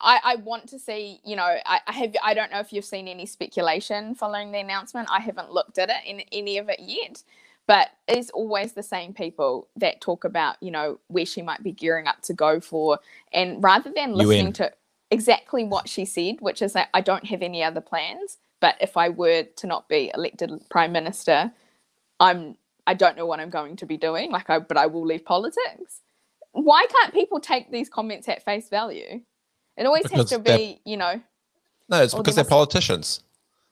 I, 0.00 0.20
I 0.24 0.36
want 0.36 0.68
to 0.70 0.78
see, 0.78 1.20
you 1.24 1.36
know, 1.36 1.56
I, 1.66 1.80
I 1.86 1.92
have 1.92 2.16
I 2.22 2.34
don't 2.34 2.50
know 2.50 2.60
if 2.60 2.72
you've 2.72 2.84
seen 2.84 3.08
any 3.08 3.26
speculation 3.26 4.14
following 4.14 4.52
the 4.52 4.58
announcement. 4.58 5.08
I 5.10 5.20
haven't 5.20 5.52
looked 5.52 5.78
at 5.78 5.90
it 5.90 6.04
in 6.06 6.20
any 6.32 6.58
of 6.58 6.68
it 6.68 6.80
yet. 6.80 7.22
But 7.66 7.90
it's 8.08 8.30
always 8.30 8.72
the 8.72 8.82
same 8.82 9.14
people 9.14 9.68
that 9.76 10.00
talk 10.00 10.24
about, 10.24 10.56
you 10.60 10.72
know, 10.72 10.98
where 11.06 11.26
she 11.26 11.40
might 11.40 11.62
be 11.62 11.70
gearing 11.70 12.08
up 12.08 12.20
to 12.22 12.34
go 12.34 12.58
for. 12.58 12.98
And 13.32 13.62
rather 13.62 13.92
than 13.94 14.14
listening 14.14 14.46
UN. 14.46 14.52
to 14.54 14.72
exactly 15.10 15.64
what 15.64 15.88
she 15.88 16.04
said, 16.04 16.36
which 16.40 16.62
is 16.62 16.72
that 16.72 16.88
I 16.94 17.00
don't 17.00 17.26
have 17.26 17.42
any 17.42 17.62
other 17.62 17.80
plans, 17.80 18.38
but 18.60 18.76
if 18.80 18.96
I 18.96 19.08
were 19.10 19.44
to 19.44 19.66
not 19.66 19.88
be 19.88 20.10
elected 20.14 20.50
prime 20.68 20.92
minister, 20.92 21.52
I'm 22.18 22.56
I 22.86 22.94
don't 22.94 23.16
know 23.16 23.26
what 23.26 23.40
I'm 23.40 23.50
going 23.50 23.76
to 23.76 23.86
be 23.86 23.96
doing. 23.96 24.32
Like 24.32 24.50
I 24.50 24.58
but 24.58 24.76
I 24.76 24.86
will 24.86 25.04
leave 25.04 25.24
politics. 25.24 26.00
Why 26.52 26.86
can't 26.86 27.14
people 27.14 27.38
take 27.38 27.70
these 27.70 27.88
comments 27.88 28.28
at 28.28 28.44
face 28.44 28.68
value? 28.68 29.20
It 29.80 29.86
always 29.86 30.02
because 30.02 30.30
has 30.30 30.38
to 30.38 30.38
be, 30.38 30.78
you 30.84 30.98
know. 30.98 31.18
No, 31.88 32.02
it's 32.02 32.12
because 32.12 32.34
they're 32.34 32.44
politicians. 32.44 33.22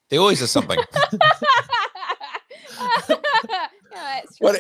They 0.09 0.17
always 0.17 0.41
are 0.41 0.47
something. 0.47 0.79
yeah, 3.93 4.21
what, 4.39 4.59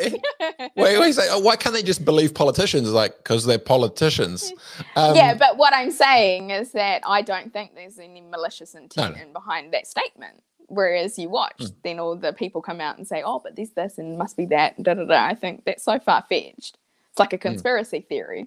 wait, 0.77 0.99
wait, 0.99 1.13
say, 1.13 1.27
oh, 1.31 1.39
why 1.39 1.57
can't 1.57 1.75
they 1.75 1.83
just 1.83 2.05
believe 2.05 2.35
politicians? 2.35 2.93
Like, 2.93 3.17
because 3.17 3.47
they're 3.47 3.59
politicians. 3.59 4.53
Um, 4.97 5.15
yeah, 5.15 5.35
but 5.35 5.57
what 5.57 5.73
I'm 5.75 5.91
saying 5.91 6.51
is 6.51 6.73
that 6.73 7.03
I 7.07 7.23
don't 7.23 7.53
think 7.53 7.75
there's 7.75 7.99
any 7.99 8.21
malicious 8.21 8.75
intent 8.75 9.17
no, 9.17 9.25
no. 9.25 9.33
behind 9.33 9.73
that 9.73 9.87
statement. 9.87 10.43
Whereas 10.67 11.19
you 11.19 11.29
watch, 11.29 11.59
mm. 11.59 11.73
then 11.85 12.01
all 12.01 12.17
the 12.17 12.33
people 12.33 12.61
come 12.61 12.81
out 12.81 12.99
and 12.99 13.07
say, 13.07 13.23
"Oh, 13.25 13.39
but 13.39 13.55
there's 13.55 13.71
this 13.71 13.97
and 13.99 14.19
must 14.19 14.37
be 14.37 14.47
that." 14.47 14.83
Da 14.83 14.95
da 14.95 15.05
da. 15.05 15.25
I 15.25 15.35
think 15.35 15.65
that's 15.65 15.85
so 15.85 15.99
far 15.99 16.25
fetched. 16.29 16.79
It's 17.11 17.19
like 17.19 17.33
a 17.33 17.37
hmm. 17.37 17.43
conspiracy 17.43 18.01
mm. 18.01 18.09
theory. 18.09 18.47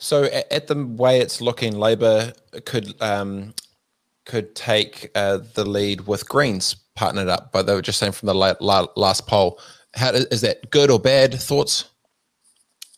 So 0.00 0.24
at 0.24 0.66
the 0.66 0.86
way 0.86 1.20
it's 1.20 1.42
looking, 1.42 1.78
Labour 1.78 2.32
could 2.64 3.00
um, 3.02 3.52
could 4.24 4.54
take 4.54 5.10
uh, 5.14 5.40
the 5.54 5.64
lead 5.64 6.06
with 6.06 6.26
Greens 6.26 6.74
partnered 6.96 7.28
up, 7.28 7.52
but 7.52 7.66
they 7.66 7.74
were 7.74 7.82
just 7.82 7.98
saying 7.98 8.12
from 8.12 8.26
the 8.26 8.34
la- 8.34 8.54
la- 8.60 8.86
last 8.96 9.26
poll. 9.26 9.60
How 9.94 10.10
is 10.12 10.40
that 10.40 10.70
good 10.70 10.90
or 10.90 10.98
bad? 10.98 11.34
Thoughts? 11.34 11.84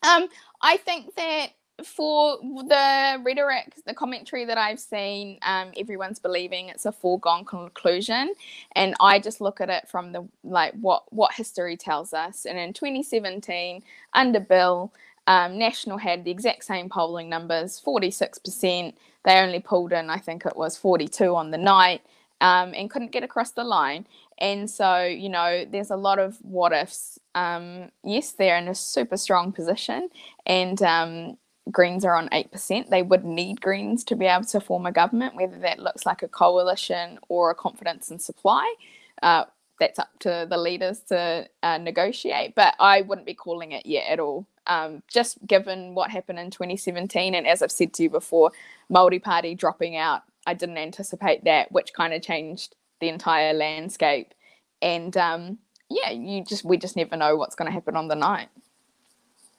Um, 0.09 0.29
I 0.61 0.77
think 0.77 1.17
that 1.17 1.49
for 1.85 2.39
the 2.41 3.21
rhetoric, 3.25 3.75
the 3.85 3.95
commentary 3.95 4.45
that 4.45 4.59
I've 4.59 4.79
seen, 4.79 5.39
um, 5.43 5.73
everyone's 5.77 6.21
believing 6.21 6.69
it's 6.69 6.87
a 6.87 6.93
foregone 6.93 7.45
conclusion, 7.45 8.33
and 8.77 8.95
I 9.01 9.19
just 9.19 9.41
look 9.41 9.61
at 9.61 9.71
it 9.71 9.89
from 9.89 10.13
the 10.13 10.29
like 10.45 10.75
what 10.75 11.13
what 11.13 11.35
history 11.35 11.77
tells 11.77 12.13
us. 12.13 12.45
And 12.45 12.59
in 12.59 12.73
2017, 12.73 13.83
under 14.15 14.41
Bill, 14.41 14.93
um, 15.27 15.59
National 15.59 15.99
had 15.99 16.25
the 16.25 16.31
exact 16.31 16.65
same 16.65 16.89
polling 16.89 17.29
numbers, 17.29 17.81
46%. 17.85 18.95
They 19.25 19.39
only 19.39 19.61
pulled 19.61 19.93
in, 19.93 20.11
I 20.11 20.19
think 20.19 20.45
it 20.45 20.57
was 20.57 20.77
42 20.77 21.35
on 21.37 21.51
the 21.53 21.59
night, 21.59 22.03
um, 22.41 22.75
and 22.75 22.91
couldn't 22.91 23.13
get 23.13 23.23
across 23.23 23.53
the 23.53 23.63
line. 23.65 24.07
And 24.39 24.69
so, 24.69 25.05
you 25.05 25.29
know, 25.29 25.65
there's 25.65 25.91
a 25.91 25.97
lot 25.97 26.19
of 26.19 26.39
what 26.43 26.73
ifs. 26.73 27.21
Um, 27.35 27.91
yes, 28.03 28.33
they're 28.33 28.59
in 28.59 28.67
a 28.67 28.75
super 28.75 29.17
strong 29.17 29.53
position, 29.53 30.09
and 30.45 30.83
um, 30.83 31.39
Greens 31.71 32.05
are 32.05 32.17
on 32.17 32.29
8%. 32.31 32.91
They 32.91 33.03
would 33.03 33.25
need 33.25 33.61
Greens 33.61 34.03
to 34.05 34.17
be 34.17 34.27
able 34.27 34.47
to 34.47 34.61
form 34.61 34.87
a 34.87 34.93
government, 34.93 35.37
whether 35.37 35.59
that 35.61 35.79
looks 35.79 36.05
like 36.05 36.25
a 36.25 36.29
coalition 36.29 37.21
or 37.29 37.51
a 37.51 37.55
confidence 37.55 38.11
and 38.11 38.21
supply. 38.21 38.75
Uh, 39.23 39.45
that's 39.79 39.99
up 39.99 40.11
to 40.21 40.47
the 40.49 40.57
leaders 40.57 41.01
to 41.01 41.49
uh, 41.63 41.79
negotiate, 41.79 42.55
but 42.55 42.75
I 42.79 43.03
wouldn't 43.03 43.27
be 43.27 43.35
calling 43.35 43.73
it 43.73 43.87
yet 43.87 44.09
at 44.09 44.21
all 44.21 44.47
um, 44.67 45.03
just 45.09 45.45
given 45.47 45.95
what 45.95 46.11
happened 46.11 46.39
in 46.39 46.51
2017. 46.51 47.35
And 47.35 47.47
as 47.47 47.63
I've 47.63 47.73
said 47.73 47.93
to 47.95 48.03
you 48.03 48.11
before, 48.11 48.53
Maori 48.89 49.19
Party 49.19 49.55
dropping 49.55 49.97
out, 49.97 50.23
I 50.47 50.55
didn't 50.55 50.79
anticipate 50.79 51.45
that, 51.45 51.71
which 51.73 51.93
kind 51.93 52.13
of 52.13 52.23
changed 52.23 52.75
the 53.01 53.09
entire 53.09 53.53
landscape. 53.53 54.35
And 54.81 55.17
um, 55.17 55.59
yeah, 55.89 56.11
you 56.11 56.45
just 56.45 56.65
we 56.65 56.77
just 56.77 56.97
never 56.97 57.17
know 57.17 57.37
what's 57.37 57.55
going 57.55 57.67
to 57.67 57.73
happen 57.73 57.97
on 57.97 58.09
the 58.09 58.17
night. 58.17 58.49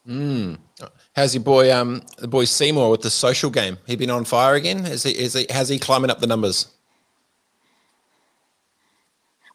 Mm. 0.06 0.58
How's 1.16 1.34
your 1.34 1.42
boy, 1.42 1.74
um, 1.74 2.02
the 2.18 2.28
boy 2.28 2.44
Seymour 2.44 2.90
with 2.90 3.00
the 3.00 3.10
social 3.10 3.50
game? 3.50 3.78
He 3.86 3.96
been 3.96 4.10
on 4.10 4.24
fire 4.24 4.54
again? 4.54 4.84
Is 4.84 5.02
he, 5.02 5.12
is 5.12 5.32
he, 5.32 5.46
has 5.48 5.70
he 5.70 5.78
climbing 5.78 6.10
up 6.10 6.20
the 6.20 6.26
numbers? 6.26 6.68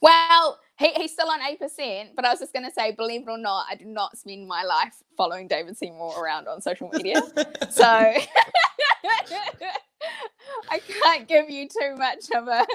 Well, 0.02 0.60
he, 0.80 0.94
he's 0.94 1.12
still 1.12 1.30
on 1.30 1.42
8%, 1.42 2.16
but 2.16 2.24
I 2.26 2.30
was 2.32 2.40
just 2.40 2.54
going 2.54 2.66
to 2.66 2.72
say, 2.72 2.92
believe 2.94 3.24
it 3.24 3.30
or 3.30 3.38
not, 3.38 3.66
I 3.70 3.76
do 3.76 3.84
not 3.86 4.18
spend 4.18 4.48
my 4.48 4.64
life 4.64 4.96
following 5.18 5.48
David 5.48 5.78
Seymour 5.78 6.18
around 6.18 6.48
on 6.48 6.62
social 6.62 6.90
media. 6.90 7.22
so 7.70 7.84
I 10.70 10.80
can't 11.04 11.28
give 11.28 11.50
you 11.50 11.68
too 11.68 11.96
much 11.98 12.32
of 12.34 12.48
a 12.48 12.62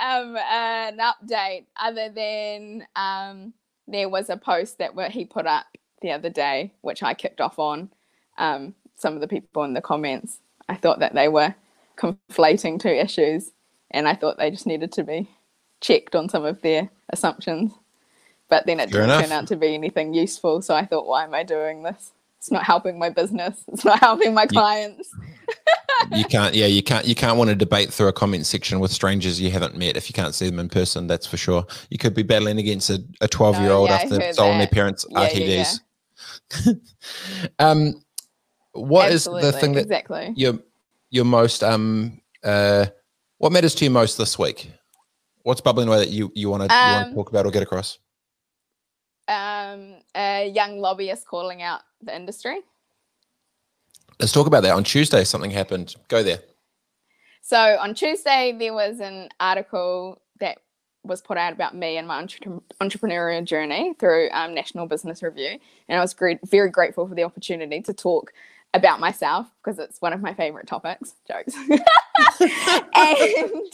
um, 0.00 0.36
an 0.36 0.98
update 0.98 1.64
other 1.80 2.10
than 2.10 2.86
um, 2.94 3.54
there 3.88 4.10
was 4.10 4.28
a 4.28 4.36
post 4.36 4.76
that 4.78 4.92
he 5.10 5.24
put 5.24 5.46
up 5.46 5.64
the 6.02 6.10
other 6.10 6.28
day, 6.28 6.74
which 6.82 7.02
I 7.02 7.14
kicked 7.14 7.40
off 7.40 7.58
on. 7.58 7.88
Um, 8.36 8.74
some 8.96 9.14
of 9.14 9.22
the 9.22 9.28
people 9.28 9.64
in 9.64 9.72
the 9.72 9.80
comments, 9.80 10.40
I 10.68 10.74
thought 10.74 10.98
that 10.98 11.14
they 11.14 11.28
were 11.28 11.54
conflating 11.96 12.78
two 12.78 12.88
issues 12.88 13.52
and 13.94 14.08
I 14.08 14.14
thought 14.14 14.36
they 14.36 14.50
just 14.50 14.66
needed 14.66 14.92
to 14.92 15.04
be 15.04 15.30
checked 15.80 16.14
on 16.14 16.28
some 16.28 16.44
of 16.44 16.60
their 16.60 16.90
assumptions. 17.10 17.72
But 18.50 18.66
then 18.66 18.80
it 18.80 18.90
Fair 18.90 19.00
didn't 19.00 19.04
enough. 19.04 19.22
turn 19.22 19.32
out 19.32 19.46
to 19.48 19.56
be 19.56 19.74
anything 19.74 20.12
useful. 20.12 20.60
So 20.60 20.74
I 20.74 20.84
thought, 20.84 21.06
why 21.06 21.24
am 21.24 21.32
I 21.32 21.44
doing 21.44 21.82
this? 21.82 22.12
It's 22.38 22.50
not 22.50 22.64
helping 22.64 22.98
my 22.98 23.08
business. 23.08 23.64
It's 23.72 23.84
not 23.84 24.00
helping 24.00 24.34
my 24.34 24.46
clients. 24.46 25.08
You, 26.10 26.18
you 26.18 26.24
can't, 26.24 26.54
yeah, 26.54 26.66
you 26.66 26.82
can't, 26.82 27.06
you 27.06 27.14
can't 27.14 27.38
want 27.38 27.48
to 27.48 27.56
debate 27.56 27.90
through 27.90 28.08
a 28.08 28.12
comment 28.12 28.44
section 28.44 28.80
with 28.80 28.90
strangers 28.90 29.40
you 29.40 29.50
haven't 29.50 29.76
met 29.76 29.96
if 29.96 30.10
you 30.10 30.12
can't 30.12 30.34
see 30.34 30.50
them 30.50 30.58
in 30.58 30.68
person. 30.68 31.06
That's 31.06 31.26
for 31.26 31.36
sure. 31.36 31.64
You 31.88 31.96
could 31.96 32.14
be 32.14 32.22
battling 32.22 32.58
against 32.58 32.90
a, 32.90 33.02
a 33.22 33.28
12 33.28 33.60
year 33.60 33.70
old 33.70 33.88
after 33.88 34.32
stolen 34.32 34.58
their 34.58 34.66
parents' 34.66 35.06
yeah, 35.08 35.28
RTDs. 35.28 35.80
Yeah. 36.66 36.72
um, 37.60 38.02
what 38.72 39.10
Absolutely, 39.10 39.48
is 39.48 39.54
the 39.54 39.60
thing 39.60 39.72
that 39.72 39.82
exactly 39.82 40.32
you're, 40.36 40.58
you're 41.10 41.24
most, 41.24 41.62
um, 41.62 42.20
uh, 42.42 42.86
what 43.44 43.52
matters 43.52 43.74
to 43.74 43.84
you 43.84 43.90
most 43.90 44.16
this 44.16 44.38
week? 44.38 44.70
What's 45.42 45.60
bubbling 45.60 45.86
away 45.86 45.98
that 45.98 46.08
you 46.08 46.32
you 46.34 46.48
want 46.48 46.66
to 46.66 46.74
um, 46.74 47.12
talk 47.14 47.28
about 47.28 47.44
or 47.44 47.50
get 47.50 47.62
across? 47.62 47.98
Um, 49.28 49.96
a 50.16 50.48
young 50.48 50.78
lobbyist 50.78 51.26
calling 51.26 51.60
out 51.60 51.82
the 52.00 52.16
industry. 52.16 52.60
Let's 54.18 54.32
talk 54.32 54.46
about 54.46 54.62
that. 54.62 54.72
On 54.72 54.82
Tuesday, 54.82 55.24
something 55.24 55.50
happened. 55.50 55.94
Go 56.08 56.22
there. 56.22 56.38
So 57.42 57.58
on 57.58 57.92
Tuesday, 57.92 58.56
there 58.58 58.72
was 58.72 59.00
an 59.00 59.28
article 59.38 60.22
that 60.40 60.60
was 61.02 61.20
put 61.20 61.36
out 61.36 61.52
about 61.52 61.76
me 61.76 61.98
and 61.98 62.08
my 62.08 62.16
entre- 62.16 62.62
entrepreneurial 62.80 63.44
journey 63.44 63.92
through 64.00 64.30
um, 64.30 64.54
National 64.54 64.86
Business 64.86 65.22
Review, 65.22 65.58
and 65.90 65.98
I 65.98 66.00
was 66.00 66.14
great, 66.14 66.38
very 66.48 66.70
grateful 66.70 67.06
for 67.06 67.14
the 67.14 67.24
opportunity 67.24 67.82
to 67.82 67.92
talk 67.92 68.32
about 68.74 69.00
myself 69.00 69.46
because 69.62 69.78
it's 69.78 70.02
one 70.02 70.12
of 70.12 70.20
my 70.20 70.34
favorite 70.34 70.66
topics. 70.66 71.14
Jokes. 71.26 71.54
and 72.94 73.72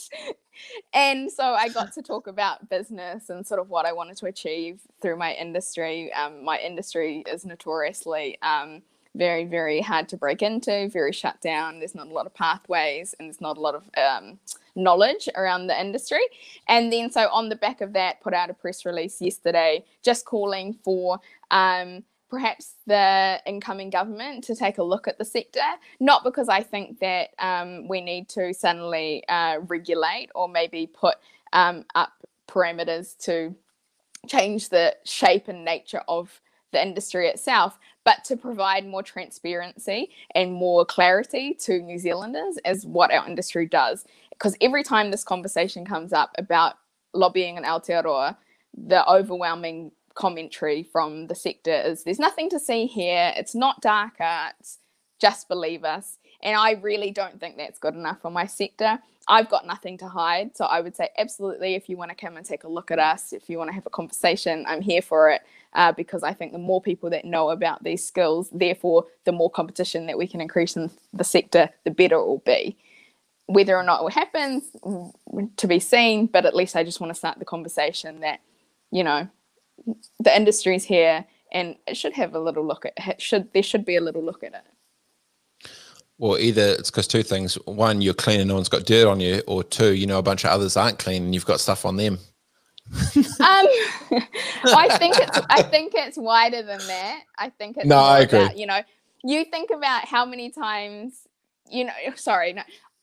and 0.93 1.33
so 1.33 1.43
I 1.43 1.71
got 1.71 1.93
to 1.95 2.03
talk 2.03 2.27
about 2.27 2.69
business 2.69 3.31
and 3.31 3.47
sort 3.47 3.61
of 3.61 3.71
what 3.71 3.87
I 3.87 3.93
wanted 3.93 4.19
to 4.19 4.27
achieve 4.27 4.81
through 5.01 5.17
my 5.17 5.33
industry. 5.33 6.13
Um, 6.13 6.45
my 6.45 6.59
industry 6.59 7.25
is 7.27 7.45
notoriously 7.45 8.39
um, 8.43 8.83
very, 9.15 9.45
very 9.45 9.81
hard 9.81 10.09
to 10.11 10.17
break 10.17 10.43
into, 10.43 10.89
very 10.89 11.13
shut 11.13 11.41
down. 11.41 11.79
There's 11.79 11.95
not 11.95 12.09
a 12.09 12.13
lot 12.13 12.27
of 12.27 12.35
pathways 12.35 13.15
and 13.19 13.29
there's 13.29 13.41
not 13.41 13.57
a 13.57 13.61
lot 13.61 13.75
of 13.75 13.85
um, 13.97 14.39
knowledge 14.77 15.29
around 15.35 15.67
the 15.67 15.81
industry. 15.81 16.23
And 16.69 16.93
then, 16.93 17.11
so 17.11 17.29
on 17.33 17.49
the 17.49 17.57
back 17.57 17.81
of 17.81 17.95
that, 17.95 18.21
put 18.21 18.35
out 18.35 18.51
a 18.51 18.55
press 18.55 18.85
release 18.85 19.21
yesterday 19.21 19.85
just 20.03 20.27
calling 20.27 20.75
for 20.85 21.21
um, 21.51 22.05
perhaps 22.31 22.75
the 22.87 23.41
incoming 23.45 23.91
government 23.91 24.45
to 24.45 24.55
take 24.55 24.79
a 24.79 24.83
look 24.83 25.09
at 25.09 25.19
the 25.19 25.25
sector, 25.25 25.61
not 25.99 26.25
because 26.25 26.49
I 26.49 26.63
think 26.63 27.01
that 27.01 27.31
um, 27.39 27.89
we 27.89 28.01
need 28.01 28.29
to 28.31 28.55
suddenly 28.55 29.25
uh, 29.29 29.59
regulate 29.67 30.31
or 30.35 30.49
maybe 30.49 30.87
put 30.87 31.17
um, 31.53 31.85
up 31.95 32.13
parameters 32.49 33.17
to 33.25 33.55
change 34.29 34.69
the 34.69 34.97
shape 35.05 35.49
and 35.49 35.65
nature 35.65 36.03
of 36.09 36.41
the 36.73 36.81
industry 36.81 37.27
itself, 37.27 37.79
but 38.05 38.25
to 38.25 38.37
provide 38.37 38.87
more 38.87 39.03
transparency 39.03 40.11
and 40.35 40.53
more 40.53 40.85
clarity 40.85 41.55
to 41.55 41.81
New 41.81 41.99
Zealanders 41.99 42.59
as 42.65 42.87
what 42.87 43.13
our 43.13 43.27
industry 43.27 43.67
does. 43.67 44.05
Because 44.31 44.57
every 44.61 44.85
time 44.85 45.11
this 45.11 45.25
conversation 45.25 45.85
comes 45.85 46.13
up 46.13 46.31
about 46.39 46.75
lobbying 47.13 47.57
in 47.57 47.65
Aotearoa, 47.65 48.37
the 48.73 49.07
overwhelming 49.11 49.91
commentary 50.15 50.83
from 50.83 51.27
the 51.27 51.35
sector 51.35 51.73
is 51.73 52.05
there's 52.05 52.19
nothing 52.19 52.51
to 52.51 52.59
see 52.59 52.87
here. 52.87 53.33
It's 53.37 53.55
not 53.55 53.81
dark 53.81 54.15
arts. 54.21 54.79
Just 55.21 55.49
believe 55.49 55.85
us. 55.85 56.19
And 56.43 56.57
I 56.57 56.73
really 56.73 57.11
don't 57.11 57.39
think 57.39 57.57
that's 57.57 57.79
good 57.79 57.95
enough 57.95 58.23
for 58.23 58.31
my 58.31 58.47
sector. 58.47 58.99
I've 59.29 59.51
got 59.51 59.67
nothing 59.67 59.99
to 59.99 60.09
hide. 60.09 60.57
So 60.57 60.65
I 60.65 60.81
would 60.81 60.97
say, 60.97 61.11
absolutely, 61.19 61.75
if 61.75 61.89
you 61.89 61.97
want 61.97 62.11
to 62.11 62.17
come 62.17 62.37
and 62.37 62.45
take 62.45 62.65
a 62.65 62.69
look 62.69 62.91
at 62.91 62.99
us, 62.99 63.33
if 63.33 63.49
you 63.49 63.59
want 63.59 63.69
to 63.69 63.75
have 63.75 63.87
a 63.87 63.91
conversation, 63.91 64.65
I'm 64.67 64.81
here 64.81 65.03
for 65.03 65.31
it 65.31 65.43
uh, 65.75 65.93
because 65.93 66.23
I 66.23 66.33
think 66.33 66.53
the 66.53 66.59
more 66.59 66.81
people 66.81 67.11
that 67.11 67.25
know 67.25 67.51
about 67.51 67.85
these 67.85 68.05
skills, 68.05 68.49
therefore, 68.51 69.07
the 69.25 69.33
more 69.33 69.51
competition 69.51 70.07
that 70.07 70.19
we 70.19 70.27
can 70.27 70.41
increase 70.41 70.77
in 70.77 70.91
the 71.13 71.25
sector, 71.25 71.71
the 71.85 71.91
better 71.91 72.17
it 72.17 72.27
will 72.27 72.43
be. 72.45 72.77
Whether 73.47 73.77
or 73.77 73.83
not 73.83 74.01
it 74.01 74.05
will 74.05 74.11
happen, 74.11 74.63
to 75.57 75.67
be 75.67 75.81
seen, 75.81 76.27
but 76.27 76.47
at 76.47 76.57
least 76.57 76.77
I 76.77 76.85
just 76.85 77.01
want 77.01 77.11
to 77.11 77.19
start 77.19 77.39
the 77.39 77.45
conversation 77.45 78.21
that, 78.21 78.41
you 78.91 79.05
know, 79.05 79.29
the 80.19 80.35
industry's 80.35 80.85
here 80.85 81.25
and 81.53 81.77
it 81.87 81.97
should 81.97 82.13
have 82.15 82.35
a 82.35 82.41
little 82.41 82.67
look 82.67 82.85
at 82.85 82.93
it 82.97 83.21
should 83.21 83.53
there 83.53 83.63
should 83.63 83.85
be 83.85 83.97
a 83.97 84.01
little 84.01 84.25
look 84.25 84.43
at 84.43 84.55
it. 84.55 85.71
Well 86.19 86.39
either 86.39 86.75
it's 86.79 86.91
because 86.91 87.07
two 87.07 87.23
things. 87.23 87.55
One 87.67 88.01
you're 88.01 88.15
clean 88.15 88.41
and 88.41 88.49
no 88.49 88.55
one's 88.55 88.69
got 88.69 88.85
dirt 88.85 89.09
on 89.09 89.21
you 89.21 89.43
or 89.47 89.65
two 89.65 89.95
you 89.95 90.07
know 90.07 90.19
a 90.19 90.23
bunch 90.23 90.45
of 90.45 90.51
others 90.51 90.77
aren't 90.77 90.99
clean 90.99 91.25
and 91.25 91.35
you've 91.35 91.47
got 91.47 91.61
stuff 91.61 91.85
on 91.85 91.97
them. 91.97 92.19
Um 93.41 93.67
i 94.65 94.97
think 94.99 95.17
it's 95.19 95.41
i 95.49 95.63
think 95.63 95.93
it's 95.95 96.19
wider 96.19 96.63
than 96.63 96.85
that. 96.87 97.23
I 97.39 97.49
think 97.51 97.77
it's 97.77 97.87
no 97.87 97.97
i 97.97 98.21
agree. 98.21 98.41
about, 98.41 98.59
you 98.59 98.67
know 98.67 98.81
you 99.23 99.45
think 99.45 99.71
about 99.71 100.07
how 100.07 100.25
many 100.25 100.51
times 100.51 101.27
you 101.71 101.85
know 101.85 101.93
sorry 102.17 102.53
no 102.53 102.63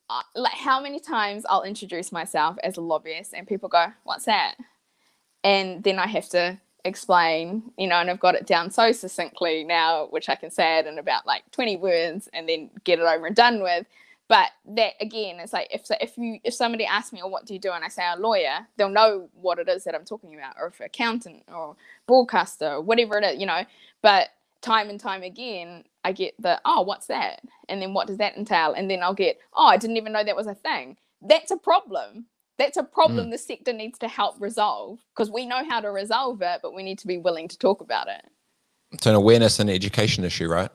uh, 0.09 0.21
like 0.35 0.53
how 0.53 0.81
many 0.81 0.99
times 0.99 1.45
i'll 1.49 1.63
introduce 1.63 2.11
myself 2.11 2.57
as 2.63 2.77
a 2.77 2.81
lobbyist 2.81 3.33
and 3.33 3.47
people 3.47 3.69
go 3.69 3.87
what's 4.03 4.25
that? 4.25 4.55
And 5.43 5.83
then 5.83 5.99
i 5.99 6.07
have 6.07 6.29
to 6.29 6.59
explain, 6.87 7.71
you 7.77 7.87
know, 7.87 7.97
and 7.97 8.09
I've 8.09 8.19
got 8.19 8.35
it 8.35 8.47
down 8.47 8.71
so 8.71 8.91
succinctly 8.91 9.63
now, 9.63 10.07
which 10.07 10.29
I 10.29 10.35
can 10.35 10.49
say 10.51 10.79
it 10.79 10.87
in 10.87 10.97
about 10.97 11.25
like 11.25 11.43
20 11.51 11.77
words 11.77 12.29
and 12.33 12.47
then 12.49 12.69
get 12.83 12.99
it 12.99 13.03
over 13.03 13.27
and 13.27 13.35
done 13.35 13.61
with. 13.61 13.85
But 14.27 14.49
that 14.75 14.93
again, 14.99 15.39
it's 15.39 15.53
like 15.53 15.69
if 15.71 15.85
if 16.01 16.17
you 16.17 16.39
if 16.43 16.53
somebody 16.53 16.85
asks 16.85 17.13
me, 17.13 17.21
"Oh, 17.23 17.27
what 17.27 17.45
do 17.45 17.53
you 17.53 17.59
do?" 17.59 17.71
and 17.71 17.83
I 17.83 17.87
say, 17.87 18.03
a 18.05 18.19
lawyer," 18.19 18.67
they'll 18.75 18.89
know 18.89 19.29
what 19.33 19.59
it 19.59 19.69
is 19.69 19.85
that 19.85 19.95
I'm 19.95 20.03
talking 20.03 20.35
about, 20.35 20.55
or 20.59 20.67
if 20.67 20.81
accountant 20.81 21.43
or 21.53 21.77
broadcaster 22.07 22.67
or 22.73 22.81
whatever 22.81 23.17
it 23.19 23.23
is, 23.23 23.39
you 23.39 23.45
know. 23.45 23.63
But 24.01 24.29
time 24.61 24.89
and 24.89 24.99
time 24.99 25.23
again, 25.23 25.85
I 26.03 26.11
get 26.11 26.33
the, 26.39 26.59
"Oh, 26.65 26.81
what's 26.81 27.07
that?" 27.07 27.41
and 27.69 27.81
then 27.81 27.93
what 27.93 28.07
does 28.07 28.17
that 28.17 28.35
entail? 28.37 28.73
And 28.73 28.91
then 28.91 29.01
I'll 29.01 29.13
get, 29.13 29.39
"Oh, 29.53 29.67
I 29.67 29.77
didn't 29.77 29.97
even 29.97 30.11
know 30.11 30.23
that 30.25 30.35
was 30.35 30.47
a 30.47 30.55
thing." 30.55 30.97
That's 31.21 31.51
a 31.51 31.57
problem 31.57 32.25
that's 32.57 32.77
a 32.77 32.83
problem 32.83 33.27
mm. 33.27 33.31
the 33.31 33.37
sector 33.37 33.73
needs 33.73 33.99
to 33.99 34.07
help 34.07 34.35
resolve 34.39 34.99
because 35.15 35.31
we 35.31 35.45
know 35.45 35.63
how 35.67 35.79
to 35.79 35.91
resolve 35.91 36.41
it, 36.41 36.59
but 36.61 36.73
we 36.73 36.83
need 36.83 36.99
to 36.99 37.07
be 37.07 37.17
willing 37.17 37.47
to 37.47 37.57
talk 37.57 37.81
about 37.81 38.07
it. 38.07 38.23
It's 38.91 39.05
an 39.05 39.15
awareness 39.15 39.59
and 39.59 39.69
education 39.69 40.23
issue, 40.23 40.47
right? 40.47 40.69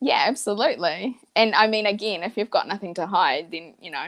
Yeah, 0.00 0.24
absolutely. 0.26 1.16
And 1.34 1.54
I 1.54 1.66
mean, 1.66 1.86
again, 1.86 2.22
if 2.22 2.36
you've 2.36 2.50
got 2.50 2.68
nothing 2.68 2.94
to 2.94 3.06
hide, 3.06 3.50
then 3.50 3.74
you 3.80 3.90
know, 3.90 4.06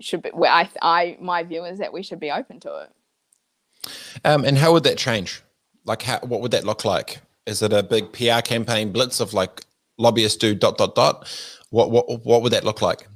should 0.00 0.22
be. 0.22 0.30
Well, 0.32 0.52
I, 0.52 0.68
I, 0.82 1.16
my 1.20 1.42
view 1.42 1.64
is 1.64 1.78
that 1.78 1.92
we 1.92 2.02
should 2.02 2.20
be 2.20 2.30
open 2.30 2.60
to 2.60 2.82
it. 2.82 3.90
Um, 4.24 4.44
and 4.44 4.58
how 4.58 4.72
would 4.72 4.84
that 4.84 4.98
change? 4.98 5.42
Like, 5.84 6.02
how, 6.02 6.18
what 6.20 6.40
would 6.40 6.50
that 6.50 6.64
look 6.64 6.84
like? 6.84 7.20
Is 7.46 7.62
it 7.62 7.72
a 7.72 7.82
big 7.82 8.12
PR 8.12 8.40
campaign 8.40 8.90
blitz 8.90 9.20
of 9.20 9.32
like 9.34 9.64
lobbyists 9.98 10.38
do 10.38 10.54
dot 10.54 10.78
dot 10.78 10.94
dot? 10.94 11.28
What 11.70 11.90
what 11.90 12.24
what 12.24 12.42
would 12.42 12.52
that 12.52 12.64
look 12.64 12.82
like? 12.82 13.06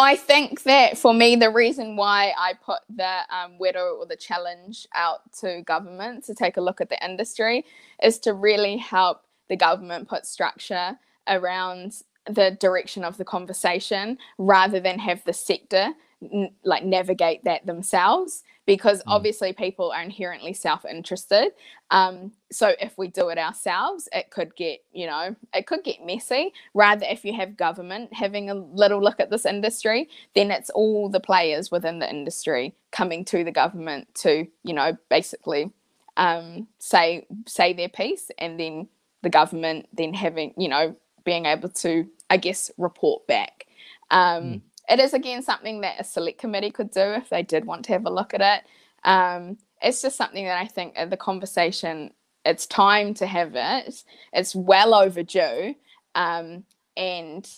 I 0.00 0.16
think 0.16 0.64
that 0.64 0.98
for 0.98 1.14
me, 1.14 1.36
the 1.36 1.50
reason 1.50 1.96
why 1.96 2.32
I 2.38 2.54
put 2.54 2.80
the 2.94 3.20
um, 3.30 3.58
widow 3.58 3.96
or 4.00 4.06
the 4.06 4.16
challenge 4.16 4.86
out 4.94 5.20
to 5.40 5.62
government 5.62 6.24
to 6.24 6.34
take 6.34 6.56
a 6.56 6.62
look 6.62 6.80
at 6.80 6.88
the 6.90 7.04
industry 7.04 7.66
is 8.02 8.18
to 8.20 8.34
really 8.34 8.78
help 8.78 9.22
the 9.48 9.56
government 9.56 10.08
put 10.08 10.26
structure 10.26 10.98
around 11.28 12.02
the 12.26 12.52
direction 12.60 13.04
of 13.04 13.18
the 13.18 13.24
conversation 13.24 14.18
rather 14.38 14.80
than 14.80 14.98
have 14.98 15.24
the 15.24 15.32
sector 15.34 15.90
n- 16.22 16.52
like 16.64 16.84
navigate 16.84 17.44
that 17.44 17.66
themselves 17.66 18.42
because 18.70 19.00
mm. 19.00 19.04
obviously 19.08 19.52
people 19.52 19.90
are 19.90 20.00
inherently 20.00 20.52
self-interested 20.52 21.50
um, 21.90 22.30
so 22.52 22.72
if 22.80 22.96
we 22.96 23.08
do 23.08 23.28
it 23.28 23.36
ourselves 23.36 24.08
it 24.12 24.30
could 24.30 24.54
get 24.54 24.78
you 24.92 25.08
know 25.08 25.34
it 25.52 25.66
could 25.66 25.82
get 25.82 26.06
messy. 26.06 26.52
Rather 26.72 27.04
if 27.10 27.24
you 27.24 27.34
have 27.34 27.56
government 27.56 28.12
having 28.12 28.48
a 28.48 28.54
little 28.54 29.02
look 29.02 29.18
at 29.18 29.28
this 29.28 29.44
industry 29.44 30.08
then 30.36 30.52
it's 30.52 30.70
all 30.70 31.08
the 31.08 31.18
players 31.18 31.72
within 31.72 31.98
the 31.98 32.08
industry 32.08 32.72
coming 32.92 33.24
to 33.24 33.42
the 33.42 33.50
government 33.50 34.06
to 34.14 34.46
you 34.62 34.72
know 34.72 34.96
basically 35.08 35.72
um, 36.16 36.68
say 36.78 37.26
say 37.48 37.72
their 37.72 37.88
piece 37.88 38.30
and 38.38 38.60
then 38.60 38.88
the 39.22 39.30
government 39.30 39.88
then 39.92 40.14
having 40.14 40.54
you 40.56 40.68
know 40.68 40.94
being 41.24 41.46
able 41.46 41.68
to 41.68 42.08
i 42.30 42.36
guess 42.36 42.70
report 42.78 43.26
back. 43.26 43.66
Um, 44.12 44.44
mm 44.44 44.60
it 44.90 44.98
is 45.00 45.14
again 45.14 45.42
something 45.42 45.80
that 45.82 46.00
a 46.00 46.04
select 46.04 46.38
committee 46.38 46.70
could 46.70 46.90
do 46.90 47.00
if 47.00 47.30
they 47.30 47.42
did 47.42 47.64
want 47.64 47.84
to 47.86 47.92
have 47.92 48.04
a 48.04 48.10
look 48.10 48.34
at 48.34 48.40
it. 48.40 49.08
Um, 49.08 49.56
it's 49.80 50.02
just 50.02 50.16
something 50.16 50.44
that 50.44 50.58
I 50.60 50.66
think 50.66 50.96
the 51.08 51.16
conversation. 51.16 52.12
It's 52.44 52.66
time 52.66 53.14
to 53.14 53.26
have 53.26 53.52
it. 53.54 54.02
It's 54.32 54.54
well 54.54 54.94
overdue, 54.94 55.74
um, 56.14 56.64
and 56.96 57.48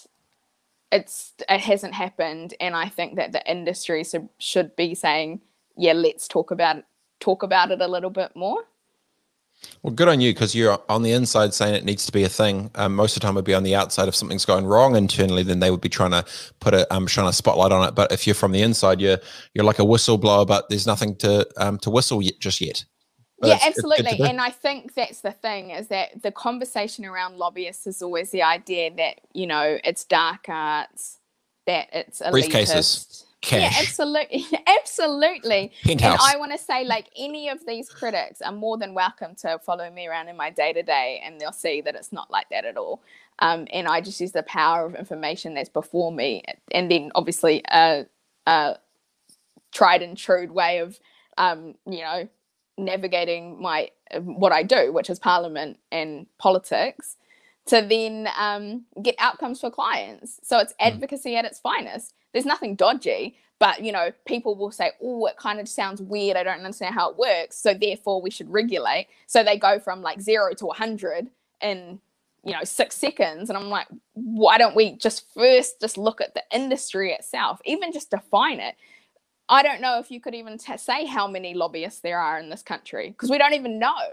it's 0.91 1.33
it 1.49 1.61
hasn't 1.61 1.95
happened. 1.95 2.55
And 2.61 2.75
I 2.77 2.89
think 2.89 3.17
that 3.17 3.33
the 3.33 3.49
industry 3.51 4.05
should 4.39 4.77
be 4.77 4.95
saying, 4.95 5.41
"Yeah, 5.77 5.95
let's 5.95 6.29
talk 6.29 6.51
about 6.51 6.79
it, 6.79 6.85
talk 7.21 7.43
about 7.43 7.71
it 7.71 7.81
a 7.81 7.89
little 7.89 8.11
bit 8.11 8.35
more." 8.37 8.65
Well, 9.83 9.93
good 9.93 10.09
on 10.09 10.21
you 10.21 10.33
because 10.33 10.55
you're 10.55 10.79
on 10.89 11.03
the 11.03 11.13
inside 11.13 11.55
saying 11.55 11.75
it 11.75 11.85
needs 11.85 12.07
to 12.07 12.13
be 12.13 12.23
a 12.23 12.29
thing. 12.29 12.71
Um, 12.77 12.95
most 12.95 13.17
of 13.17 13.21
the 13.21 13.27
time, 13.27 13.35
would 13.35 13.45
be 13.45 13.55
on 13.55 13.65
the 13.65 13.75
outside 13.75 14.07
if 14.09 14.15
something's 14.15 14.45
going 14.45 14.65
wrong 14.65 14.95
internally. 14.95 15.43
Then 15.43 15.59
they 15.59 15.71
would 15.71 15.81
be 15.81 15.89
trying 15.89 16.13
to 16.13 16.25
put 16.61 16.73
a 16.73 16.93
um, 16.95 17.07
shine 17.07 17.27
a 17.27 17.33
spotlight 17.33 17.73
on 17.73 17.87
it. 17.89 17.95
But 17.95 18.13
if 18.13 18.27
you're 18.27 18.35
from 18.35 18.53
the 18.53 18.63
inside, 18.63 19.01
you're 19.01 19.19
you're 19.55 19.65
like 19.65 19.81
a 19.81 19.83
whistleblower, 19.83 20.47
but 20.47 20.69
there's 20.69 20.87
nothing 20.87 21.17
to 21.17 21.49
um, 21.57 21.79
to 21.79 21.91
whistle 21.91 22.23
yet, 22.23 22.39
just 22.39 22.61
yet. 22.61 22.85
But 23.41 23.49
yeah, 23.49 23.55
it's, 23.57 23.67
absolutely. 23.67 24.13
It's 24.13 24.21
and 24.21 24.41
I 24.41 24.51
think 24.51 24.95
that's 24.95 25.21
the 25.21 25.33
thing 25.33 25.71
is 25.71 25.89
that 25.89 26.23
the 26.23 26.31
conversation 26.31 27.05
around 27.05 27.39
lobbyists 27.39 27.89
is 27.89 28.03
always 28.03 28.31
the 28.31 28.45
idea 28.45 28.95
that 28.97 29.21
you 29.33 29.49
know 29.49 29.79
it's 29.83 30.05
dark 30.05 30.49
arts, 30.49 31.19
that 31.67 31.89
it's 31.93 32.23
elitist. 32.23 32.51
briefcases 32.51 33.25
cash. 33.43 33.61
Yeah, 33.61 33.71
absolutely, 33.81 34.47
absolutely. 34.67 35.73
Penthouse. 35.85 36.13
And 36.13 36.21
I 36.23 36.39
want 36.39 36.53
to 36.53 36.59
say, 36.59 36.85
like 36.85 37.09
any 37.17 37.49
of 37.49 37.67
these 37.67 37.89
critics 37.89 38.41
are 38.41 38.53
more 38.53 38.79
than 38.79 38.95
welcome 38.95 39.35
to 39.37 39.59
follow 39.59 39.91
me 39.91 40.07
around 40.07 40.29
in 40.29 40.37
my 40.37 40.51
day 40.51 40.73
to 40.73 40.83
day, 40.83 41.21
and 41.25 41.41
they'll 41.41 41.53
see 41.53 41.81
that 41.83 41.95
it's 41.95 42.13
not 42.13 42.31
like 42.31 42.49
that 42.51 42.65
at 42.65 42.77
all. 42.77 43.03
Um, 43.41 43.67
and 43.73 43.87
I 43.87 44.01
just 44.01 44.21
use 44.21 44.33
the 44.33 44.43
power 44.45 44.87
of 44.87 44.95
information 44.95 45.55
that's 45.55 45.69
before 45.69 46.11
me, 46.11 46.43
and 46.73 46.91
then 46.91 47.11
obviously 47.15 47.63
a, 47.71 48.07
a 48.47 48.77
tried 49.73 50.03
and 50.03 50.17
true 50.17 50.51
way 50.51 50.79
of, 50.79 50.99
um, 51.37 51.75
you 51.87 52.01
know, 52.01 52.29
navigating 52.79 53.61
my 53.61 53.91
what 54.21 54.53
I 54.53 54.63
do, 54.63 54.93
which 54.93 55.11
is 55.11 55.19
Parliament 55.19 55.79
and 55.91 56.27
politics 56.39 57.17
to 57.67 57.81
then 57.81 58.29
um, 58.37 58.85
get 59.03 59.15
outcomes 59.19 59.61
for 59.61 59.71
clients. 59.71 60.41
So 60.43 60.59
it's 60.59 60.75
hmm. 60.79 60.87
advocacy 60.87 61.33
mm. 61.33 61.39
at 61.39 61.45
its 61.45 61.61
finest 61.61 62.15
there's 62.33 62.47
nothing 62.47 62.75
dodgy 62.75 63.37
but 63.63 63.85
you 63.85 63.93
know 63.93 64.11
people 64.27 64.57
will 64.57 64.73
say 64.73 64.91
oh 65.01 65.25
it 65.27 65.37
kind 65.37 65.61
of 65.61 65.69
sounds 65.69 66.03
weird. 66.03 66.37
I 66.37 66.43
don't 66.43 66.59
understand 66.59 66.97
how 66.97 67.11
it 67.11 67.17
works. 67.17 67.57
So 67.57 67.75
therefore 67.75 68.21
we 68.21 68.29
should 68.29 68.51
regulate. 68.51 69.07
So 69.29 69.45
they 69.45 69.57
go 69.57 69.79
from 69.79 70.03
like 70.03 70.21
zero 70.21 70.53
to 70.55 70.67
100 70.67 71.31
in 71.61 72.01
you 72.45 72.53
know 72.53 72.65
six 72.65 72.97
seconds 72.97 73.49
and 73.49 73.57
i'm 73.57 73.69
like 73.69 73.87
why 74.15 74.59
don't 74.59 74.75
we 74.75 74.97
just 74.97 75.33
first 75.33 75.81
just 75.81 75.97
look 75.97 76.21
at 76.21 76.35
the 76.35 76.43
industry 76.53 77.13
itself 77.13 77.61
even 77.65 77.93
just 77.93 78.11
define 78.11 78.59
it? 78.59 78.75
I 79.49 79.63
don't 79.63 79.81
know 79.81 80.01
if 80.01 80.11
you 80.11 80.21
could 80.21 80.35
even 80.35 80.59
t- 80.59 80.77
say 80.77 81.05
how 81.07 81.29
many 81.29 81.55
lobbyists 81.55 82.01
there 82.01 82.19
are 82.19 82.41
in 82.41 82.49
this 82.49 82.63
country 82.63 83.11
because 83.11 83.31
we 83.31 83.39
don't 83.39 83.55
even 83.55 83.79
know 83.79 84.09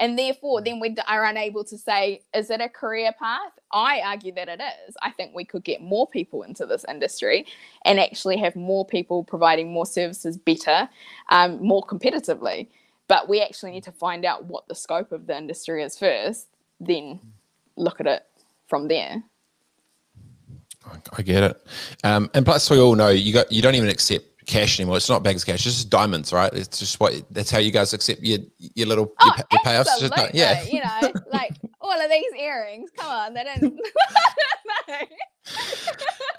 and 0.00 0.18
therefore 0.18 0.60
then 0.62 0.80
we 0.80 0.96
are 1.06 1.24
unable 1.24 1.62
to 1.64 1.78
say 1.78 2.22
is 2.34 2.50
it 2.50 2.60
a 2.60 2.68
career 2.68 3.12
path? 3.18 3.52
I 3.72 4.00
argue 4.04 4.34
that 4.34 4.48
it 4.48 4.60
is. 4.88 4.96
I 5.00 5.10
think 5.10 5.32
we 5.34 5.44
could 5.44 5.62
get 5.62 5.80
more 5.80 6.08
people 6.08 6.42
into 6.42 6.66
this 6.66 6.84
industry 6.88 7.46
and 7.84 8.00
actually 8.00 8.38
have 8.38 8.56
more 8.56 8.84
people 8.84 9.22
providing 9.22 9.72
more 9.72 9.86
services 9.86 10.36
better 10.36 10.88
um, 11.30 11.64
more 11.64 11.86
competitively. 11.86 12.66
But 13.06 13.28
we 13.28 13.40
actually 13.40 13.70
need 13.72 13.84
to 13.84 13.92
find 13.92 14.24
out 14.24 14.46
what 14.46 14.66
the 14.66 14.74
scope 14.74 15.12
of 15.12 15.26
the 15.26 15.36
industry 15.36 15.84
is 15.84 15.96
first 15.96 16.48
then 16.80 17.20
look 17.76 18.00
at 18.00 18.06
it 18.06 18.22
from 18.66 18.88
there. 18.88 19.22
I 21.16 21.22
get 21.22 21.42
it, 21.42 21.66
um, 22.04 22.30
and 22.32 22.44
plus 22.44 22.70
we 22.70 22.80
all 22.80 22.96
know 22.96 23.10
you 23.10 23.34
got 23.34 23.52
you 23.52 23.60
don't 23.60 23.74
even 23.74 23.90
accept 23.90 24.29
cash 24.50 24.80
anymore. 24.80 24.96
It's 24.96 25.08
not 25.08 25.22
bags 25.22 25.42
of 25.42 25.46
cash. 25.46 25.66
It's 25.66 25.76
just 25.76 25.90
diamonds, 25.90 26.32
right? 26.32 26.52
It's 26.52 26.78
just 26.78 27.00
what 27.00 27.14
that's 27.30 27.50
how 27.50 27.58
you 27.58 27.70
guys 27.70 27.92
accept 27.92 28.20
your 28.22 28.38
your 28.58 28.86
little 28.88 29.12
oh, 29.20 29.26
your, 29.26 29.46
your 29.52 29.60
payoffs. 29.60 29.98
Just, 29.98 30.34
yeah, 30.34 30.62
you 30.64 30.80
know, 30.80 31.12
like 31.32 31.52
all 31.80 32.00
of 32.00 32.10
these 32.10 32.32
earrings. 32.38 32.90
Come 32.96 33.10
on, 33.10 33.34
they 33.34 33.44
don't. 33.44 33.80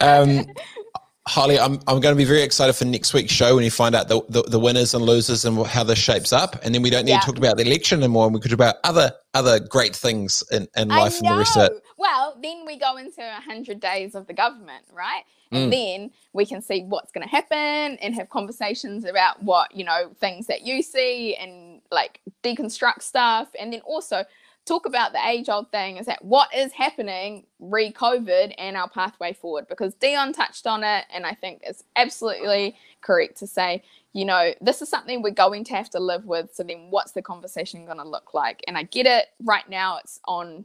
um, 0.00 0.46
Holly, 1.28 1.56
I'm, 1.56 1.74
I'm 1.86 2.00
going 2.00 2.12
to 2.12 2.16
be 2.16 2.24
very 2.24 2.42
excited 2.42 2.72
for 2.72 2.84
next 2.84 3.14
week's 3.14 3.32
show 3.32 3.54
when 3.54 3.62
you 3.62 3.70
find 3.70 3.94
out 3.94 4.08
the, 4.08 4.22
the, 4.28 4.42
the 4.42 4.58
winners 4.58 4.92
and 4.92 5.04
losers 5.04 5.44
and 5.44 5.64
how 5.66 5.84
this 5.84 5.98
shapes 5.98 6.32
up. 6.32 6.56
And 6.64 6.74
then 6.74 6.82
we 6.82 6.90
don't 6.90 7.04
need 7.04 7.12
yeah. 7.12 7.20
to 7.20 7.26
talk 7.26 7.38
about 7.38 7.56
the 7.56 7.62
election 7.62 8.00
anymore. 8.00 8.24
And 8.26 8.34
we 8.34 8.40
could 8.40 8.50
talk 8.50 8.56
about 8.56 8.76
other 8.82 9.12
other 9.32 9.60
great 9.60 9.94
things 9.94 10.42
in, 10.50 10.66
in 10.76 10.88
life 10.88 11.18
and 11.18 11.28
the 11.28 11.38
rest 11.38 11.56
of 11.56 11.70
it. 11.70 11.82
Well, 11.96 12.36
then 12.42 12.66
we 12.66 12.76
go 12.76 12.96
into 12.96 13.20
100 13.20 13.78
days 13.78 14.16
of 14.16 14.26
the 14.26 14.34
government, 14.34 14.84
right? 14.92 15.22
And 15.52 15.70
mm. 15.70 15.76
then 15.76 16.10
we 16.32 16.46
can 16.46 16.62
see 16.62 16.82
what's 16.82 17.12
going 17.12 17.26
to 17.26 17.30
happen 17.30 17.98
and 18.00 18.14
have 18.14 18.30
conversations 18.30 19.04
about 19.04 19.42
what, 19.42 19.74
you 19.76 19.84
know, 19.84 20.10
things 20.18 20.46
that 20.46 20.62
you 20.62 20.82
see 20.82 21.36
and 21.36 21.82
like 21.90 22.20
deconstruct 22.42 23.02
stuff. 23.02 23.48
And 23.60 23.72
then 23.72 23.80
also 23.82 24.24
talk 24.64 24.86
about 24.86 25.12
the 25.12 25.26
age 25.26 25.48
old 25.48 25.70
thing 25.70 25.96
is 25.96 26.06
that 26.06 26.24
what 26.24 26.52
is 26.54 26.72
happening 26.72 27.44
re 27.58 27.92
COVID 27.92 28.54
and 28.58 28.76
our 28.76 28.88
pathway 28.88 29.32
forward 29.32 29.66
because 29.68 29.94
Dion 29.94 30.32
touched 30.32 30.66
on 30.66 30.84
it 30.84 31.04
and 31.12 31.26
I 31.26 31.34
think 31.34 31.62
it's 31.64 31.82
absolutely 31.96 32.76
correct 33.00 33.38
to 33.38 33.46
say 33.46 33.82
you 34.12 34.24
know 34.24 34.52
this 34.60 34.80
is 34.80 34.88
something 34.88 35.20
we're 35.20 35.30
going 35.30 35.64
to 35.64 35.74
have 35.74 35.90
to 35.90 35.98
live 35.98 36.26
with 36.26 36.54
so 36.54 36.62
then 36.62 36.88
what's 36.90 37.12
the 37.12 37.22
conversation 37.22 37.84
going 37.86 37.98
to 37.98 38.08
look 38.08 38.34
like 38.34 38.62
and 38.68 38.78
I 38.78 38.84
get 38.84 39.06
it 39.06 39.26
right 39.42 39.68
now 39.68 39.98
it's 39.98 40.20
on 40.26 40.64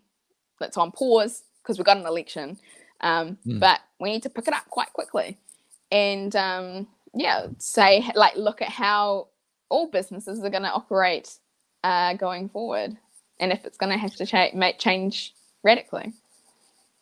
it's 0.61 0.77
on 0.77 0.91
pause 0.91 1.43
because 1.63 1.79
we've 1.79 1.85
got 1.85 1.97
an 1.97 2.05
election 2.05 2.57
um, 3.01 3.37
mm. 3.45 3.59
but 3.59 3.79
we 3.99 4.11
need 4.11 4.23
to 4.23 4.29
pick 4.29 4.47
it 4.47 4.53
up 4.53 4.67
quite 4.69 4.91
quickly 4.93 5.37
and 5.91 6.35
um, 6.35 6.87
yeah 7.13 7.47
say 7.57 8.03
like 8.15 8.35
look 8.35 8.61
at 8.61 8.69
how 8.69 9.27
all 9.69 9.87
businesses 9.87 10.43
are 10.43 10.49
going 10.49 10.63
to 10.63 10.71
operate 10.71 11.37
uh, 11.83 12.13
going 12.13 12.49
forward 12.49 12.97
and 13.39 13.51
if 13.51 13.65
it's 13.65 13.77
going 13.77 13.91
to 13.91 13.97
have 13.97 14.15
to 14.15 14.25
cha- 14.25 14.49
make 14.53 14.79
change 14.79 15.33
radically. 15.63 16.13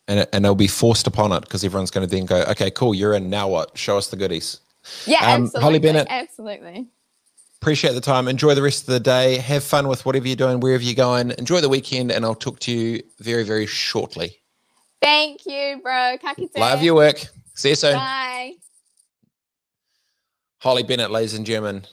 And, 0.08 0.20
it, 0.20 0.28
and 0.32 0.44
they'll 0.44 0.54
be 0.54 0.68
forced 0.68 1.06
upon 1.06 1.32
it 1.32 1.40
because 1.40 1.64
everyone's 1.64 1.90
going 1.90 2.06
to 2.06 2.14
then 2.14 2.26
go, 2.26 2.42
okay, 2.50 2.70
cool, 2.70 2.94
you're 2.94 3.14
in. 3.14 3.28
Now 3.28 3.48
what? 3.48 3.76
Show 3.76 3.98
us 3.98 4.08
the 4.08 4.16
goodies. 4.16 4.60
Yeah, 5.04 5.18
um, 5.18 5.44
absolutely. 5.44 5.60
Holly 5.60 5.78
Bennett, 5.80 6.06
absolutely. 6.08 6.86
Appreciate 7.60 7.92
the 7.92 8.00
time. 8.00 8.28
Enjoy 8.28 8.54
the 8.54 8.62
rest 8.62 8.82
of 8.82 8.94
the 8.94 9.00
day. 9.00 9.38
Have 9.38 9.64
fun 9.64 9.88
with 9.88 10.06
whatever 10.06 10.26
you're 10.28 10.36
doing, 10.36 10.60
wherever 10.60 10.82
you're 10.82 10.94
going. 10.94 11.32
Enjoy 11.32 11.60
the 11.60 11.68
weekend, 11.68 12.12
and 12.12 12.24
I'll 12.24 12.36
talk 12.36 12.60
to 12.60 12.72
you 12.72 13.02
very, 13.18 13.42
very 13.42 13.66
shortly. 13.66 14.38
Thank 15.02 15.46
you, 15.46 15.80
bro. 15.82 16.16
Love 16.56 16.82
your 16.82 16.94
work. 16.94 17.24
See 17.54 17.70
you 17.70 17.74
soon. 17.74 17.94
Bye. 17.94 18.54
Holly 20.58 20.82
Bennett, 20.82 21.10
ladies 21.10 21.34
and 21.34 21.46
gentlemen 21.46 21.86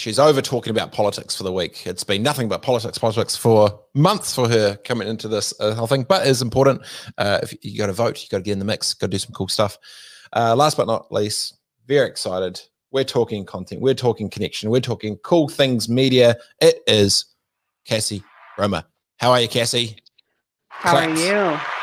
she's 0.00 0.18
over 0.18 0.40
talking 0.40 0.70
about 0.70 0.92
politics 0.92 1.36
for 1.36 1.42
the 1.44 1.52
week. 1.52 1.86
It's 1.86 2.04
been 2.04 2.22
nothing 2.22 2.48
but 2.48 2.62
politics, 2.62 2.98
politics 2.98 3.36
for 3.36 3.80
months 3.94 4.34
for 4.34 4.48
her 4.48 4.76
coming 4.76 5.06
into 5.06 5.28
this 5.28 5.52
uh, 5.60 5.74
whole 5.74 5.86
thing. 5.86 6.04
But 6.04 6.26
it's 6.26 6.42
important. 6.42 6.82
Uh, 7.18 7.38
if 7.42 7.54
you 7.62 7.78
got 7.78 7.86
to 7.86 7.92
vote, 7.92 8.22
you 8.22 8.28
got 8.30 8.38
to 8.38 8.42
get 8.42 8.52
in 8.52 8.58
the 8.58 8.64
mix, 8.64 8.94
got 8.94 9.06
to 9.06 9.10
do 9.10 9.18
some 9.18 9.32
cool 9.32 9.48
stuff. 9.48 9.78
Uh, 10.34 10.56
last 10.56 10.76
but 10.76 10.86
not 10.86 11.12
least, 11.12 11.58
very 11.86 12.08
excited. 12.08 12.60
We're 12.90 13.04
talking 13.04 13.44
content. 13.44 13.80
We're 13.80 13.94
talking 13.94 14.30
connection. 14.30 14.70
We're 14.70 14.80
talking 14.80 15.16
cool 15.18 15.48
things 15.48 15.88
media. 15.88 16.36
It 16.60 16.80
is 16.86 17.26
Cassie 17.84 18.24
Roma. 18.58 18.86
How 19.18 19.30
are 19.30 19.40
you, 19.40 19.48
Cassie? 19.48 19.96
How 20.68 20.92
Claps. 20.92 21.20
are 21.20 21.54
you? 21.54 21.79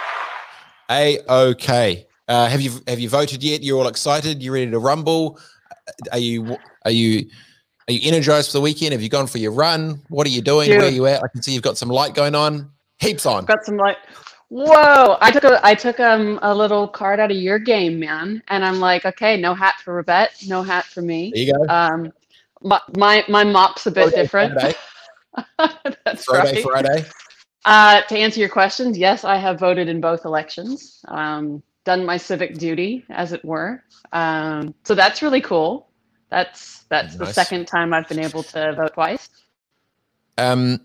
A 0.89 1.19
okay. 1.27 2.07
Uh, 2.27 2.47
have 2.47 2.61
you 2.61 2.71
have 2.87 2.99
you 2.99 3.09
voted 3.09 3.43
yet? 3.43 3.63
You're 3.63 3.79
all 3.79 3.87
excited. 3.87 4.41
You're 4.41 4.53
ready 4.53 4.71
to 4.71 4.79
rumble? 4.79 5.39
Are 6.11 6.17
you 6.17 6.57
are 6.85 6.91
you 6.91 7.29
are 7.87 7.93
you 7.93 7.99
energized 8.03 8.51
for 8.51 8.57
the 8.57 8.61
weekend? 8.61 8.91
Have 8.93 9.01
you 9.01 9.09
gone 9.09 9.27
for 9.27 9.37
your 9.37 9.51
run? 9.51 10.01
What 10.09 10.27
are 10.27 10.29
you 10.29 10.41
doing? 10.41 10.69
Dude. 10.69 10.79
Where 10.79 10.87
are 10.87 10.91
you 10.91 11.05
at? 11.07 11.23
I 11.23 11.27
can 11.27 11.41
see 11.41 11.53
you've 11.53 11.63
got 11.63 11.77
some 11.77 11.89
light 11.89 12.13
going 12.13 12.35
on. 12.35 12.71
Heaps 12.99 13.25
on. 13.25 13.45
Got 13.45 13.65
some 13.65 13.77
light. 13.77 13.97
Whoa! 14.49 15.17
I 15.19 15.31
took 15.31 15.43
a 15.43 15.59
I 15.65 15.75
took 15.75 15.99
um 15.99 16.39
a 16.41 16.55
little 16.55 16.87
card 16.87 17.19
out 17.19 17.31
of 17.31 17.37
your 17.37 17.59
game, 17.59 17.99
man, 17.99 18.41
and 18.47 18.63
I'm 18.63 18.79
like, 18.79 19.05
okay, 19.05 19.35
no 19.35 19.53
hat 19.53 19.75
for 19.83 20.01
Rebet, 20.01 20.47
no 20.47 20.63
hat 20.63 20.85
for 20.85 21.01
me. 21.01 21.31
There 21.33 21.43
you 21.43 21.53
go. 21.53 21.65
Um, 21.67 22.13
my 22.61 22.79
my, 22.95 23.25
my 23.27 23.43
mop's 23.43 23.87
a 23.87 23.91
bit 23.91 24.15
different. 24.15 24.53
Friday. 24.53 24.75
That's 26.05 26.23
Friday, 26.23 26.63
right. 26.63 26.63
Friday. 26.63 27.05
Uh, 27.67 28.01
to 28.03 28.17
answer 28.17 28.39
your 28.39 28.47
questions, 28.47 28.97
yes, 28.97 29.25
I 29.25 29.35
have 29.35 29.59
voted 29.59 29.89
in 29.89 29.99
both 29.99 30.23
elections. 30.23 31.03
Um, 31.09 31.61
done 31.83 32.05
my 32.05 32.15
civic 32.15 32.57
duty, 32.57 33.03
as 33.09 33.33
it 33.33 33.43
were. 33.43 33.83
Um, 34.13 34.73
so 34.85 34.95
that's 34.95 35.21
really 35.21 35.41
cool. 35.41 35.89
That's 36.29 36.85
that's 36.89 37.17
nice. 37.17 37.27
the 37.27 37.33
second 37.33 37.67
time 37.67 37.93
I've 37.93 38.07
been 38.07 38.19
able 38.19 38.43
to 38.43 38.71
vote 38.71 38.93
twice. 38.93 39.27
Um, 40.37 40.79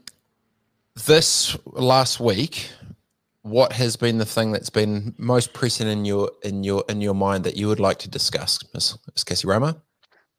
this 1.07 1.57
last 1.67 2.19
week, 2.19 2.69
what 3.43 3.73
has 3.75 3.95
been 3.95 4.19
the 4.19 4.27
thing 4.27 4.51
that's 4.51 4.71
been 4.71 5.15
most 5.19 5.53
pressing 5.53 5.87
in 5.87 6.05
your 6.05 6.33
in 6.43 6.65
your 6.65 6.83
in 6.89 7.01
your 7.01 7.15
mind 7.15 7.45
that 7.45 7.57
you 7.57 7.69
would 7.69 7.79
like 7.79 8.01
to 8.01 8.11
discuss, 8.11 8.59
Miss, 8.75 8.99
Miss 9.15 9.23
Cassie 9.23 9.47
Roma? 9.47 9.81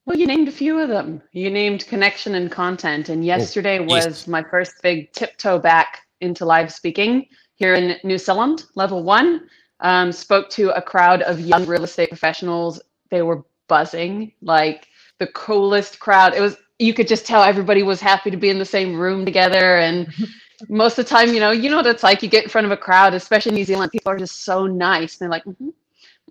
Well, 0.06 0.18
you 0.18 0.28
named 0.28 0.50
a 0.50 0.52
few 0.52 0.78
of 0.78 0.90
them. 0.90 1.22
You 1.32 1.50
named 1.50 1.88
connection 1.88 2.36
and 2.36 2.52
content, 2.52 3.08
and 3.08 3.24
oh, 3.24 3.26
yesterday 3.26 3.80
oh, 3.80 3.86
was 3.86 4.28
my 4.28 4.44
first 4.44 4.74
big 4.82 5.10
tiptoe 5.14 5.58
back 5.58 6.03
into 6.24 6.46
live 6.46 6.74
speaking 6.74 7.28
here 7.56 7.76
in 7.76 7.98
New 8.04 8.18
Zealand, 8.18 8.66
level 8.76 9.04
one. 9.04 9.50
Um, 9.80 10.12
spoke 10.12 10.50
to 10.52 10.70
a 10.70 10.82
crowd 10.82 11.24
of 11.24 11.42
young 11.42 11.66
real 11.66 11.84
estate 11.84 12.08
professionals 12.10 12.80
they 13.14 13.22
were 13.22 13.44
buzzing 13.68 14.32
like 14.42 14.88
the 15.20 15.28
coolest 15.28 16.00
crowd. 16.00 16.34
It 16.34 16.42
was 16.42 16.58
you 16.80 16.94
could 16.94 17.08
just 17.08 17.26
tell 17.26 17.44
everybody 17.44 17.84
was 17.84 18.02
happy 18.02 18.32
to 18.32 18.38
be 18.38 18.50
in 18.50 18.60
the 18.60 18.66
same 18.66 18.98
room 18.98 19.24
together 19.24 19.78
and 19.78 20.12
most 20.70 20.98
of 20.98 21.06
the 21.06 21.10
time, 21.10 21.34
you 21.34 21.40
know, 21.40 21.52
you 21.52 21.70
know 21.70 21.78
what 21.78 21.86
it's 21.86 22.04
like. 22.04 22.24
You 22.24 22.30
get 22.30 22.44
in 22.44 22.50
front 22.50 22.66
of 22.66 22.72
a 22.72 22.78
crowd, 22.78 23.14
especially 23.14 23.52
in 23.52 23.56
New 23.56 23.66
Zealand, 23.66 23.92
people 23.92 24.12
are 24.12 24.18
just 24.18 24.44
so 24.44 24.66
nice. 24.66 25.18
They're 25.18 25.30
like, 25.30 25.46
mm-hmm, 25.46 25.70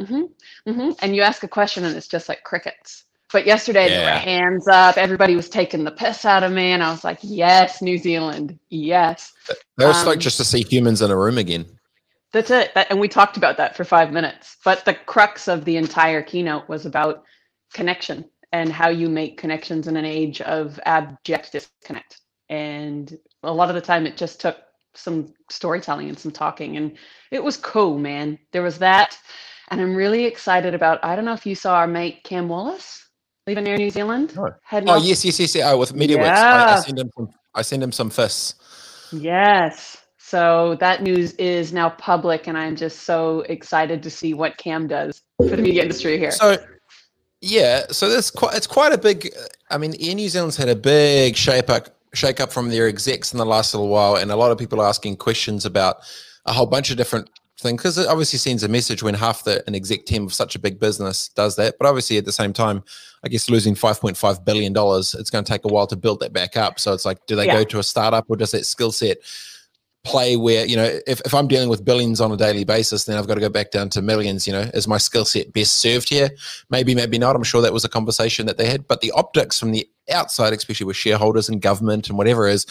mm-hmm, 0.00 0.70
mm-hmm. 0.70 0.90
And 1.00 1.14
you 1.14 1.22
ask 1.22 1.42
a 1.44 1.48
question 1.48 1.84
and 1.84 1.96
it's 1.96 2.08
just 2.08 2.28
like 2.28 2.42
crickets. 2.42 3.04
But 3.32 3.46
yesterday, 3.46 3.88
yeah. 3.88 3.96
there 3.96 4.14
were 4.14 4.18
hands 4.18 4.68
up. 4.68 4.98
Everybody 4.98 5.34
was 5.34 5.48
taking 5.48 5.84
the 5.84 5.90
piss 5.90 6.24
out 6.24 6.42
of 6.42 6.52
me. 6.52 6.72
And 6.72 6.82
I 6.82 6.90
was 6.90 7.02
like, 7.02 7.18
yes, 7.22 7.80
New 7.80 7.98
Zealand. 7.98 8.58
Yes. 8.68 9.32
Was 9.78 10.02
um, 10.02 10.06
like 10.06 10.18
just 10.18 10.36
to 10.36 10.44
see 10.44 10.62
humans 10.62 11.00
in 11.00 11.10
a 11.10 11.16
room 11.16 11.38
again. 11.38 11.66
That's 12.32 12.50
it. 12.50 12.74
That, 12.74 12.90
and 12.90 13.00
we 13.00 13.08
talked 13.08 13.36
about 13.36 13.56
that 13.56 13.76
for 13.76 13.84
five 13.84 14.12
minutes. 14.12 14.56
But 14.64 14.84
the 14.84 14.94
crux 14.94 15.48
of 15.48 15.64
the 15.64 15.76
entire 15.76 16.22
keynote 16.22 16.68
was 16.68 16.86
about 16.86 17.24
connection 17.72 18.24
and 18.52 18.70
how 18.70 18.88
you 18.88 19.08
make 19.08 19.38
connections 19.38 19.88
in 19.88 19.96
an 19.96 20.04
age 20.04 20.40
of 20.42 20.78
abject 20.84 21.52
disconnect. 21.52 22.20
And 22.50 23.18
a 23.42 23.52
lot 23.52 23.70
of 23.70 23.74
the 23.74 23.80
time, 23.80 24.06
it 24.06 24.16
just 24.16 24.40
took 24.40 24.58
some 24.94 25.32
storytelling 25.50 26.08
and 26.10 26.18
some 26.18 26.32
talking. 26.32 26.76
And 26.76 26.98
it 27.30 27.42
was 27.42 27.56
cool, 27.56 27.98
man. 27.98 28.38
There 28.52 28.62
was 28.62 28.78
that. 28.78 29.18
And 29.70 29.80
I'm 29.80 29.94
really 29.94 30.26
excited 30.26 30.74
about, 30.74 31.02
I 31.02 31.16
don't 31.16 31.24
know 31.24 31.32
if 31.32 31.46
you 31.46 31.54
saw 31.54 31.76
our 31.76 31.86
mate 31.86 32.24
Cam 32.24 32.46
Wallace 32.48 33.06
leaving 33.46 33.66
Air 33.66 33.78
New 33.78 33.90
Zealand. 33.90 34.34
Oh, 34.36 34.50
oh 34.72 34.96
yes, 34.96 35.24
yes, 35.24 35.40
yes, 35.40 35.54
yeah. 35.54 35.70
Oh, 35.70 35.78
with 35.78 35.94
MediaWorks, 35.94 36.24
yeah. 36.24 36.66
I, 36.68 36.74
I 36.74 36.80
send 36.80 36.98
him 36.98 37.10
some. 37.16 37.28
I 37.54 37.62
send 37.62 37.82
him 37.82 37.92
some 37.92 38.10
fists. 38.10 38.54
Yes. 39.12 39.98
So 40.18 40.76
that 40.80 41.02
news 41.02 41.34
is 41.34 41.72
now 41.72 41.90
public, 41.90 42.46
and 42.46 42.56
I'm 42.56 42.76
just 42.76 43.00
so 43.00 43.40
excited 43.42 44.02
to 44.02 44.10
see 44.10 44.32
what 44.32 44.56
Cam 44.56 44.86
does 44.86 45.20
for 45.36 45.56
the 45.56 45.58
media 45.58 45.82
industry 45.82 46.18
here. 46.18 46.30
So, 46.30 46.56
yeah, 47.42 47.84
so 47.90 48.08
this 48.08 48.30
quite 48.30 48.54
it's 48.54 48.66
quite 48.66 48.92
a 48.92 48.98
big. 48.98 49.28
I 49.70 49.76
mean, 49.76 49.94
Air 50.00 50.14
New 50.14 50.28
Zealand's 50.28 50.56
had 50.56 50.68
a 50.68 50.76
big 50.76 51.36
shape 51.36 51.68
up, 51.68 51.88
shake 52.14 52.40
up 52.40 52.52
from 52.52 52.70
their 52.70 52.88
execs 52.88 53.32
in 53.32 53.38
the 53.38 53.44
last 53.44 53.74
little 53.74 53.88
while, 53.88 54.16
and 54.16 54.30
a 54.30 54.36
lot 54.36 54.52
of 54.52 54.58
people 54.58 54.80
are 54.80 54.88
asking 54.88 55.16
questions 55.16 55.66
about 55.66 55.96
a 56.46 56.52
whole 56.52 56.66
bunch 56.66 56.90
of 56.90 56.96
different 56.96 57.28
thing 57.62 57.76
because 57.76 57.96
it 57.96 58.08
obviously 58.08 58.38
sends 58.38 58.62
a 58.62 58.68
message 58.68 59.02
when 59.02 59.14
half 59.14 59.44
the 59.44 59.62
an 59.66 59.74
exec 59.74 60.04
team 60.04 60.24
of 60.26 60.34
such 60.34 60.54
a 60.54 60.58
big 60.58 60.78
business 60.78 61.28
does 61.28 61.56
that. 61.56 61.76
But 61.78 61.86
obviously, 61.88 62.18
at 62.18 62.24
the 62.24 62.32
same 62.32 62.52
time, 62.52 62.82
I 63.24 63.28
guess 63.28 63.48
losing 63.48 63.74
five 63.74 64.00
point 64.00 64.16
five 64.16 64.44
billion 64.44 64.72
dollars, 64.72 65.14
it's 65.14 65.30
going 65.30 65.44
to 65.44 65.50
take 65.50 65.64
a 65.64 65.68
while 65.68 65.86
to 65.86 65.96
build 65.96 66.20
that 66.20 66.32
back 66.32 66.56
up. 66.56 66.78
So 66.78 66.92
it's 66.92 67.04
like, 67.04 67.24
do 67.26 67.36
they 67.36 67.46
yeah. 67.46 67.54
go 67.54 67.64
to 67.64 67.78
a 67.78 67.82
startup 67.82 68.26
or 68.28 68.36
does 68.36 68.50
that 68.50 68.66
skill 68.66 68.92
set 68.92 69.18
play 70.04 70.36
where 70.36 70.66
you 70.66 70.74
know 70.74 70.98
if, 71.06 71.20
if 71.20 71.32
i'm 71.32 71.46
dealing 71.46 71.68
with 71.68 71.84
billions 71.84 72.20
on 72.20 72.32
a 72.32 72.36
daily 72.36 72.64
basis 72.64 73.04
then 73.04 73.16
i've 73.16 73.28
got 73.28 73.34
to 73.34 73.40
go 73.40 73.48
back 73.48 73.70
down 73.70 73.88
to 73.88 74.02
millions 74.02 74.48
you 74.48 74.52
know 74.52 74.62
is 74.74 74.88
my 74.88 74.98
skill 74.98 75.24
set 75.24 75.52
best 75.52 75.74
served 75.74 76.08
here 76.08 76.28
maybe 76.70 76.92
maybe 76.92 77.18
not 77.18 77.36
i'm 77.36 77.44
sure 77.44 77.62
that 77.62 77.72
was 77.72 77.84
a 77.84 77.88
conversation 77.88 78.44
that 78.44 78.58
they 78.58 78.66
had 78.66 78.86
but 78.88 79.00
the 79.00 79.12
optics 79.12 79.60
from 79.60 79.70
the 79.70 79.88
outside 80.10 80.52
especially 80.52 80.86
with 80.86 80.96
shareholders 80.96 81.48
and 81.48 81.62
government 81.62 82.08
and 82.08 82.18
whatever 82.18 82.48
is 82.48 82.66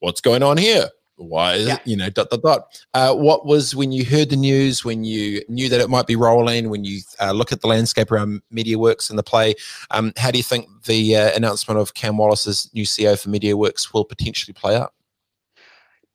what's 0.00 0.20
going 0.20 0.42
on 0.42 0.56
here 0.56 0.88
why 1.16 1.54
is 1.54 1.66
yeah. 1.66 1.74
it, 1.74 1.80
you 1.84 1.96
know, 1.96 2.10
dot, 2.10 2.30
dot, 2.30 2.42
dot. 2.42 2.82
Uh, 2.94 3.14
what 3.14 3.46
was 3.46 3.74
when 3.74 3.92
you 3.92 4.04
heard 4.04 4.30
the 4.30 4.36
news, 4.36 4.84
when 4.84 5.04
you 5.04 5.42
knew 5.48 5.68
that 5.68 5.80
it 5.80 5.88
might 5.88 6.06
be 6.06 6.16
rolling, 6.16 6.68
when 6.68 6.84
you 6.84 7.00
uh, 7.20 7.32
look 7.32 7.52
at 7.52 7.60
the 7.60 7.66
landscape 7.66 8.10
around 8.12 8.42
MediaWorks 8.52 9.10
and 9.10 9.18
the 9.18 9.22
play, 9.22 9.54
um, 9.90 10.12
how 10.16 10.30
do 10.30 10.38
you 10.38 10.44
think 10.44 10.68
the 10.84 11.16
uh, 11.16 11.30
announcement 11.34 11.80
of 11.80 11.94
Cam 11.94 12.18
Wallace's 12.18 12.70
new 12.74 12.84
CEO 12.84 13.18
for 13.18 13.30
MediaWorks 13.30 13.92
will 13.92 14.04
potentially 14.04 14.52
play 14.52 14.76
out? 14.76 14.92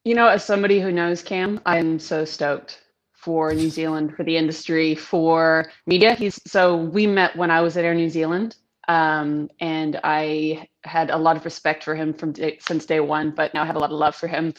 You 0.03 0.15
know, 0.15 0.27
as 0.27 0.43
somebody 0.43 0.79
who 0.79 0.91
knows 0.91 1.21
Cam, 1.21 1.59
I'm 1.65 1.99
so 1.99 2.25
stoked 2.25 2.81
for 3.13 3.53
New 3.53 3.69
Zealand, 3.69 4.15
for 4.15 4.23
the 4.23 4.35
industry, 4.35 4.95
for 4.95 5.71
media. 5.85 6.15
He's 6.15 6.39
so 6.47 6.75
we 6.75 7.05
met 7.05 7.35
when 7.35 7.51
I 7.51 7.61
was 7.61 7.77
at 7.77 7.85
Air 7.85 7.93
New 7.93 8.09
Zealand, 8.09 8.55
um, 8.87 9.49
and 9.59 9.99
I 10.03 10.67
had 10.83 11.11
a 11.11 11.17
lot 11.17 11.37
of 11.37 11.45
respect 11.45 11.83
for 11.83 11.93
him 11.93 12.13
from 12.13 12.31
day, 12.31 12.57
since 12.59 12.85
day 12.87 12.99
one, 12.99 13.29
but 13.29 13.53
now 13.53 13.61
I 13.61 13.65
have 13.67 13.75
a 13.75 13.79
lot 13.79 13.91
of 13.91 13.97
love 13.97 14.15
for 14.15 14.27
him 14.27 14.55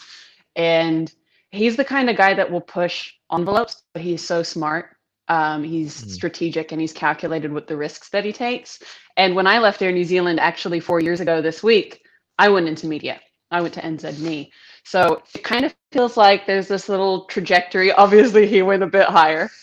and 0.57 1.12
he's 1.50 1.76
the 1.76 1.84
kind 1.84 2.11
of 2.11 2.16
guy 2.16 2.34
that 2.34 2.50
will 2.50 2.61
push 2.61 3.12
envelopes 3.32 3.82
but 3.94 4.03
he's 4.03 4.24
so 4.24 4.42
smart. 4.42 4.96
Um, 5.28 5.62
he's 5.62 6.03
mm. 6.03 6.11
strategic 6.11 6.72
and 6.72 6.80
he's 6.80 6.92
calculated 6.92 7.53
with 7.53 7.66
the 7.66 7.76
risks 7.76 8.09
that 8.11 8.24
he 8.24 8.32
takes. 8.32 8.80
And 9.16 9.34
when 9.34 9.46
i 9.46 9.59
left 9.59 9.82
air 9.82 9.92
new 9.92 10.05
zealand 10.05 10.40
actually 10.40 10.80
four 10.80 11.00
years 11.00 11.20
ago 11.20 11.40
this 11.40 11.62
week 11.62 12.03
i 12.38 12.48
went 12.48 12.68
into 12.68 12.86
media. 12.86 13.20
I 13.50 13.61
went 13.61 13.74
to 13.74 13.82
nzme 13.82 14.50
so 14.84 15.22
it 15.34 15.44
kind 15.44 15.64
of 15.64 15.74
feels 15.92 16.16
like 16.16 16.46
there's 16.46 16.68
this 16.68 16.88
little 16.88 17.24
trajectory. 17.26 17.92
Obviously 18.05 18.46
he 18.46 18.62
went 18.62 18.82
a 18.82 18.86
bit 18.86 19.07
higher. 19.09 19.50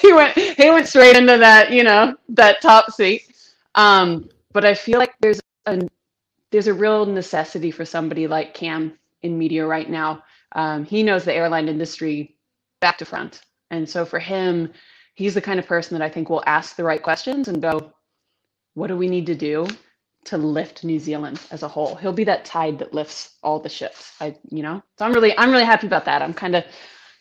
He 0.00 0.12
went 0.12 0.36
he 0.36 0.68
went 0.68 0.88
straight 0.88 1.16
into 1.16 1.38
that 1.38 1.72
you 1.72 1.84
know 1.84 2.14
that 2.30 2.60
top 2.60 2.90
seat. 2.90 3.22
Um, 3.74 4.28
but 4.52 4.64
i 4.64 4.74
feel 4.74 4.98
like 4.98 5.14
there's 5.20 5.40
a 5.66 5.88
there's 6.52 6.68
a 6.68 6.74
real 6.74 7.06
necessity 7.06 7.70
for 7.70 7.84
somebody 7.84 8.26
like 8.28 8.54
Cam 8.54 8.96
in 9.22 9.38
media 9.38 9.66
right 9.66 9.88
now. 9.90 10.22
Um, 10.54 10.84
he 10.84 11.02
knows 11.02 11.24
the 11.24 11.34
airline 11.34 11.68
industry 11.68 12.36
back 12.80 12.98
to 12.98 13.04
front. 13.04 13.40
And 13.70 13.88
so 13.88 14.04
for 14.04 14.18
him, 14.18 14.72
he's 15.14 15.34
the 15.34 15.40
kind 15.40 15.58
of 15.58 15.66
person 15.66 15.98
that 15.98 16.04
I 16.04 16.10
think 16.10 16.28
will 16.28 16.44
ask 16.46 16.76
the 16.76 16.84
right 16.84 17.02
questions 17.02 17.48
and 17.48 17.62
go, 17.62 17.92
what 18.74 18.88
do 18.88 18.96
we 18.96 19.08
need 19.08 19.26
to 19.26 19.34
do 19.34 19.66
to 20.26 20.36
lift 20.36 20.84
New 20.84 20.98
Zealand 20.98 21.40
as 21.50 21.62
a 21.62 21.68
whole? 21.68 21.94
He'll 21.94 22.12
be 22.12 22.24
that 22.24 22.44
tide 22.44 22.78
that 22.78 22.92
lifts 22.92 23.36
all 23.42 23.58
the 23.58 23.68
ships. 23.68 24.12
I, 24.20 24.36
you 24.50 24.62
know, 24.62 24.82
so 24.98 25.06
I'm 25.06 25.12
really, 25.12 25.36
I'm 25.38 25.50
really 25.50 25.64
happy 25.64 25.86
about 25.86 26.04
that. 26.04 26.20
I'm 26.20 26.34
kind 26.34 26.54
of 26.54 26.64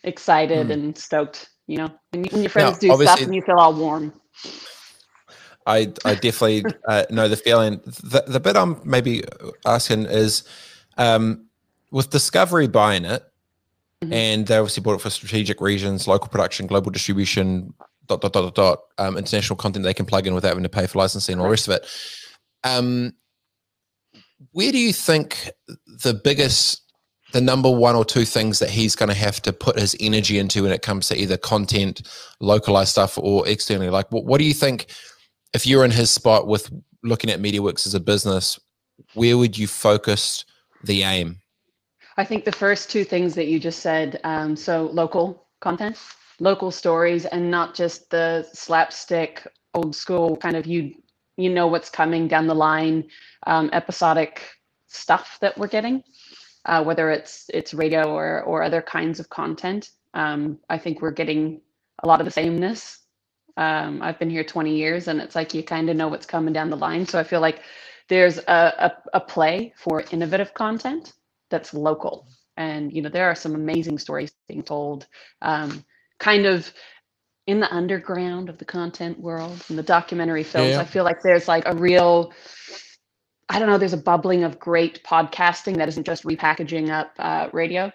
excited 0.04 0.68
mm. 0.68 0.74
and 0.74 0.98
stoked, 0.98 1.50
you 1.68 1.78
know, 1.78 1.90
when, 2.12 2.26
when 2.26 2.42
your 2.42 2.50
friends 2.50 2.84
now, 2.84 2.98
do 2.98 3.04
stuff 3.04 3.22
and 3.22 3.34
you 3.34 3.42
feel 3.42 3.56
all 3.58 3.74
warm. 3.74 4.14
I 5.66 5.92
I 6.06 6.16
definitely 6.16 6.66
uh, 6.88 7.06
know 7.10 7.28
the 7.28 7.38
feeling. 7.38 7.82
The, 7.86 8.24
the 8.28 8.40
bit 8.40 8.56
I'm 8.56 8.80
maybe 8.84 9.24
asking 9.66 10.06
is, 10.06 10.44
um, 10.98 11.46
with 11.92 12.10
Discovery 12.10 12.68
buying 12.68 13.06
it, 13.06 13.24
mm-hmm. 14.02 14.14
and 14.14 14.48
they 14.48 14.58
obviously 14.58 14.84
bought 14.84 14.96
it 14.96 15.02
for 15.02 15.10
strategic 15.10 15.62
regions, 15.62 16.08
local 16.08 16.30
production, 16.30 16.68
global 16.68 16.92
distribution, 16.92 17.74
dot 18.08 18.22
dot 18.22 18.34
dot 18.34 18.44
dot 18.44 18.56
dot, 18.56 18.80
um, 18.98 19.18
international 19.18 19.58
content 19.58 19.84
they 19.84 19.94
can 19.94 20.06
plug 20.06 20.28
in 20.28 20.34
without 20.34 20.50
having 20.50 20.64
to 20.64 20.70
pay 20.70 20.88
for 20.88 21.00
licensing 21.00 21.34
and 21.34 21.42
all 21.42 21.48
the 21.48 21.52
rest 21.52 21.68
of 21.68 21.74
it. 21.76 21.88
Um, 22.64 23.14
where 24.52 24.72
do 24.72 24.78
you 24.78 24.94
think 24.94 25.52
the 26.04 26.14
biggest 26.14 26.82
the 27.32 27.42
number 27.42 27.72
one 27.72 27.96
or 27.96 28.04
two 28.04 28.26
things 28.26 28.60
that 28.60 28.70
he's 28.70 28.96
going 28.96 29.10
to 29.10 29.16
have 29.16 29.42
to 29.42 29.54
put 29.54 29.80
his 29.80 29.96
energy 30.00 30.38
into 30.38 30.64
when 30.64 30.72
it 30.72 30.82
comes 30.82 31.08
to 31.08 31.18
either 31.18 31.38
content, 31.38 32.02
localized 32.40 32.92
stuff, 32.92 33.18
or 33.18 33.48
externally? 33.48 33.90
Like, 33.90 34.12
what, 34.12 34.26
what 34.26 34.38
do 34.38 34.44
you 34.44 34.54
think 34.54 34.88
if 35.54 35.68
you're 35.68 35.86
in 35.86 35.92
his 35.92 36.10
spot 36.10 36.48
with 36.48 36.72
looking 37.04 37.30
at 37.30 37.42
MediaWorks 37.42 37.86
as 37.86 37.94
a 37.94 38.00
business, 38.00 38.60
where 39.14 39.38
would 39.38 39.58
you 39.58 39.68
focus 39.68 40.46
the 40.84 41.04
aim? 41.04 41.40
I 42.18 42.26
think 42.26 42.46
the 42.46 42.52
first 42.52 42.90
two 42.90 43.04
things 43.04 43.36
that 43.36 43.48
you 43.48 43.60
just 43.60 43.80
said, 43.80 44.20
um, 44.24 44.56
so 44.56 44.90
local 44.94 45.48
content, 45.60 45.98
local 46.40 46.72
stories, 46.72 47.26
and 47.26 47.50
not 47.50 47.74
just 47.74 48.10
the 48.10 48.48
slapstick, 48.54 49.48
old 49.74 49.96
school 49.96 50.36
kind 50.36 50.58
of 50.58 50.66
you 50.66 50.94
you 51.38 51.50
know 51.50 51.66
what's 51.66 51.90
coming 51.90 52.28
down 52.28 52.46
the 52.46 52.54
line, 52.54 53.08
um, 53.48 53.70
episodic 53.72 54.42
stuff 54.88 55.38
that 55.40 55.58
we're 55.58 55.68
getting, 55.68 56.04
uh, 56.66 56.84
whether 56.84 57.10
it's 57.10 57.50
it's 57.54 57.74
radio 57.74 58.12
or 58.12 58.44
or 58.44 58.62
other 58.62 58.82
kinds 58.82 59.20
of 59.20 59.30
content. 59.30 59.92
Um, 60.14 60.60
I 60.70 60.78
think 60.78 61.02
we're 61.02 61.12
getting 61.12 61.62
a 62.04 62.08
lot 62.08 62.20
of 62.20 62.26
the 62.26 62.32
sameness 62.32 63.01
um, 63.58 64.02
I've 64.02 64.20
been 64.20 64.30
here 64.30 64.44
20 64.44 64.76
years 64.76 65.08
and 65.08 65.22
it's 65.22 65.36
like 65.36 65.54
you 65.54 65.64
kind 65.64 65.90
of 65.90 65.96
know 65.96 66.08
what's 66.08 66.26
coming 66.26 66.54
down 66.54 66.70
the 66.70 66.78
line. 66.78 67.06
So 67.06 67.20
I 67.20 67.24
feel 67.24 67.42
like 67.42 67.62
there's 68.08 68.38
a, 68.38 68.44
a, 68.48 68.92
a, 69.14 69.20
play 69.20 69.74
for 69.78 70.04
innovative 70.12 70.54
content 70.54 71.14
that's 71.50 71.74
local. 71.74 72.28
And, 72.58 72.92
you 72.92 73.02
know, 73.02 73.10
there 73.10 73.30
are 73.30 73.36
some 73.36 73.56
amazing 73.56 73.98
stories 74.00 74.32
being 74.48 74.64
told, 74.64 75.08
um, 75.42 75.86
kind 76.20 76.46
of 76.46 76.72
in 77.48 77.60
the 77.60 77.74
underground 77.74 78.50
of 78.50 78.58
the 78.58 78.66
content 78.66 79.20
world 79.20 79.64
and 79.70 79.78
the 79.78 79.84
documentary 79.84 80.44
films. 80.44 80.72
Yeah. 80.72 80.82
I 80.82 80.86
feel 80.86 81.04
like 81.04 81.22
there's 81.22 81.48
like 81.48 81.64
a 81.66 81.76
real, 81.76 82.34
I 83.50 83.60
don't 83.60 83.70
know, 83.70 83.78
there's 83.78 83.94
a 83.94 83.98
bubbling 83.98 84.44
of 84.44 84.60
great 84.60 85.04
podcasting 85.04 85.78
that 85.78 85.88
isn't 85.90 86.06
just 86.06 86.24
repackaging 86.24 86.90
up 86.90 87.14
uh, 87.18 87.50
radio 87.52 87.92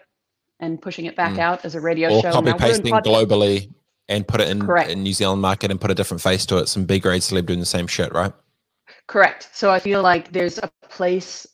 and 0.61 0.80
pushing 0.80 1.04
it 1.04 1.16
back 1.16 1.34
mm. 1.34 1.40
out 1.40 1.64
as 1.64 1.74
a 1.74 1.80
radio 1.80 2.14
or 2.14 2.22
show. 2.22 2.32
Copy 2.32 2.52
pasting 2.54 2.92
globally 2.92 3.70
and 4.09 4.26
put 4.26 4.40
it 4.40 4.48
in, 4.48 4.68
in 4.88 5.02
New 5.02 5.12
Zealand 5.12 5.42
market 5.42 5.70
and 5.70 5.80
put 5.80 5.90
a 5.90 5.94
different 5.94 6.22
face 6.22 6.46
to 6.46 6.59
it. 6.59 6.68
Some 6.68 6.84
big 6.84 7.02
grade 7.02 7.22
celeb 7.22 7.46
doing 7.46 7.61
the 7.61 7.66
same 7.66 7.86
shit, 7.86 8.12
right? 8.12 8.32
Correct. 9.07 9.48
So 9.52 9.70
I 9.70 9.78
feel 9.78 10.02
like 10.02 10.32
there's 10.32 10.59
a 10.59 10.70
place, 10.88 11.46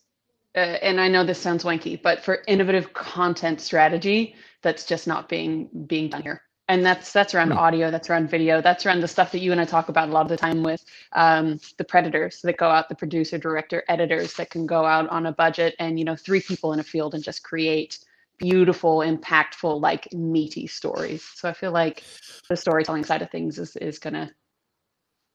uh, 0.55 0.59
and 0.83 1.01
I 1.01 1.09
know 1.09 1.25
this 1.25 1.39
sounds 1.39 1.65
wanky, 1.65 2.01
but 2.01 2.25
for 2.25 2.43
innovative 2.47 2.93
content 2.93 3.61
strategy 3.61 4.35
that's 4.63 4.85
just 4.87 5.07
not 5.07 5.29
being 5.29 5.69
being 5.87 6.09
done 6.09 6.23
here. 6.23 6.43
And 6.69 6.87
that's 6.87 7.13
that's 7.13 7.35
around 7.35 7.51
hmm. 7.51 7.59
audio, 7.59 7.91
that's 7.91 8.09
around 8.09 8.31
video, 8.31 8.61
that's 8.61 8.87
around 8.87 9.01
the 9.01 9.09
stuff 9.09 9.33
that 9.33 9.41
you 9.41 9.53
and 9.53 9.61
I 9.61 9.65
talk 9.65 9.89
about 9.89 10.09
a 10.09 10.13
lot 10.13 10.23
of 10.23 10.29
the 10.29 10.37
time 10.37 10.63
with 10.63 10.85
um, 11.13 11.59
the 11.77 11.85
preditors 11.85 12.41
that 12.43 12.57
go 12.57 12.69
out, 12.69 12.89
the 12.89 12.95
producer, 12.95 13.37
director, 13.37 13.83
editors 13.89 14.35
that 14.35 14.51
can 14.51 14.67
go 14.67 14.85
out 14.85 15.09
on 15.11 15.27
a 15.27 15.33
budget 15.33 15.75
and 15.79 15.99
you 15.99 16.05
know 16.05 16.17
three 16.17 16.41
people 16.41 16.73
in 16.73 16.81
a 16.81 16.85
field 16.85 17.15
and 17.15 17.25
just 17.25 17.43
create 17.43 17.99
beautiful, 18.43 18.99
impactful, 18.99 19.81
like 19.81 20.13
meaty 20.13 20.67
stories. 20.67 21.25
So 21.35 21.49
I 21.49 21.53
feel 21.53 21.73
like 21.73 22.03
the 22.49 22.57
storytelling 22.57 23.05
side 23.05 23.23
of 23.23 23.31
things 23.31 23.59
is 23.59 23.77
is 23.77 23.99
gonna 23.99 24.31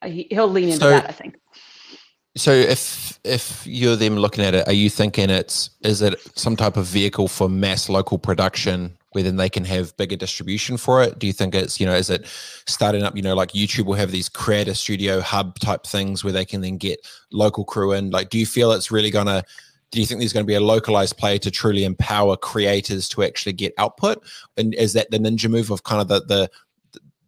uh, 0.02 0.10
he'll 0.10 0.48
lean 0.48 0.70
into 0.70 0.80
so, 0.80 0.90
that. 0.90 1.10
I 1.10 1.14
think. 1.14 1.40
So 2.36 2.52
if 2.52 3.20
if 3.24 3.66
you're 3.66 3.96
them 3.96 4.18
looking 4.18 4.44
at 4.44 4.54
it, 4.54 4.68
are 4.68 4.74
you 4.74 4.90
thinking 4.90 5.30
it's 5.30 5.72
is 5.82 6.02
it 6.02 6.20
some 6.38 6.56
type 6.56 6.78
of 6.78 6.86
vehicle 6.86 7.28
for 7.28 7.50
mass 7.50 7.90
local 7.90 8.20
production 8.20 8.98
where 9.14 9.24
then 9.24 9.38
they 9.38 9.50
can 9.50 9.66
have 9.66 9.96
bigger 9.98 10.16
distribution 10.16 10.78
for 10.78 11.02
it? 11.02 11.18
Do 11.18 11.26
you 11.26 11.34
think 11.34 11.56
it's, 11.56 11.80
you 11.80 11.86
know, 11.88 11.96
is 11.96 12.10
it 12.10 12.28
starting 12.68 13.04
up, 13.04 13.16
you 13.16 13.24
know, 13.24 13.34
like 13.34 13.54
YouTube 13.54 13.86
will 13.86 13.96
have 13.96 14.12
these 14.12 14.30
creator 14.30 14.76
studio 14.76 15.22
hub 15.22 15.58
type 15.60 15.88
things 15.88 16.24
where 16.24 16.34
they 16.34 16.46
can 16.46 16.62
then 16.62 16.78
get 16.78 17.00
local 17.32 17.66
crew 17.66 17.94
in? 17.94 18.12
Like, 18.12 18.30
do 18.30 18.38
you 18.38 18.46
feel 18.46 18.72
it's 18.72 18.92
really 18.92 19.10
gonna 19.10 19.44
do 19.92 20.00
you 20.00 20.06
think 20.06 20.20
there's 20.20 20.34
going 20.34 20.46
to 20.46 20.48
be 20.48 20.56
a 20.56 20.60
localized 20.60 21.18
play 21.18 21.38
to 21.40 21.50
truly 21.50 21.86
empower 21.86 22.36
creators 22.36 23.08
to 23.10 23.24
actually 23.24 23.54
get 23.54 23.74
output? 23.78 24.24
And 24.58 24.74
is 24.76 24.94
that 24.94 25.12
the 25.12 25.18
ninja 25.18 25.50
move 25.50 25.72
of 25.72 25.84
kind 25.84 26.02
of 26.02 26.08
the 26.08 26.22
the 26.22 26.50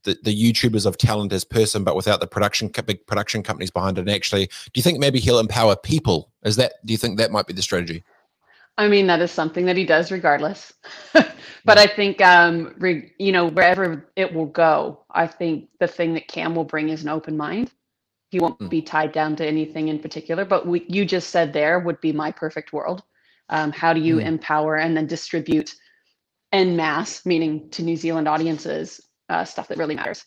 the, 0.04 0.18
the 0.24 0.52
YouTubers 0.52 0.86
of 0.86 0.98
talent 0.98 1.34
as 1.34 1.44
person, 1.44 1.84
but 1.84 1.96
without 1.96 2.20
the 2.22 2.28
production 2.28 2.72
big 2.86 3.06
production 3.06 3.44
companies 3.44 3.70
behind 3.70 3.98
it. 3.98 4.02
And 4.02 4.10
actually, 4.10 4.46
do 4.46 4.72
you 4.76 4.82
think 4.82 4.98
maybe 4.98 5.20
he'll 5.20 5.40
empower 5.40 5.76
people? 5.76 6.32
Is 6.44 6.56
that 6.56 6.74
do 6.86 6.94
you 6.94 6.98
think 6.98 7.18
that 7.18 7.32
might 7.32 7.48
be 7.48 7.54
the 7.54 7.62
strategy? 7.62 8.04
I 8.78 8.88
mean, 8.88 9.08
that 9.08 9.22
is 9.22 9.32
something 9.32 9.66
that 9.66 9.76
he 9.76 9.86
does 9.86 10.10
regardless. 10.10 10.72
but 11.14 11.78
I 11.78 11.86
think, 11.86 12.22
um, 12.22 12.74
re, 12.78 13.12
you 13.20 13.34
know, 13.34 13.48
wherever 13.48 14.10
it 14.16 14.34
will 14.34 14.46
go, 14.46 15.04
I 15.12 15.28
think 15.28 15.68
the 15.82 15.88
thing 15.88 16.14
that 16.14 16.30
Cam 16.30 16.56
will 16.56 16.64
bring 16.64 16.88
is 16.88 17.04
an 17.04 17.10
open 17.10 17.36
mind. 17.36 17.74
He 18.30 18.40
won't 18.40 18.60
mm. 18.60 18.70
be 18.70 18.82
tied 18.82 19.12
down 19.12 19.36
to 19.38 19.46
anything 19.46 19.88
in 19.88 20.00
particular. 20.00 20.46
But 20.46 20.66
what 20.66 20.90
you 20.90 21.06
just 21.06 21.30
said 21.30 21.54
there 21.54 21.80
would 21.80 22.00
be 22.02 22.12
my 22.12 22.32
perfect 22.32 22.74
world. 22.74 23.04
Um, 23.50 23.72
how 23.72 23.94
do 23.94 24.00
you 24.00 24.18
mm. 24.18 24.26
empower 24.26 24.76
and 24.76 24.96
then 24.96 25.08
distribute 25.08 25.74
en 26.52 26.76
masse, 26.76 27.26
meaning 27.26 27.70
to 27.72 27.84
New 27.84 27.96
Zealand 27.96 28.28
audiences, 28.28 29.02
uh, 29.30 29.46
stuff 29.46 29.68
that 29.68 29.78
really 29.78 29.96
matters. 29.96 30.26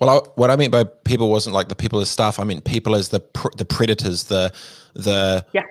Well, 0.00 0.10
I, 0.10 0.28
what 0.36 0.50
I 0.50 0.56
meant 0.56 0.72
by 0.72 0.84
people 0.84 1.30
wasn't 1.30 1.54
like 1.54 1.68
the 1.68 1.74
people 1.74 2.00
as 2.00 2.10
stuff. 2.10 2.38
I 2.38 2.44
meant 2.44 2.64
people 2.64 2.94
as 2.94 3.08
the 3.08 3.20
pr- 3.20 3.48
the 3.56 3.64
preditors, 3.64 4.28
the 4.28 4.52
the 4.94 5.44
yeah. 5.52 5.62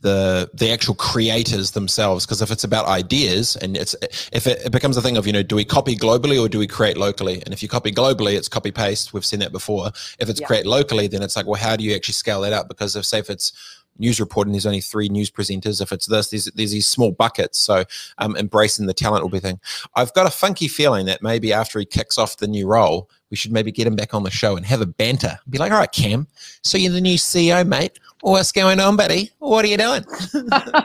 The 0.00 0.50
the 0.54 0.70
actual 0.70 0.94
creators 0.94 1.72
themselves. 1.72 2.26
Because 2.26 2.42
if 2.42 2.50
it's 2.50 2.64
about 2.64 2.86
ideas, 2.86 3.56
and 3.56 3.76
it's 3.76 3.94
if 4.32 4.46
it, 4.46 4.64
it, 4.66 4.72
becomes 4.72 4.96
a 4.96 5.02
thing 5.02 5.16
of 5.16 5.26
you 5.26 5.32
know, 5.32 5.42
do 5.42 5.56
we 5.56 5.64
copy 5.64 5.96
globally 5.96 6.40
or 6.40 6.48
do 6.48 6.58
we 6.58 6.66
create 6.66 6.96
locally? 6.96 7.42
And 7.44 7.52
if 7.52 7.62
you 7.62 7.68
copy 7.68 7.92
globally, 7.92 8.36
it's 8.36 8.48
copy 8.48 8.70
paste. 8.70 9.12
We've 9.12 9.24
seen 9.24 9.40
that 9.40 9.52
before. 9.52 9.88
If 10.18 10.28
it's 10.28 10.40
yeah. 10.40 10.46
create 10.46 10.66
locally, 10.66 11.06
then 11.06 11.22
it's 11.22 11.36
like, 11.36 11.46
well, 11.46 11.60
how 11.60 11.76
do 11.76 11.84
you 11.84 11.94
actually 11.94 12.14
scale 12.14 12.40
that 12.42 12.52
up? 12.52 12.68
Because 12.68 12.96
if 12.96 13.04
say 13.04 13.18
if 13.18 13.30
it's 13.30 13.52
news 13.98 14.20
reporting, 14.20 14.52
there's 14.52 14.66
only 14.66 14.80
three 14.80 15.08
news 15.08 15.30
presenters. 15.30 15.80
If 15.80 15.92
it's 15.92 16.06
this, 16.06 16.30
there's, 16.30 16.46
there's 16.54 16.72
these 16.72 16.88
small 16.88 17.12
buckets. 17.12 17.58
So 17.58 17.84
um, 18.18 18.36
embracing 18.36 18.86
the 18.86 18.94
talent 18.94 19.22
will 19.22 19.30
be 19.30 19.40
thing. 19.40 19.60
I've 19.94 20.12
got 20.14 20.26
a 20.26 20.30
funky 20.30 20.68
feeling 20.68 21.06
that 21.06 21.22
maybe 21.22 21.52
after 21.52 21.78
he 21.78 21.84
kicks 21.84 22.18
off 22.18 22.38
the 22.38 22.48
new 22.48 22.66
role, 22.66 23.10
we 23.30 23.36
should 23.36 23.52
maybe 23.52 23.70
get 23.70 23.86
him 23.86 23.94
back 23.94 24.12
on 24.12 24.24
the 24.24 24.30
show 24.30 24.56
and 24.56 24.66
have 24.66 24.80
a 24.80 24.86
banter. 24.86 25.38
Be 25.48 25.58
like, 25.58 25.70
all 25.70 25.78
right, 25.78 25.92
Cam, 25.92 26.26
so 26.64 26.76
you're 26.76 26.92
the 26.92 27.00
new 27.00 27.16
CEO, 27.16 27.66
mate. 27.66 27.98
What's 28.22 28.52
going 28.52 28.80
on, 28.80 28.96
buddy? 28.96 29.30
What 29.38 29.64
are 29.64 29.68
you 29.68 29.78
doing? 29.78 30.04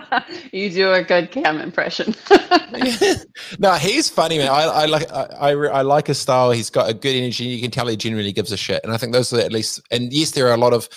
you 0.53 0.69
do 0.69 0.93
a 0.93 1.03
good 1.03 1.31
Cam 1.31 1.59
impression. 1.59 2.15
no, 3.59 3.73
he's 3.73 4.09
funny, 4.09 4.37
man. 4.37 4.49
I, 4.49 4.63
I 4.63 4.85
like 4.85 5.11
I, 5.11 5.23
I, 5.23 5.51
I 5.51 5.81
like 5.81 6.07
his 6.07 6.19
style. 6.19 6.51
He's 6.51 6.69
got 6.69 6.89
a 6.89 6.93
good 6.93 7.15
energy. 7.15 7.45
You 7.45 7.61
can 7.61 7.71
tell 7.71 7.87
he 7.87 7.97
genuinely 7.97 8.31
gives 8.31 8.51
a 8.51 8.57
shit. 8.57 8.81
And 8.83 8.93
I 8.93 8.97
think 8.97 9.11
those 9.11 9.33
are 9.33 9.39
at 9.39 9.51
least. 9.51 9.81
And 9.91 10.13
yes, 10.13 10.31
there 10.31 10.47
are 10.47 10.53
a 10.53 10.57
lot 10.57 10.73
of 10.73 10.87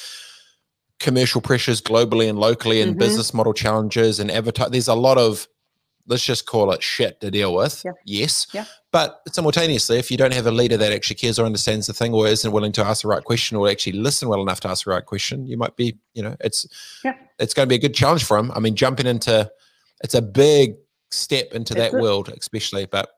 commercial 1.01 1.41
pressures 1.41 1.81
globally 1.81 2.29
and 2.29 2.39
locally 2.39 2.81
and 2.81 2.93
mm-hmm. 2.93 2.99
business 2.99 3.33
model 3.33 3.53
challenges 3.53 4.19
and 4.19 4.31
advertise 4.31 4.71
there's 4.71 4.89
a 4.89 4.95
lot 4.95 5.17
of 5.17 5.47
let's 6.09 6.25
just 6.25 6.47
call 6.47 6.73
it 6.73 6.83
shit 6.83 7.21
to 7.21 7.31
deal 7.31 7.55
with 7.55 7.83
yeah. 7.85 7.93
yes 8.05 8.47
yeah. 8.53 8.65
but 8.91 9.21
simultaneously 9.31 9.99
if 9.99 10.11
you 10.11 10.17
don't 10.17 10.35
have 10.35 10.47
a 10.47 10.51
leader 10.51 10.77
that 10.77 10.93
actually 10.93 11.15
cares 11.15 11.39
or 11.39 11.47
understands 11.47 11.87
the 11.87 11.93
thing 11.93 12.13
or 12.13 12.27
isn't 12.27 12.51
willing 12.51 12.73
to 12.73 12.85
ask 12.85 13.03
the 13.03 13.09
right 13.09 13.25
question 13.25 13.57
or 13.57 13.69
actually 13.69 13.93
listen 13.93 14.29
well 14.29 14.43
enough 14.43 14.59
to 14.59 14.69
ask 14.69 14.85
the 14.85 14.91
right 14.91 15.07
question 15.07 15.47
you 15.47 15.57
might 15.57 15.77
be 15.77 15.97
you 16.15 16.23
know 16.23 16.35
it's 16.41 16.67
yeah. 17.05 17.15
it's 17.39 17.55
going 17.55 17.67
to 17.67 17.71
be 17.71 17.77
a 17.77 17.81
good 17.81 17.95
challenge 17.95 18.25
for 18.25 18.37
him 18.37 18.51
i 18.53 18.59
mean 18.59 18.75
jumping 18.75 19.07
into 19.07 19.49
it's 20.03 20.15
a 20.15 20.23
big 20.23 20.75
step 21.11 21.53
into 21.53 21.75
it's 21.75 21.93
that 21.93 21.95
a, 21.97 22.03
world 22.03 22.29
especially 22.41 22.87
but 22.87 23.11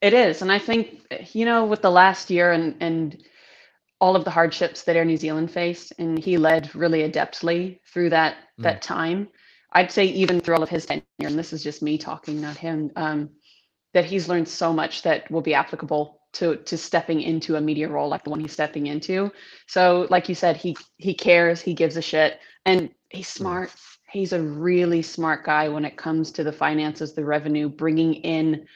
it 0.00 0.12
is 0.12 0.42
and 0.42 0.50
i 0.50 0.58
think 0.58 1.06
you 1.32 1.44
know 1.44 1.64
with 1.64 1.82
the 1.82 1.90
last 1.90 2.28
year 2.28 2.50
and 2.50 2.74
and 2.80 3.22
all 4.04 4.16
of 4.16 4.24
the 4.26 4.30
hardships 4.30 4.82
that 4.82 4.96
Air 4.96 5.04
New 5.06 5.16
Zealand 5.16 5.50
faced, 5.50 5.94
and 5.98 6.18
he 6.18 6.36
led 6.36 6.74
really 6.74 7.08
adeptly 7.08 7.80
through 7.90 8.10
that 8.10 8.34
mm. 8.60 8.64
that 8.64 8.82
time. 8.82 9.28
I'd 9.72 9.90
say 9.90 10.04
even 10.04 10.40
through 10.40 10.56
all 10.56 10.62
of 10.62 10.68
his 10.68 10.84
tenure, 10.84 11.02
and 11.20 11.38
this 11.38 11.54
is 11.54 11.64
just 11.64 11.80
me 11.80 11.96
talking, 11.96 12.38
not 12.38 12.58
him, 12.58 12.90
um, 12.96 13.30
that 13.94 14.04
he's 14.04 14.28
learned 14.28 14.46
so 14.46 14.74
much 14.74 15.00
that 15.04 15.30
will 15.30 15.40
be 15.40 15.54
applicable 15.54 16.20
to 16.34 16.56
to 16.56 16.76
stepping 16.76 17.22
into 17.22 17.56
a 17.56 17.62
media 17.62 17.88
role 17.88 18.10
like 18.10 18.24
the 18.24 18.30
one 18.30 18.40
he's 18.40 18.52
stepping 18.52 18.88
into. 18.88 19.32
So, 19.68 20.06
like 20.10 20.28
you 20.28 20.34
said, 20.34 20.58
he 20.58 20.76
he 20.98 21.14
cares, 21.14 21.62
he 21.62 21.72
gives 21.72 21.96
a 21.96 22.02
shit, 22.02 22.40
and 22.66 22.90
he's 23.08 23.28
mm. 23.28 23.38
smart. 23.38 23.72
He's 24.12 24.34
a 24.34 24.42
really 24.42 25.00
smart 25.00 25.46
guy 25.46 25.70
when 25.70 25.86
it 25.86 25.96
comes 25.96 26.30
to 26.32 26.44
the 26.44 26.52
finances, 26.52 27.14
the 27.14 27.24
revenue, 27.24 27.70
bringing 27.70 28.16
in 28.16 28.66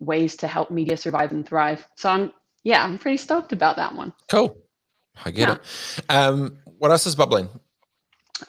ways 0.00 0.36
to 0.36 0.46
help 0.46 0.70
media 0.70 0.98
survive 0.98 1.32
and 1.32 1.48
thrive. 1.48 1.88
So 1.96 2.10
I'm 2.10 2.30
yeah, 2.62 2.84
I'm 2.84 2.98
pretty 2.98 3.16
stoked 3.16 3.52
about 3.52 3.76
that 3.76 3.94
one. 3.94 4.12
Cool. 4.28 4.54
I 5.24 5.30
get 5.30 5.48
yeah. 5.48 5.54
it. 5.54 6.04
Um, 6.08 6.58
what 6.78 6.90
else 6.90 7.06
is 7.06 7.14
bubbling? 7.14 7.48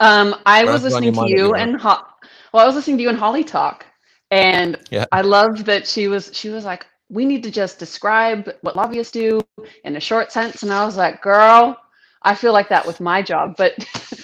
Um, 0.00 0.36
I 0.46 0.64
what 0.64 0.74
was 0.74 0.82
listening 0.82 1.14
to 1.14 1.28
you 1.28 1.54
and 1.54 1.80
Ho- 1.80 2.04
well, 2.52 2.62
I 2.62 2.66
was 2.66 2.74
listening 2.74 2.98
to 2.98 3.02
you 3.02 3.08
and 3.08 3.18
Holly 3.18 3.44
talk, 3.44 3.86
and 4.30 4.78
yeah. 4.90 5.06
I 5.12 5.22
loved 5.22 5.64
that 5.66 5.86
she 5.86 6.08
was 6.08 6.30
she 6.32 6.50
was 6.50 6.64
like, 6.64 6.86
we 7.08 7.24
need 7.24 7.42
to 7.44 7.50
just 7.50 7.78
describe 7.78 8.50
what 8.60 8.76
lobbyists 8.76 9.12
do 9.12 9.40
in 9.84 9.96
a 9.96 10.00
short 10.00 10.30
sense, 10.32 10.62
and 10.62 10.72
I 10.72 10.84
was 10.84 10.96
like, 10.96 11.22
girl, 11.22 11.76
I 12.22 12.34
feel 12.34 12.52
like 12.52 12.68
that 12.68 12.86
with 12.86 13.00
my 13.00 13.22
job, 13.22 13.54
but 13.56 13.74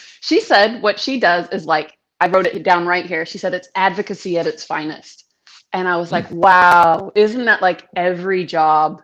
she 0.20 0.40
said 0.40 0.82
what 0.82 0.98
she 0.98 1.18
does 1.18 1.48
is 1.50 1.64
like 1.64 1.96
I 2.20 2.28
wrote 2.28 2.46
it 2.46 2.62
down 2.62 2.86
right 2.86 3.06
here. 3.06 3.26
She 3.26 3.38
said 3.38 3.54
it's 3.54 3.68
advocacy 3.74 4.38
at 4.38 4.46
its 4.46 4.64
finest, 4.64 5.24
and 5.72 5.88
I 5.88 5.96
was 5.96 6.12
like, 6.12 6.28
mm. 6.28 6.36
wow, 6.36 7.12
isn't 7.14 7.46
that 7.46 7.62
like 7.62 7.88
every 7.96 8.44
job 8.44 9.02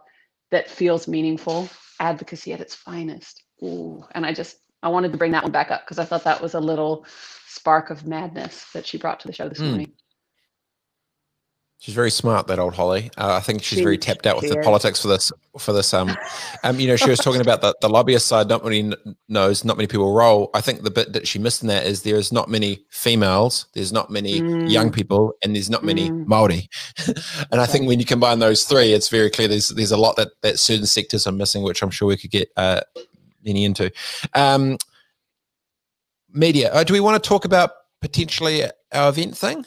that 0.51 0.71
feels 0.71 1.09
meaningful? 1.09 1.69
Advocacy 2.01 2.53
at 2.53 2.61
its 2.61 2.75
finest. 2.75 3.43
Ooh, 3.63 4.05
and 4.13 4.27
I 4.27 4.33
just 4.33 4.57
I 4.83 4.89
wanted 4.89 5.13
to 5.13 5.19
bring 5.19 5.33
that 5.33 5.43
one 5.43 5.53
back 5.53 5.71
up 5.71 5.85
because 5.85 5.99
I 5.99 6.05
thought 6.05 6.25
that 6.25 6.41
was 6.41 6.55
a 6.55 6.61
little 6.61 7.07
spark 7.47 7.91
of 7.91 8.07
madness 8.07 8.65
that 8.73 8.87
she 8.87 8.99
brought 8.99 9.21
to 9.21 9.29
the 9.29 9.35
show 9.35 9.49
this 9.49 9.61
mm. 9.61 9.69
morning. 9.69 9.93
She's 11.81 11.95
very 11.95 12.11
smart, 12.11 12.47
that 12.49 12.59
old 12.59 12.75
Holly. 12.75 13.11
Uh, 13.17 13.33
I 13.33 13.41
think 13.41 13.63
she's 13.63 13.79
she 13.79 13.83
very 13.83 13.97
tapped 13.97 14.27
out 14.27 14.37
with 14.37 14.51
the 14.51 14.61
politics 14.61 15.01
for 15.01 15.09
this. 15.09 15.33
For 15.59 15.73
this, 15.73 15.95
um, 15.95 16.15
um, 16.63 16.79
you 16.79 16.87
know, 16.87 16.97
she 16.97 17.09
was 17.09 17.19
talking 17.19 17.41
about 17.41 17.63
the, 17.63 17.75
the 17.81 17.89
lobbyist 17.89 18.27
side. 18.27 18.49
Not 18.49 18.63
many 18.63 18.93
knows, 19.31 19.65
not 19.65 19.79
many 19.79 19.87
people 19.87 20.13
roll. 20.13 20.51
I 20.53 20.61
think 20.61 20.83
the 20.83 20.91
bit 20.91 21.15
that 21.15 21.27
she 21.27 21.39
missed 21.39 21.63
in 21.63 21.69
that 21.69 21.87
is 21.87 22.03
there 22.03 22.17
is 22.17 22.33
not 22.33 22.51
many 22.51 22.85
females, 22.91 23.65
there's 23.73 23.95
not 23.95 24.11
many 24.11 24.43
mm. 24.43 24.71
young 24.71 24.93
people, 24.93 25.33
and 25.43 25.57
there's 25.57 25.71
not 25.71 25.83
many 25.83 26.11
mm. 26.11 26.27
Maori. 26.27 26.69
and 27.51 27.63
I 27.63 27.67
think 27.67 27.89
when 27.89 27.99
you 27.99 28.05
combine 28.05 28.41
those 28.41 28.65
three, 28.65 28.93
it's 28.93 29.09
very 29.09 29.31
clear 29.31 29.49
there's 29.49 29.71
there's 29.71 29.91
a 29.91 29.97
lot 29.97 30.17
that 30.17 30.29
that 30.43 30.59
certain 30.59 30.87
sectors 30.87 31.27
are 31.27 31.33
missing, 31.33 31.63
which 31.63 31.83
I'm 31.83 31.91
sure 31.91 32.09
we 32.09 32.19
could 32.19 32.31
get 32.31 32.51
uh, 32.59 32.83
any 33.47 33.65
into. 33.65 33.91
Um, 34.35 34.77
media. 36.31 36.73
Uh, 36.75 36.85
do 36.85 36.93
we 36.93 37.01
want 37.01 37.23
to 37.23 37.27
talk 37.27 37.47
about 37.47 37.71
potentially 38.03 38.65
our 38.93 39.09
event 39.09 39.37
thing? 39.37 39.65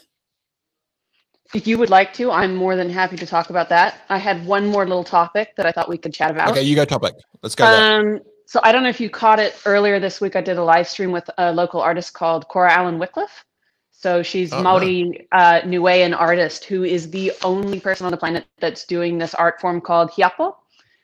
If 1.54 1.68
you 1.68 1.78
would 1.78 1.90
like 1.90 2.12
to, 2.14 2.32
I'm 2.32 2.56
more 2.56 2.74
than 2.74 2.90
happy 2.90 3.16
to 3.16 3.26
talk 3.26 3.48
about 3.50 3.68
that. 3.68 4.00
I 4.08 4.18
had 4.18 4.44
one 4.44 4.66
more 4.66 4.84
little 4.86 5.04
topic 5.04 5.54
that 5.56 5.66
I 5.66 5.72
thought 5.72 5.88
we 5.88 5.96
could 5.96 6.12
chat 6.12 6.32
about. 6.32 6.50
Okay, 6.50 6.62
you 6.62 6.74
go 6.74 6.84
topic. 6.84 7.14
Let's 7.42 7.54
go. 7.54 7.64
Um, 7.64 8.20
so 8.46 8.60
I 8.64 8.72
don't 8.72 8.82
know 8.82 8.88
if 8.88 9.00
you 9.00 9.08
caught 9.08 9.38
it 9.38 9.56
earlier 9.64 10.00
this 10.00 10.20
week. 10.20 10.34
I 10.34 10.40
did 10.40 10.58
a 10.58 10.64
live 10.64 10.88
stream 10.88 11.12
with 11.12 11.30
a 11.38 11.52
local 11.52 11.80
artist 11.80 12.12
called 12.12 12.48
Cora 12.48 12.72
Allan 12.72 12.98
Wickliffe. 12.98 13.44
So 13.92 14.22
she's 14.22 14.52
oh, 14.52 14.62
Maori 14.62 15.28
uh, 15.32 15.60
Niuean 15.62 16.14
artist 16.18 16.64
who 16.64 16.82
is 16.82 17.10
the 17.10 17.32
only 17.42 17.80
person 17.80 18.04
on 18.04 18.10
the 18.10 18.18
planet 18.18 18.44
that's 18.58 18.84
doing 18.84 19.16
this 19.16 19.32
art 19.34 19.60
form 19.60 19.80
called 19.80 20.10
hiapo, 20.10 20.56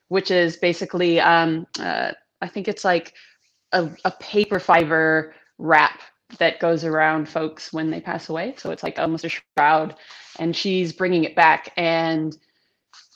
which 0.09 0.31
is 0.31 0.57
basically, 0.57 1.21
um, 1.21 1.67
uh, 1.79 2.13
I 2.43 2.49
think 2.49 2.69
it's 2.69 2.85
like 2.85 3.15
a, 3.73 3.89
a 4.05 4.11
paper 4.11 4.61
fiber 4.61 5.35
wrap 5.59 6.01
that 6.39 6.61
goes 6.61 6.85
around 6.85 7.29
folks 7.29 7.73
when 7.73 7.91
they 7.91 8.01
pass 8.01 8.29
away. 8.29 8.55
So 8.57 8.71
it's 8.71 8.83
like 8.83 8.99
almost 8.99 9.25
a 9.25 9.29
shroud, 9.29 9.95
and 10.39 10.55
she's 10.55 10.93
bringing 10.93 11.25
it 11.25 11.35
back. 11.35 11.73
And 11.77 12.37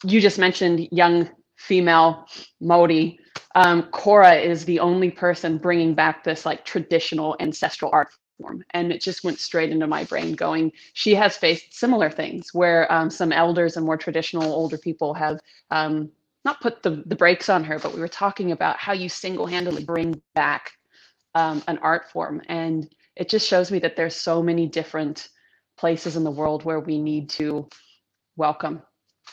you 0.04 0.20
just 0.20 0.38
mentioned 0.38 0.88
young 0.90 1.28
female 1.56 2.26
Maori. 2.60 3.18
Um, 3.54 3.84
Cora 3.92 4.34
is 4.34 4.64
the 4.64 4.80
only 4.80 5.10
person 5.10 5.58
bringing 5.58 5.94
back 5.94 6.24
this 6.24 6.44
like 6.44 6.64
traditional 6.64 7.36
ancestral 7.40 7.90
art 7.92 8.08
form. 8.40 8.64
And 8.70 8.92
it 8.92 9.00
just 9.00 9.24
went 9.24 9.38
straight 9.38 9.70
into 9.70 9.86
my 9.86 10.04
brain 10.04 10.34
going, 10.34 10.72
she 10.92 11.14
has 11.14 11.36
faced 11.36 11.72
similar 11.72 12.10
things 12.10 12.52
where 12.52 12.90
um, 12.92 13.10
some 13.10 13.32
elders 13.32 13.76
and 13.76 13.86
more 13.86 13.96
traditional 13.96 14.52
older 14.52 14.76
people 14.76 15.14
have 15.14 15.38
um, 15.70 16.10
not 16.44 16.60
put 16.60 16.82
the, 16.82 17.02
the 17.06 17.16
brakes 17.16 17.48
on 17.48 17.64
her, 17.64 17.78
but 17.78 17.94
we 17.94 18.00
were 18.00 18.08
talking 18.08 18.52
about 18.52 18.76
how 18.76 18.92
you 18.92 19.08
single 19.08 19.46
handedly 19.46 19.84
bring 19.84 20.20
back 20.34 20.72
um, 21.34 21.62
an 21.68 21.78
art 21.78 22.10
form. 22.10 22.42
And 22.48 22.92
it 23.16 23.28
just 23.28 23.46
shows 23.46 23.70
me 23.70 23.78
that 23.80 23.96
there's 23.96 24.16
so 24.16 24.42
many 24.42 24.66
different 24.66 25.28
places 25.76 26.16
in 26.16 26.24
the 26.24 26.30
world 26.30 26.64
where 26.64 26.80
we 26.80 26.98
need 26.98 27.28
to 27.30 27.68
welcome 28.36 28.82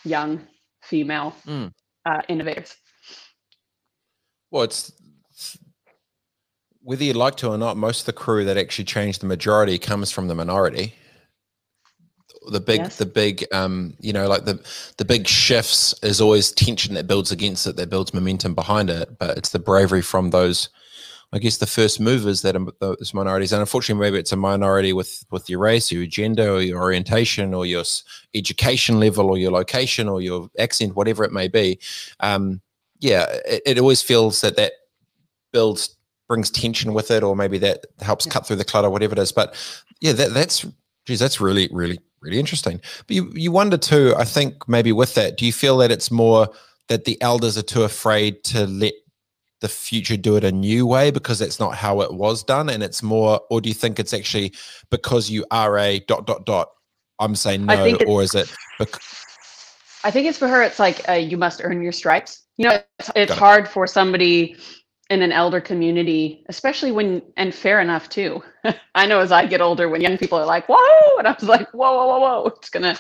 young 0.04 0.48
female 0.84 1.36
mm. 1.46 1.72
uh, 2.06 2.22
innovators. 2.28 2.76
Well, 4.50 4.64
it's 4.64 4.92
whether 6.84 7.04
you 7.04 7.14
like 7.14 7.36
to 7.38 7.50
or 7.50 7.58
not, 7.58 7.78
most 7.78 8.02
of 8.02 8.06
the 8.08 8.14
crew 8.14 8.44
that 8.46 8.58
actually 8.58 8.86
changed 8.86 9.22
the 9.22 9.28
majority 9.28 9.78
comes 9.78 10.12
from 10.12 10.28
the 10.28 10.36
minority. 10.36 10.96
The 12.48 12.60
big, 12.60 12.80
yes. 12.80 12.98
the 12.98 13.06
big, 13.06 13.46
um, 13.54 13.96
you 14.00 14.12
know, 14.12 14.28
like 14.28 14.46
the 14.46 14.60
the 14.98 15.06
big 15.06 15.28
shifts 15.28 15.94
is 16.02 16.20
always 16.20 16.52
tension 16.52 16.96
that 16.96 17.06
builds 17.06 17.32
against 17.32 17.68
it, 17.68 17.76
that 17.76 17.92
builds 17.92 18.16
momentum 18.16 18.56
behind 18.56 18.90
it. 18.90 19.20
But 19.20 19.38
it's 19.38 19.50
the 19.50 19.60
bravery 19.60 20.02
from 20.02 20.32
those, 20.32 20.70
I 21.34 21.40
guess, 21.40 21.58
the 21.58 21.68
first 21.68 22.00
movers 22.00 22.42
that 22.42 22.56
those 22.80 23.14
minorities. 23.14 23.54
And 23.54 23.62
unfortunately, 23.62 24.06
maybe 24.06 24.20
it's 24.20 24.34
a 24.34 24.38
minority 24.38 24.94
with 24.94 25.24
with 25.32 25.50
your 25.50 25.60
race, 25.60 25.92
your 25.92 26.06
gender, 26.06 26.50
or 26.50 26.62
your 26.62 26.82
orientation, 26.82 27.54
or 27.54 27.66
your 27.66 27.84
education 28.34 29.00
level, 29.00 29.30
or 29.30 29.38
your 29.38 29.52
location, 29.52 30.10
or 30.10 30.22
your 30.22 30.50
accent, 30.60 30.96
whatever 30.96 31.24
it 31.24 31.32
may 31.32 31.48
be. 31.48 31.80
Um, 32.20 32.62
yeah, 33.00 33.26
it, 33.46 33.62
it 33.66 33.80
always 33.80 34.02
feels 34.02 34.42
that 34.42 34.58
that 34.58 34.74
builds 35.54 35.96
brings 36.28 36.50
tension 36.50 36.94
with 36.94 37.12
it, 37.12 37.24
or 37.24 37.36
maybe 37.36 37.58
that 37.58 37.86
helps 38.00 38.26
yeah. 38.26 38.32
cut 38.32 38.48
through 38.48 38.56
the 38.56 38.66
clutter, 38.66 38.90
whatever 38.90 39.14
it 39.14 39.20
is. 39.20 39.32
But 39.32 39.56
yeah, 40.00 40.14
that, 40.14 40.34
that's 40.34 40.66
geez, 41.06 41.20
that's 41.20 41.42
really, 41.42 41.68
really, 41.72 42.00
really 42.22 42.40
interesting. 42.40 42.80
But 43.08 43.16
you, 43.16 43.32
you 43.34 43.52
wonder 43.52 43.78
too, 43.78 44.14
I 44.18 44.24
think 44.24 44.68
maybe 44.68 44.92
with 44.92 45.14
that, 45.16 45.38
do 45.38 45.46
you 45.46 45.54
feel 45.54 45.78
that 45.78 45.92
it's 45.92 46.12
more 46.12 46.50
that 46.88 47.06
the 47.06 47.22
elders 47.22 47.58
are 47.58 47.64
too 47.64 47.84
afraid 47.84 48.44
to 48.46 48.66
let 48.68 48.94
the 49.62 49.70
future 49.70 50.18
do 50.18 50.36
it 50.36 50.44
a 50.44 50.52
new 50.52 50.86
way 50.86 51.12
because 51.12 51.40
that's 51.40 51.60
not 51.60 51.76
how 51.76 52.02
it 52.02 52.14
was 52.14 52.44
done 52.44 52.70
and 52.70 52.84
it's 52.84 53.02
more 53.02 53.40
or 53.50 53.62
do 53.62 53.70
you 53.70 53.76
think 53.76 54.00
it's 54.00 54.14
actually 54.14 54.52
because 54.90 55.30
you 55.30 55.46
are 55.52 55.78
a 55.78 56.00
dot 56.02 56.28
dot 56.28 56.46
dot 56.46 56.70
i'm 57.20 57.36
saying 57.36 57.66
no 57.66 57.96
or 58.08 58.22
is 58.22 58.36
it 58.36 58.52
bec- 58.80 59.00
i 60.04 60.12
think 60.12 60.28
it's 60.28 60.38
for 60.38 60.48
her 60.48 60.62
it's 60.62 60.80
like 60.80 61.08
uh, 61.08 61.14
you 61.14 61.38
must 61.38 61.62
earn 61.64 61.82
your 61.82 61.92
stripes 61.92 62.44
you 62.58 62.68
know 62.68 62.82
it's, 63.00 63.12
it's 63.16 63.32
hard 63.32 63.68
for 63.68 63.88
somebody 63.88 64.58
in 65.12 65.22
an 65.22 65.34
elder 65.34 65.60
community, 65.60 66.46
especially 66.48 66.94
when, 66.94 67.22
and 67.36 67.54
fair 67.54 67.82
enough 67.82 68.08
too. 68.08 68.42
I 68.96 69.06
know 69.06 69.20
as 69.20 69.34
I 69.34 69.46
get 69.46 69.60
older, 69.60 69.90
when 69.90 70.00
young 70.00 70.18
people 70.18 70.38
are 70.38 70.46
like, 70.46 70.70
whoa, 70.70 71.18
and 71.18 71.28
I 71.28 71.34
was 71.34 71.44
like, 71.44 71.70
whoa, 71.72 71.94
whoa, 71.94 72.08
whoa, 72.08 72.20
whoa, 72.20 72.54
it's 72.56 72.70
gonna, 72.70 72.98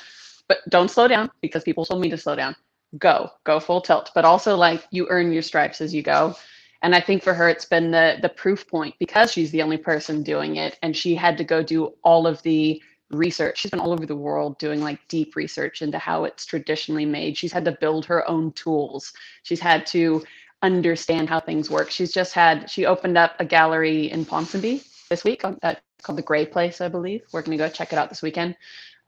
but 0.49 0.57
don't 0.68 0.91
slow 0.91 1.07
down 1.07 1.32
because 1.41 1.64
people 1.64 1.86
told 1.86 2.01
me 2.01 2.09
to 2.09 2.18
slow 2.18 2.36
down. 2.36 2.53
Go, 2.98 3.32
go 3.44 3.60
full 3.60 3.82
tilt, 3.82 4.12
but 4.14 4.26
also 4.26 4.56
like 4.56 4.86
you 4.92 5.08
earn 5.10 5.32
your 5.32 5.42
stripes 5.42 5.82
as 5.82 5.94
you 5.94 6.02
go. 6.04 6.36
And 6.82 6.96
I 6.96 7.00
think 7.00 7.24
for 7.24 7.34
her, 7.34 7.48
it's 7.48 7.66
been 7.66 7.92
the 7.92 8.18
the 8.22 8.30
proof 8.30 8.68
point 8.68 8.96
because 9.00 9.32
she's 9.32 9.52
the 9.52 9.62
only 9.62 9.78
person 9.78 10.24
doing 10.24 10.56
it, 10.56 10.78
and 10.82 10.98
she 10.98 11.16
had 11.16 11.38
to 11.38 11.44
go 11.44 11.62
do 11.62 11.94
all 12.04 12.26
of 12.26 12.42
the 12.42 12.82
research. 13.12 13.60
She's 13.60 13.72
been 13.72 13.80
all 13.80 13.94
over 13.94 14.06
the 14.06 14.16
world 14.16 14.58
doing 14.58 14.82
like 14.82 15.00
deep 15.08 15.36
research 15.36 15.82
into 15.82 15.98
how 15.98 16.24
it's 16.24 16.46
traditionally 16.46 17.06
made. 17.06 17.38
She's 17.38 17.52
had 17.52 17.66
to 17.66 17.78
build 17.80 18.06
her 18.06 18.28
own 18.28 18.52
tools. 18.54 19.14
She's 19.44 19.60
had 19.60 19.86
to 19.88 20.24
understand 20.64 21.30
how 21.30 21.39
things 21.39 21.70
work. 21.70 21.92
She's 21.92 22.12
just 22.12 22.34
had 22.34 22.70
she 22.70 22.86
opened 22.86 23.18
up 23.18 23.36
a 23.39 23.46
gallery 23.46 24.12
in 24.12 24.26
Ponsonby 24.26 24.84
this 25.10 25.24
week 25.24 25.44
on 25.44 25.60
that 25.62 25.82
called 26.02 26.18
the 26.18 26.24
Gray 26.24 26.46
Place, 26.46 26.82
I 26.82 26.88
believe. 26.88 27.24
We're 27.32 27.42
gonna 27.42 27.58
go 27.58 27.70
check 27.70 27.94
it 27.94 28.00
out 28.00 28.10
this 28.10 28.22
weekend. 28.22 28.56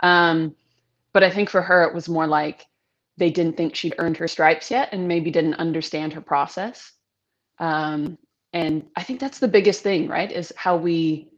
Um, 0.02 0.56
but 1.14 1.24
I 1.24 1.30
think 1.30 1.50
for 1.50 1.62
her 1.62 1.84
it 1.84 1.94
was 1.94 2.10
more 2.10 2.28
like 2.28 2.66
they 3.18 3.30
didn't 3.30 3.58
think 3.58 3.76
she'd 3.76 3.96
earned 4.00 4.18
her 4.18 4.28
stripes 4.28 4.72
yet 4.72 4.90
and 4.92 5.08
maybe 5.08 5.32
didn't 5.32 5.56
understand 5.56 6.14
her 6.14 6.22
process. 6.22 6.92
Um, 7.60 8.18
and 8.54 8.86
I 8.96 9.04
think 9.04 9.20
that's 9.20 9.40
the 9.40 9.48
biggest 9.48 9.82
thing, 9.82 10.08
right? 10.08 10.32
Is 10.32 10.52
how 10.56 10.78
we 10.78 11.30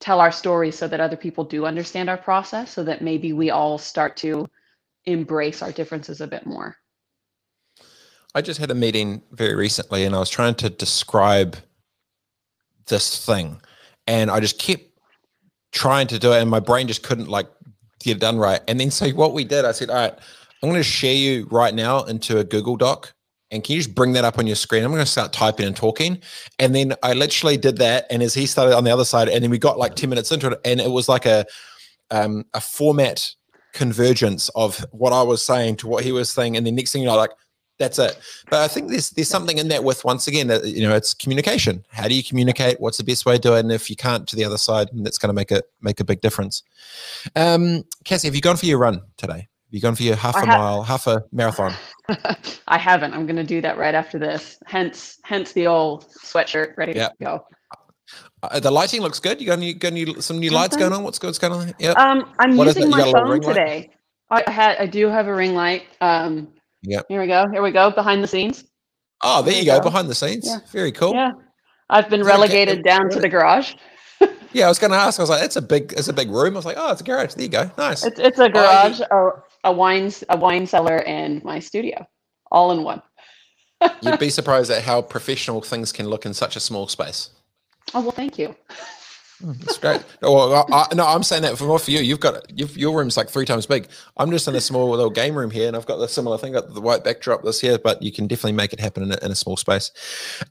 tell 0.00 0.20
our 0.20 0.32
stories 0.32 0.76
so 0.76 0.88
that 0.88 1.00
other 1.00 1.16
people 1.16 1.44
do 1.44 1.66
understand 1.66 2.08
our 2.08 2.16
process 2.16 2.70
so 2.70 2.82
that 2.84 3.02
maybe 3.02 3.32
we 3.32 3.50
all 3.50 3.78
start 3.78 4.16
to 4.16 4.46
embrace 5.04 5.62
our 5.62 5.72
differences 5.72 6.20
a 6.20 6.26
bit 6.26 6.46
more. 6.46 6.76
I 8.34 8.42
just 8.42 8.60
had 8.60 8.70
a 8.70 8.74
meeting 8.74 9.22
very 9.32 9.54
recently 9.54 10.04
and 10.04 10.14
I 10.14 10.20
was 10.20 10.30
trying 10.30 10.54
to 10.56 10.70
describe 10.70 11.56
this 12.86 13.24
thing 13.24 13.60
and 14.06 14.30
I 14.30 14.40
just 14.40 14.58
kept 14.58 14.84
trying 15.72 16.06
to 16.08 16.18
do 16.18 16.32
it 16.32 16.40
and 16.40 16.50
my 16.50 16.60
brain 16.60 16.88
just 16.88 17.02
couldn't 17.02 17.28
like 17.28 17.48
get 18.00 18.16
it 18.16 18.20
done 18.20 18.38
right. 18.38 18.60
And 18.68 18.80
then 18.80 18.90
so 18.90 19.08
what 19.10 19.34
we 19.34 19.44
did, 19.44 19.64
I 19.64 19.72
said, 19.72 19.90
all 19.90 19.96
right, 19.96 20.18
I'm 20.62 20.68
going 20.68 20.80
to 20.80 20.84
share 20.84 21.14
you 21.14 21.46
right 21.50 21.74
now 21.74 22.04
into 22.04 22.38
a 22.38 22.44
Google 22.44 22.76
Doc. 22.76 23.14
And 23.50 23.64
can 23.64 23.74
you 23.74 23.80
just 23.80 23.94
bring 23.94 24.12
that 24.12 24.24
up 24.24 24.38
on 24.38 24.46
your 24.46 24.56
screen? 24.56 24.84
I'm 24.84 24.92
going 24.92 25.02
to 25.02 25.10
start 25.10 25.32
typing 25.32 25.66
and 25.66 25.74
talking. 25.74 26.20
And 26.58 26.74
then 26.74 26.94
I 27.02 27.14
literally 27.14 27.56
did 27.56 27.78
that. 27.78 28.06
And 28.10 28.22
as 28.22 28.32
he 28.34 28.46
started 28.46 28.76
on 28.76 28.84
the 28.84 28.92
other 28.92 29.04
side, 29.04 29.28
and 29.28 29.42
then 29.42 29.50
we 29.50 29.58
got 29.58 29.78
like 29.78 29.96
10 29.96 30.08
minutes 30.08 30.30
into 30.30 30.48
it, 30.48 30.60
and 30.64 30.80
it 30.80 30.90
was 30.90 31.08
like 31.08 31.26
a 31.26 31.44
um, 32.12 32.44
a 32.54 32.60
format 32.60 33.34
convergence 33.72 34.48
of 34.50 34.84
what 34.90 35.12
I 35.12 35.22
was 35.22 35.44
saying 35.44 35.76
to 35.76 35.88
what 35.88 36.04
he 36.04 36.12
was 36.12 36.30
saying. 36.30 36.56
And 36.56 36.66
the 36.66 36.72
next 36.72 36.92
thing 36.92 37.02
you 37.02 37.08
know, 37.08 37.16
like 37.16 37.30
that's 37.78 37.98
it. 37.98 38.18
But 38.50 38.60
I 38.60 38.68
think 38.68 38.90
there's 38.90 39.10
there's 39.10 39.28
something 39.28 39.58
in 39.58 39.68
that 39.68 39.82
with 39.82 40.04
once 40.04 40.28
again, 40.28 40.46
that, 40.48 40.64
you 40.64 40.86
know, 40.86 40.94
it's 40.94 41.14
communication. 41.14 41.84
How 41.90 42.06
do 42.06 42.14
you 42.14 42.22
communicate? 42.22 42.80
What's 42.80 42.98
the 42.98 43.04
best 43.04 43.26
way 43.26 43.36
to 43.36 43.40
do 43.40 43.54
it? 43.54 43.60
And 43.60 43.72
if 43.72 43.90
you 43.90 43.96
can't 43.96 44.28
to 44.28 44.36
the 44.36 44.44
other 44.44 44.58
side, 44.58 44.90
that's 44.92 45.18
going 45.18 45.28
to 45.28 45.34
make 45.34 45.50
it 45.50 45.64
make 45.80 45.98
a 45.98 46.04
big 46.04 46.20
difference. 46.20 46.62
Um, 47.34 47.84
Cassie, 48.04 48.28
have 48.28 48.34
you 48.34 48.40
gone 48.40 48.56
for 48.56 48.66
your 48.66 48.78
run 48.78 49.02
today? 49.16 49.48
You 49.70 49.80
gone 49.80 49.94
for 49.94 50.02
your 50.02 50.16
half 50.16 50.36
I 50.36 50.42
a 50.42 50.46
mile, 50.46 50.82
half 50.82 51.06
a 51.06 51.24
marathon? 51.32 51.72
I 52.68 52.76
haven't. 52.76 53.14
I'm 53.14 53.24
going 53.24 53.36
to 53.36 53.44
do 53.44 53.60
that 53.60 53.78
right 53.78 53.94
after 53.94 54.18
this. 54.18 54.58
Hence, 54.66 55.18
hence 55.22 55.52
the 55.52 55.68
old 55.68 56.06
sweatshirt 56.24 56.76
ready 56.76 56.94
yep. 56.94 57.16
to 57.18 57.24
go. 57.24 57.44
Uh, 58.42 58.58
the 58.58 58.70
lighting 58.70 59.00
looks 59.00 59.20
good. 59.20 59.40
You 59.40 59.46
got 59.46 59.58
any, 59.58 59.74
got 59.74 59.92
any 59.92 60.20
some 60.20 60.40
new 60.40 60.50
lights 60.50 60.76
going 60.76 60.92
on? 60.92 61.04
What's, 61.04 61.22
what's 61.22 61.38
going 61.38 61.52
on? 61.52 61.74
Yeah. 61.78 61.92
Um, 61.92 62.32
I'm 62.40 62.56
what 62.56 62.66
using 62.66 62.90
my 62.90 63.12
phone 63.12 63.40
today. 63.40 63.90
I 64.30 64.48
had 64.50 64.76
I 64.78 64.86
do 64.86 65.08
have 65.08 65.26
a 65.26 65.34
ring 65.34 65.54
light. 65.54 65.84
Um, 66.00 66.48
yeah. 66.82 67.02
Here 67.08 67.20
we 67.20 67.26
go. 67.26 67.46
Here 67.52 67.62
we 67.62 67.70
go. 67.72 67.90
Behind 67.90 68.22
the 68.22 68.28
scenes. 68.28 68.64
Oh, 69.22 69.42
there, 69.42 69.52
there 69.52 69.62
you 69.62 69.66
go. 69.66 69.78
go. 69.78 69.84
Behind 69.84 70.08
the 70.08 70.14
scenes. 70.14 70.46
Yeah. 70.46 70.58
Very 70.72 70.92
cool. 70.92 71.14
Yeah. 71.14 71.32
I've 71.90 72.08
been 72.08 72.22
relegated 72.22 72.80
okay. 72.80 72.82
down 72.82 73.10
to 73.10 73.20
the 73.20 73.28
garage. 73.28 73.74
yeah, 74.52 74.66
I 74.66 74.68
was 74.68 74.78
going 74.78 74.92
to 74.92 74.96
ask. 74.96 75.18
I 75.18 75.22
was 75.24 75.30
like, 75.30 75.42
"It's 75.42 75.56
a 75.56 75.62
big, 75.62 75.92
it's 75.96 76.08
a 76.08 76.12
big 76.12 76.30
room." 76.30 76.54
I 76.54 76.58
was 76.58 76.64
like, 76.64 76.76
"Oh, 76.78 76.92
it's 76.92 77.00
a 77.00 77.04
garage." 77.04 77.34
There 77.34 77.44
you 77.44 77.50
go. 77.50 77.70
Nice. 77.76 78.04
It's, 78.04 78.20
it's 78.20 78.38
a 78.38 78.48
garage, 78.48 79.00
oh, 79.10 79.32
a, 79.64 79.72
wine, 79.72 80.10
a 80.28 80.36
wine 80.36 80.66
cellar, 80.66 80.98
and 81.06 81.42
my 81.44 81.58
studio, 81.58 82.06
all 82.50 82.72
in 82.72 82.82
one. 82.82 83.02
You'd 84.02 84.18
be 84.18 84.30
surprised 84.30 84.70
at 84.70 84.82
how 84.82 85.02
professional 85.02 85.62
things 85.62 85.92
can 85.92 86.08
look 86.08 86.26
in 86.26 86.34
such 86.34 86.56
a 86.56 86.60
small 86.60 86.86
space. 86.88 87.30
Oh 87.94 88.02
well, 88.02 88.12
thank 88.12 88.38
you. 88.38 88.54
That's 89.40 89.78
great. 89.78 90.04
Well, 90.22 90.66
I, 90.70 90.86
I, 90.90 90.94
no, 90.94 91.06
I'm 91.06 91.22
saying 91.22 91.42
that 91.42 91.56
for 91.56 91.64
more 91.64 91.78
for 91.78 91.90
you. 91.90 92.00
You've 92.00 92.20
got 92.20 92.42
you've, 92.56 92.76
your 92.76 92.96
room's 92.96 93.16
like 93.16 93.30
three 93.30 93.46
times 93.46 93.64
big. 93.64 93.88
I'm 94.18 94.30
just 94.30 94.46
in 94.46 94.54
a 94.54 94.60
small 94.60 94.90
little 94.90 95.08
game 95.08 95.34
room 95.34 95.50
here, 95.50 95.66
and 95.66 95.74
I've 95.74 95.86
got 95.86 95.96
the 95.96 96.08
similar 96.08 96.36
thing, 96.36 96.52
got 96.52 96.74
the 96.74 96.80
white 96.80 97.04
backdrop 97.04 97.42
this 97.42 97.60
here, 97.60 97.78
but 97.78 98.02
you 98.02 98.12
can 98.12 98.26
definitely 98.26 98.52
make 98.52 98.74
it 98.74 98.80
happen 98.80 99.02
in 99.02 99.12
a, 99.12 99.24
in 99.24 99.32
a 99.32 99.34
small 99.34 99.56
space. 99.56 99.92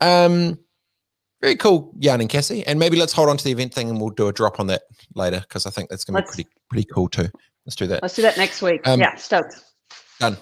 Um, 0.02 0.58
very 1.42 1.56
cool, 1.56 1.94
Jan 2.00 2.20
and 2.20 2.30
Cassie. 2.30 2.66
And 2.66 2.80
maybe 2.80 2.98
let's 2.98 3.14
hold 3.14 3.30
on 3.30 3.38
to 3.38 3.44
the 3.44 3.52
event 3.52 3.74
thing, 3.74 3.90
and 3.90 4.02
we'll 4.02 4.10
do 4.10 4.28
a 4.28 4.34
drop 4.34 4.60
on 4.60 4.68
that 4.68 4.82
later 5.14 5.42
because 5.42 5.68
I 5.68 5.70
think 5.70 5.90
that's 5.90 6.04
going 6.04 6.16
to 6.16 6.28
be 6.28 6.28
pretty 6.28 6.50
pretty 6.70 6.88
cool 6.92 7.08
too. 7.08 7.30
Let's 7.70 7.76
do 7.76 7.86
that. 7.86 8.02
Let's 8.02 8.16
do 8.16 8.24
that 8.24 8.36
next 8.36 8.64
week. 8.64 8.82
Um, 8.88 9.00
yeah, 9.00 9.14
stoked. 9.14 9.64
Done. 10.20 10.38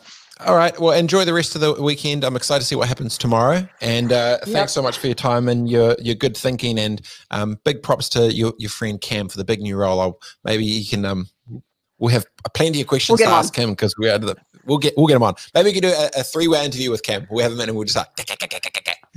All 0.45 0.55
right. 0.55 0.79
Well, 0.79 0.97
enjoy 0.97 1.25
the 1.25 1.33
rest 1.33 1.55
of 1.55 1.61
the 1.61 1.73
weekend. 1.73 2.23
I'm 2.23 2.37
excited 2.37 2.61
to 2.61 2.65
see 2.65 2.75
what 2.77 2.87
happens 2.87 3.17
tomorrow. 3.17 3.67
And 3.81 4.13
uh, 4.13 4.37
yep. 4.39 4.43
thanks 4.43 4.71
so 4.71 4.81
much 4.81 4.97
for 4.97 5.07
your 5.07 5.13
time 5.13 5.49
and 5.49 5.69
your 5.69 5.97
your 5.99 6.15
good 6.15 6.37
thinking. 6.37 6.79
And 6.79 7.01
um, 7.31 7.59
big 7.65 7.83
props 7.83 8.07
to 8.09 8.31
your, 8.31 8.53
your 8.57 8.69
friend 8.69 9.01
Cam 9.01 9.27
for 9.27 9.37
the 9.37 9.43
big 9.43 9.59
new 9.59 9.75
role. 9.75 9.99
I'll, 9.99 10.19
maybe 10.45 10.63
you 10.63 10.87
can 10.87 11.03
um, 11.03 11.27
we'll 11.99 12.13
have 12.13 12.25
plenty 12.53 12.79
of 12.79 12.87
questions 12.87 13.19
we'll 13.19 13.27
to 13.27 13.35
ask 13.35 13.53
him 13.53 13.71
because 13.71 13.93
we 13.97 14.07
are 14.07 14.17
the, 14.17 14.37
we'll 14.63 14.77
get 14.77 14.93
we'll 14.95 15.07
get 15.07 15.17
him 15.17 15.23
on. 15.23 15.33
Maybe 15.53 15.65
we 15.65 15.73
can 15.73 15.81
do 15.81 15.89
a, 15.89 16.21
a 16.21 16.23
three 16.23 16.47
way 16.47 16.63
interview 16.63 16.91
with 16.91 17.03
Cam. 17.03 17.27
We'll 17.29 17.43
have 17.43 17.51
him 17.51 17.59
in 17.59 17.67
and 17.67 17.77
we'll 17.77 17.83
just 17.83 17.97
like 17.97 18.07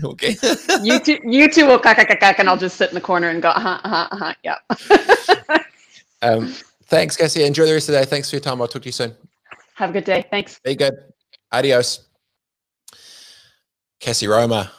okay. 0.02 0.36
you 0.82 0.98
two 0.98 1.20
you 1.22 1.48
two 1.48 1.64
will 1.64 1.78
cack 1.78 2.40
and 2.40 2.48
I'll 2.48 2.56
just 2.56 2.76
sit 2.76 2.88
in 2.88 2.96
the 2.96 3.00
corner 3.00 3.28
and 3.28 3.40
go 3.40 3.50
uh 3.50 3.60
huh 3.60 3.80
uh 3.84 4.16
huh 4.16 4.34
yeah. 4.42 5.58
um, 6.22 6.52
thanks, 6.90 7.16
Cassie. 7.16 7.44
Enjoy 7.44 7.64
the 7.64 7.72
rest 7.72 7.88
of 7.88 7.94
the 7.94 8.00
day. 8.00 8.04
Thanks 8.04 8.28
for 8.28 8.36
your 8.36 8.42
time. 8.42 8.60
I'll 8.60 8.68
talk 8.68 8.82
to 8.82 8.88
you 8.88 8.92
soon. 8.92 9.14
Have 9.74 9.90
a 9.90 9.92
good 9.94 10.04
day. 10.04 10.26
Thanks. 10.30 10.60
Be 10.62 10.74
good. 10.74 10.94
Adios. 11.52 12.06
Cassie 14.00 14.28
Roma 14.28 14.70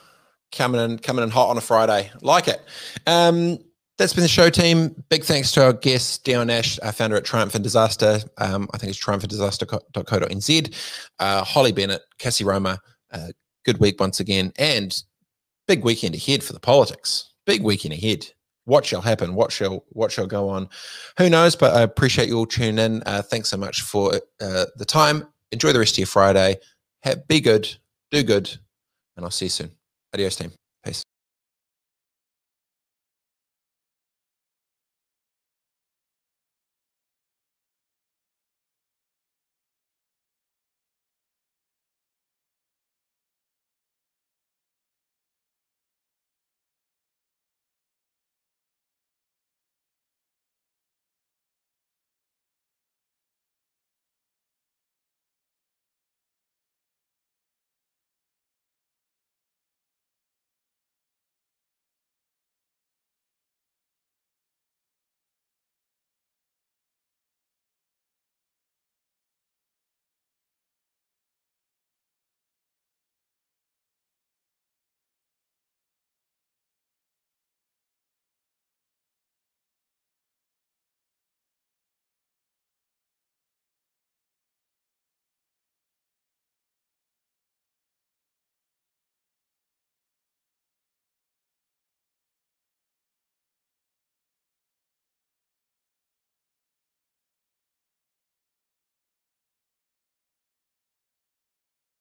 coming 0.51 0.81
in, 0.81 0.99
coming 0.99 1.23
in 1.23 1.29
hot 1.29 1.49
on 1.49 1.57
a 1.57 1.61
Friday. 1.61 2.11
Like 2.21 2.47
it. 2.47 2.61
Um, 3.07 3.57
that's 3.97 4.13
been 4.13 4.23
the 4.23 4.27
show 4.27 4.49
team. 4.49 5.03
Big 5.09 5.23
thanks 5.23 5.51
to 5.53 5.63
our 5.63 5.73
guest, 5.73 6.23
Dion 6.23 6.47
Nash, 6.47 6.79
our 6.79 6.91
founder 6.91 7.15
at 7.15 7.25
Triumph 7.25 7.55
and 7.55 7.63
Disaster. 7.63 8.19
Um, 8.37 8.67
I 8.73 8.77
think 8.77 8.89
it's 8.89 9.03
triumphanddisaster.co.nz. 9.03 10.75
Uh, 11.19 11.43
Holly 11.43 11.71
Bennett, 11.71 12.01
Cassie 12.17 12.43
Roma. 12.43 12.79
Uh, 13.11 13.27
good 13.63 13.79
week 13.79 13.99
once 13.99 14.19
again. 14.19 14.53
And 14.57 14.95
big 15.67 15.83
weekend 15.83 16.15
ahead 16.15 16.43
for 16.43 16.53
the 16.53 16.59
politics. 16.59 17.31
Big 17.45 17.63
weekend 17.63 17.93
ahead 17.93 18.27
what 18.65 18.85
shall 18.85 19.01
happen 19.01 19.35
what 19.35 19.51
shall 19.51 19.83
what 19.89 20.11
shall 20.11 20.27
go 20.27 20.49
on. 20.49 20.69
Who 21.17 21.29
knows 21.29 21.55
but 21.55 21.73
i 21.75 21.81
appreciate 21.81 22.27
you 22.27 22.37
all 22.37 22.45
tuning 22.45 22.79
in. 22.79 23.03
Uh, 23.05 23.21
thanks 23.21 23.49
so 23.49 23.57
much 23.57 23.81
for 23.81 24.15
uh, 24.39 24.65
the 24.75 24.85
time. 24.85 25.27
Enjoy 25.51 25.73
the 25.73 25.79
rest 25.79 25.95
of 25.95 25.99
your 25.99 26.07
friday. 26.07 26.57
Have, 27.03 27.27
be 27.27 27.41
good 27.41 27.67
do 28.11 28.23
good 28.23 28.49
and 29.17 29.25
i'll 29.25 29.31
see 29.31 29.45
you 29.45 29.49
soon. 29.49 29.71
Adios 30.13 30.35
team. 30.35 30.51
Peace 30.83 31.03